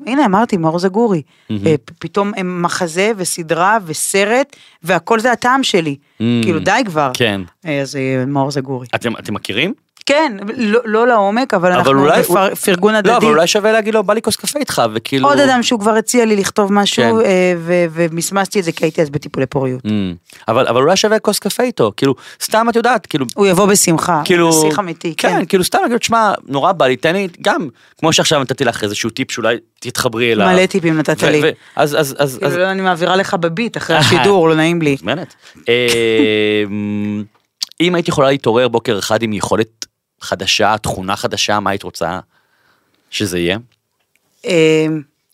הנה 0.07 0.25
אמרתי, 0.25 0.57
מאור 0.57 0.79
זגורי. 0.79 1.21
אה, 1.51 1.55
פתאום 1.99 2.31
הם 2.37 2.61
מחזה 2.61 3.11
וסדרה 3.17 3.77
וסרט, 3.85 4.55
והכל 4.83 5.19
זה 5.19 5.31
הטעם 5.31 5.63
שלי, 5.63 5.95
Mm. 5.95 6.23
כאילו 6.43 6.59
די 6.59 6.81
כבר. 6.85 7.11
כן. 7.13 7.41
אה, 7.65 7.81
אז 7.81 7.95
אה, 7.95 8.25
מאור 8.27 8.51
זגורי. 8.51 8.87
אתם 8.95 9.13
אתם 9.19 9.33
מכירים? 9.33 9.73
כן, 10.05 10.37
לא, 10.57 10.79
לא 10.85 11.07
לעומק, 11.07 11.53
אבל 11.53 11.71
אנחנו 11.71 11.99
אולי- 11.99 12.21
בפרגון 12.51 12.95
הדדי. 12.95 13.09
לא, 13.11 13.17
אבל 13.17 13.27
אולי 13.27 13.47
שווה 13.47 13.71
להגיד 13.71 13.93
לו, 13.93 14.03
בא 14.03 14.13
לי 14.13 14.21
כוס 14.21 14.35
קפה 14.35 14.59
איתך, 14.59 14.81
וכאילו... 14.93 15.27
עוד 15.29 15.39
אדם 15.39 15.63
שהוא 15.63 15.79
כבר 15.79 15.91
הציע 15.91 16.25
לי 16.25 16.35
לכתוב 16.35 16.73
משהו, 16.73 17.03
כן. 17.03 17.25
אה, 17.25 17.53
ו- 17.57 17.85
ומסמסתי 17.91 18.59
את 18.59 18.63
זה 18.63 18.71
כי 18.71 18.85
הייתי 18.85 19.01
אז 19.01 19.09
בטיפולי 19.09 19.45
פוריות. 19.45 19.85
Mm. 19.85 19.89
אבל 20.47 20.67
אבל 20.67 20.81
אולי 20.81 20.95
שווה 20.95 21.19
כוס 21.19 21.39
קפה 21.39 21.63
איתו, 21.63 21.91
כאילו, 21.97 22.15
סתם 22.43 22.67
את 22.69 22.75
יודעת, 22.75 23.05
כאילו... 23.05 23.25
הוא 23.35 23.47
יבוא 23.47 23.65
בשמחה, 23.65 24.21
כאילו, 24.25 24.53
שיח 24.53 24.79
אמיתי, 24.79 25.13
כן. 25.17 25.29
כן, 25.29 25.45
כאילו 25.45 25.63
סתם 25.63 25.79
להגיד, 25.81 25.97
תשמע, 25.97 26.33
נורא 26.47 26.71
בא 26.71 26.87
לי, 26.87 26.95
תן 26.95 27.13
לי, 27.15 27.27
גם, 27.41 27.67
כמו 27.99 28.13
שעכשיו 28.13 28.41
נתתי 28.41 28.65
לך 28.65 28.83
איזשהו 28.83 29.09
טיפ 29.09 29.31
שאולי 29.31 29.55
תתחברי 29.79 30.33
אליו. 30.33 30.47
מלא 30.47 30.65
טיפים 30.65 30.97
נתת 30.97 31.17
ו- 31.23 31.29
לי. 31.29 31.41
ו- 31.43 31.49
אז, 31.75 31.95
אז, 31.99 32.15
אז, 32.19 32.39
אז, 32.41 32.51
כאילו 32.53 32.65
אני 32.71 32.81
מעבירה 32.81 33.15
לך 33.15 33.33
בביט 33.33 33.77
אחרי. 33.77 33.95
השידור, 34.03 34.49
לא 34.49 34.55
נעים 34.55 34.81
לי. 34.81 34.97
אמ, 35.67 37.23
אם 37.81 37.95
היית 37.95 38.07
יכולה 38.07 38.29
להתעורר 38.29 38.67
בוקר 38.67 38.99
אחד 38.99 39.23
עם 39.23 39.33
יכולת 39.33 39.85
חדשה, 40.23 40.75
תכונה 40.77 41.15
חדשה, 41.15 41.59
מה 41.59 41.69
היית 41.69 41.83
רוצה 41.83 42.19
שזה 43.09 43.39
יהיה? 43.39 43.57
אה, 44.45 44.85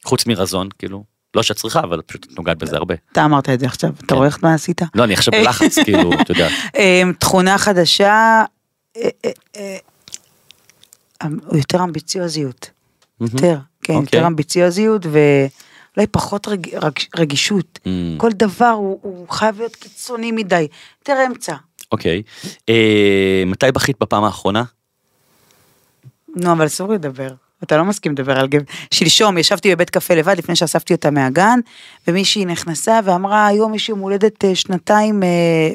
חוץ 0.05 0.25
מרזון, 0.25 0.69
כאילו. 0.79 1.03
לא 1.35 1.43
שאת 1.43 1.55
צריכה, 1.55 1.79
אבל 1.79 2.01
פשוט 2.05 2.25
את 2.25 2.37
נוגעת 2.37 2.57
בזה 2.57 2.75
הרבה. 2.77 2.95
אתה 3.11 3.25
אמרת 3.25 3.49
את 3.49 3.59
זה 3.59 3.65
עכשיו, 3.65 3.89
אתה 4.05 4.15
רואה 4.15 4.27
איך 4.27 4.39
מה 4.43 4.53
עשית? 4.53 4.81
לא, 4.95 5.03
אני 5.03 5.13
עכשיו 5.13 5.31
בלחץ, 5.31 5.79
כאילו, 5.85 6.11
את 6.21 6.29
יודעת. 6.29 6.51
אה, 6.75 7.01
תכונה 7.19 7.57
חדשה, 7.57 8.43
אה, 8.97 9.09
אה, 9.25 9.31
אה, 9.57 9.77
אמ- 11.25 11.39
יותר 11.57 11.83
אמביציוזיות. 11.83 12.69
יותר, 13.21 13.57
כן, 13.83 13.93
אוקיי. 13.93 14.17
יותר 14.19 14.27
אמביציוזיות 14.27 15.05
ואולי 15.05 16.07
פחות 16.11 16.47
רג- 16.47 16.75
רג- 16.75 17.05
רגישות. 17.17 17.79
Mm. 17.83 17.89
כל 18.17 18.31
דבר 18.31 18.65
הוא 18.69 18.99
הוא 19.01 19.29
חייב 19.29 19.57
להיות 19.57 19.75
קיצוני 19.75 20.31
מדי. 20.31 20.67
יותר 21.01 21.17
אמצע. 21.27 21.55
אוקיי. 21.91 22.23
מתי 23.45 23.71
בכית 23.73 23.95
בפעם 24.01 24.23
האחרונה? 24.23 24.63
נו, 26.35 26.51
אבל 26.51 26.65
אסור 26.65 26.93
לדבר. 26.93 27.29
אתה 27.63 27.77
לא 27.77 27.85
מסכים 27.85 28.11
לדבר 28.11 28.39
על 28.39 28.47
גבר. 28.47 28.63
שלשום 28.93 29.37
ישבתי 29.37 29.75
בבית 29.75 29.89
קפה 29.89 30.13
לבד 30.13 30.37
לפני 30.37 30.55
שאספתי 30.55 30.93
אותה 30.93 31.11
מהגן, 31.11 31.59
ומישהי 32.07 32.45
נכנסה 32.45 32.99
ואמרה, 33.03 33.47
היום 33.47 33.73
יש 33.73 33.89
יום 33.89 33.99
הולדת 33.99 34.45
אה, 34.45 34.55
שנתיים, 34.55 35.23
אה, 35.23 35.27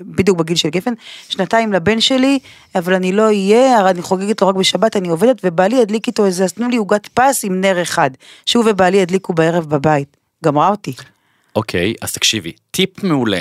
בדיוק 0.03 0.39
בגיל 0.39 0.57
של 0.57 0.69
גפן, 0.69 0.93
שנתיים 1.29 1.73
לבן 1.73 2.01
שלי, 2.01 2.39
אבל 2.75 2.95
אני 2.95 3.13
לא 3.13 3.23
אהיה, 3.23 3.79
הרי 3.79 3.91
אני 3.91 4.03
חוגגת 4.03 4.43
לו 4.43 4.49
רק 4.49 4.55
בשבת, 4.55 4.97
אני 4.97 5.09
עובדת, 5.09 5.41
ובעלי 5.45 5.77
ידליק 5.77 6.07
איתו 6.07 6.27
איזה, 6.27 6.45
אז 6.45 6.53
תנו 6.53 6.69
לי 6.69 6.77
עוגת 6.77 7.07
פס 7.07 7.45
עם 7.45 7.61
נר 7.61 7.83
אחד. 7.83 8.11
שהוא 8.47 8.65
ובעלי 8.71 8.97
ידליקו 8.97 9.33
בערב 9.33 9.65
בבית. 9.65 10.17
גמרה 10.45 10.69
אותי. 10.69 10.93
אוקיי, 11.57 11.95
אז 12.03 12.13
תקשיבי, 12.13 12.53
טיפ 12.71 13.05
מעולה. 13.05 13.41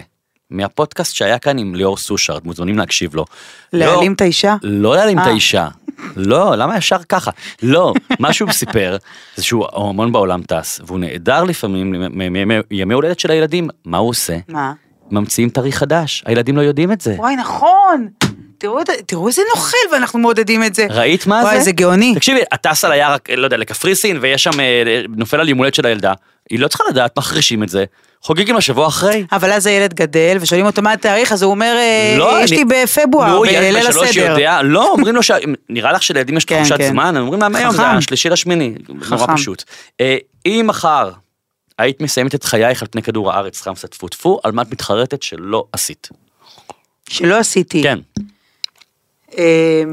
מהפודקאסט 0.53 1.15
שהיה 1.15 1.39
כאן 1.39 1.57
עם 1.57 1.75
ליאור 1.75 1.97
סושרד, 1.97 2.41
מוזמנים 2.45 2.77
להקשיב 2.77 3.15
לו. 3.15 3.25
להעלים 3.73 4.11
לא- 4.11 4.15
את 4.15 4.21
האישה? 4.21 4.55
לא 4.63 4.95
להעלים 4.95 5.19
את 5.19 5.23
אה. 5.23 5.29
האישה. 5.29 5.67
לא, 6.15 6.55
למה 6.55 6.77
ישר 6.77 6.97
ככה? 7.09 7.31
לא, 7.63 7.93
מה 8.19 8.33
שהוא 8.33 8.51
סיפר 8.51 8.97
זה 9.35 9.43
שהוא 9.43 9.65
המון 9.73 10.11
בעולם 10.11 10.41
טס, 10.43 10.81
והוא 10.85 10.99
נעדר 10.99 11.43
לפעמים 11.43 11.91
מ- 11.91 12.33
מ- 12.33 12.47
מ- 12.57 12.61
ימי 12.71 12.93
הולדת 12.93 13.19
של 13.19 13.31
הילדים, 13.31 13.69
מה 13.85 13.97
הוא 13.97 14.09
עושה? 14.09 14.37
מה? 14.47 14.73
ממציאים 15.11 15.49
תאריך 15.49 15.77
חדש, 15.77 16.23
הילדים 16.25 16.55
לא 16.57 16.61
יודעים 16.61 16.91
את 16.91 17.01
זה. 17.01 17.15
וואי, 17.17 17.35
נכון. 17.35 18.07
תראו, 18.63 18.79
תראו 19.05 19.27
איזה 19.27 19.41
נוכל 19.55 19.77
ואנחנו 19.91 20.19
מעודדים 20.19 20.63
את 20.63 20.75
זה. 20.75 20.87
ראית 20.89 21.27
מה 21.27 21.41
זה? 21.41 21.47
וואי, 21.47 21.61
זה 21.61 21.71
גאוני. 21.71 22.15
תקשיבי, 22.15 22.39
את 22.53 22.61
טסה 22.61 22.89
ליער, 22.89 23.15
לא 23.37 23.45
יודע, 23.45 23.57
לקפריסין, 23.57 24.17
ויש 24.21 24.43
שם, 24.43 24.59
אה, 24.59 25.01
נופל 25.17 25.39
על 25.39 25.49
יום 25.49 25.57
הולדת 25.57 25.73
של 25.73 25.85
הילדה, 25.85 26.13
היא 26.49 26.59
לא 26.59 26.67
צריכה 26.67 26.83
לדעת, 26.89 27.17
מחרישים 27.17 27.63
את 27.63 27.69
זה, 27.69 27.85
חוגגים 28.21 28.55
לשבוע 28.55 28.87
אחרי. 28.87 29.25
אבל 29.31 29.51
אז 29.51 29.65
הילד 29.65 29.93
גדל, 29.93 30.37
ושואלים 30.41 30.65
אותו 30.65 30.81
מה 30.81 30.91
התאריך, 30.91 31.31
אז 31.31 31.43
הוא 31.43 31.51
אומר, 31.51 31.75
אה, 31.77 32.15
לא, 32.17 32.43
יש 32.43 32.51
אני- 32.51 32.63
לי 32.63 32.65
בפברואר, 32.83 33.29
נו, 33.29 33.45
ילד 33.45 33.55
בליל 33.57 33.85
בן 33.85 33.91
שלוש 33.91 34.09
הסדר. 34.09 34.31
יודע, 34.31 34.61
לא, 34.63 34.91
אומרים 34.91 35.15
לו, 35.15 35.23
ש... 35.23 35.31
נראה 35.69 35.91
לך 35.91 36.03
שלילדים 36.03 36.37
יש 36.37 36.45
כן, 36.45 36.59
תחושת 36.59 36.77
כן. 36.77 36.89
זמן, 36.89 37.17
אומרים 37.17 37.41
להם 37.41 37.55
היום, 37.55 37.75
זה. 37.75 37.87
השלישי 37.87 38.29
לשמיני, 38.29 38.73
נורא. 39.09 39.35
פשוט. 39.35 39.63
אה, 40.01 40.17
אם 40.45 40.63
מחר 40.67 41.11
היית 41.79 42.01
מסיימת 42.01 42.35
את 42.35 42.43
חייך 42.43 42.81
על 42.81 42.87
פני 42.91 43.01
כדור 43.01 43.31
הארץ, 43.31 43.61
חמסה 43.61 43.87
טפו 43.87 44.07
טפו, 44.07 44.39
על 44.43 44.51
מה 44.51 44.61
את 44.61 44.71
מתחרטת 44.71 45.23
שלא 45.23 45.65
עשית? 45.71 46.09
שלא 47.09 47.37
עשיתי. 47.37 47.83
כן. 47.83 47.99
אה, 49.37 49.83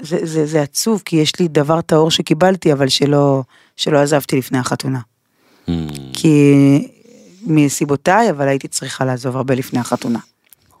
זה, 0.00 0.26
זה, 0.26 0.46
זה 0.46 0.62
עצוב, 0.62 1.02
כי 1.04 1.16
יש 1.16 1.40
לי 1.40 1.48
דבר 1.48 1.80
טהור 1.80 2.10
שקיבלתי, 2.10 2.72
אבל 2.72 2.88
שלא, 2.88 3.42
שלא 3.76 3.98
עזבתי 3.98 4.36
לפני 4.36 4.58
החתונה. 4.58 5.00
Mm, 5.68 5.70
כי 6.12 6.54
מסיבותיי, 7.46 8.30
אבל 8.30 8.48
הייתי 8.48 8.68
צריכה 8.68 9.04
לעזוב 9.04 9.36
הרבה 9.36 9.54
לפני 9.54 9.80
החתונה. 9.80 10.18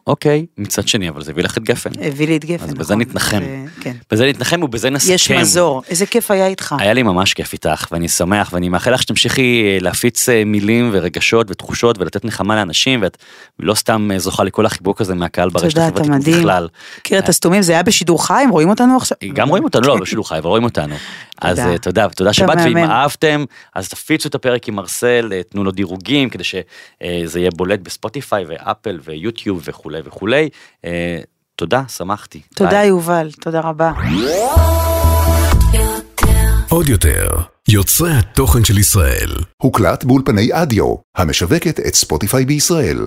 אוקיי, 0.08 0.46
מצד 0.58 0.88
שני, 0.88 1.08
אבל 1.08 1.22
זה 1.22 1.30
הביא 1.30 1.44
לך 1.44 1.58
את 1.58 1.62
גפן. 1.62 1.90
הביא 2.00 2.26
לי 2.26 2.36
את 2.36 2.44
גפן, 2.44 2.64
אז 2.64 2.70
נכון. 2.70 2.78
בזה 2.78 2.96
נתנחם. 2.96 3.40
כן. 3.80 3.92
בזה 4.10 4.26
נתנחם 4.26 4.62
ובזה 4.62 4.90
נסכם. 4.90 5.12
יש 5.12 5.30
מזור, 5.30 5.82
איזה 5.88 6.06
כיף 6.06 6.30
היה 6.30 6.46
איתך. 6.46 6.74
היה 6.78 6.92
לי 6.92 7.02
ממש 7.02 7.34
כיף 7.34 7.52
איתך, 7.52 7.86
ואני 7.92 8.08
שמח, 8.08 8.50
ואני 8.52 8.68
מאחל 8.68 8.94
לך 8.94 9.02
שתמשיכי 9.02 9.64
אה, 9.64 9.78
להפיץ 9.80 10.28
אה, 10.28 10.44
מילים 10.44 10.90
ורגשות 10.92 11.50
ותחושות 11.50 11.98
ולתת 11.98 12.24
נחמה 12.24 12.56
לאנשים, 12.56 13.02
ואת 13.02 13.16
לא 13.58 13.74
סתם 13.74 14.10
אה, 14.12 14.18
זוכה 14.18 14.44
לכל 14.44 14.66
החיבוק 14.66 15.00
הזה 15.00 15.14
מהקהל 15.14 15.50
ברשת 15.50 15.78
החברתית. 15.78 16.36
בכלל. 16.36 16.68
מכיר 16.98 17.18
את 17.18 17.28
הסתומים, 17.28 17.62
זה 17.62 17.72
היה 17.72 17.82
בשידור 17.82 18.26
חי, 18.26 18.42
הם 18.44 18.50
רואים 18.50 18.70
אותנו 18.70 18.96
עכשיו? 18.96 19.18
גם 19.32 19.48
רואים 19.48 19.64
אותנו, 19.64 19.82
לא, 19.82 19.98
לא 19.98 20.06
שידור 20.06 20.28
חי, 20.28 20.38
אבל 20.38 20.48
רואים 20.48 20.64
אותנו. 20.64 20.94
אז 21.42 21.60
תודה. 21.82 22.08
תודה, 22.08 22.32
שבאת, 22.32 22.58
ואם. 22.64 22.76
אהבתם, 22.76 23.44
אז 23.74 23.88
תפיצו 23.88 24.28
את 24.28 24.34
הפרק 24.34 24.68
עם 24.68 24.74
מרסל, 24.74 25.32
תנו 25.48 25.64
לו 25.64 25.70
דירוגים, 25.70 26.30
כדי 26.30 26.44
שזה 26.44 27.40
יהיה 27.40 27.50
בולט 27.50 27.80
בספוטיפיי 27.80 28.44
ואפל 28.48 29.00
ויוטיוב 29.04 29.62
וכולי 29.64 29.97
וכולי. 30.04 30.48
אה, 30.84 31.20
תודה, 31.56 31.82
שמחתי. 31.88 32.40
תודה 32.54 32.70
ביי. 32.70 32.86
יובל, 32.86 33.30
תודה 33.40 33.60
רבה. 33.60 33.92
עוד 36.70 36.88
יותר, 36.88 37.28
יוצרי 37.68 38.10
התוכן 38.12 38.64
של 38.64 38.78
ישראל. 38.78 39.30
הוקלט 39.62 40.04
באולפני 40.04 40.48
אדיו, 40.52 40.94
המשווקת 41.16 41.80
את 41.80 41.94
ספוטיפיי 41.94 42.44
בישראל. 42.44 42.98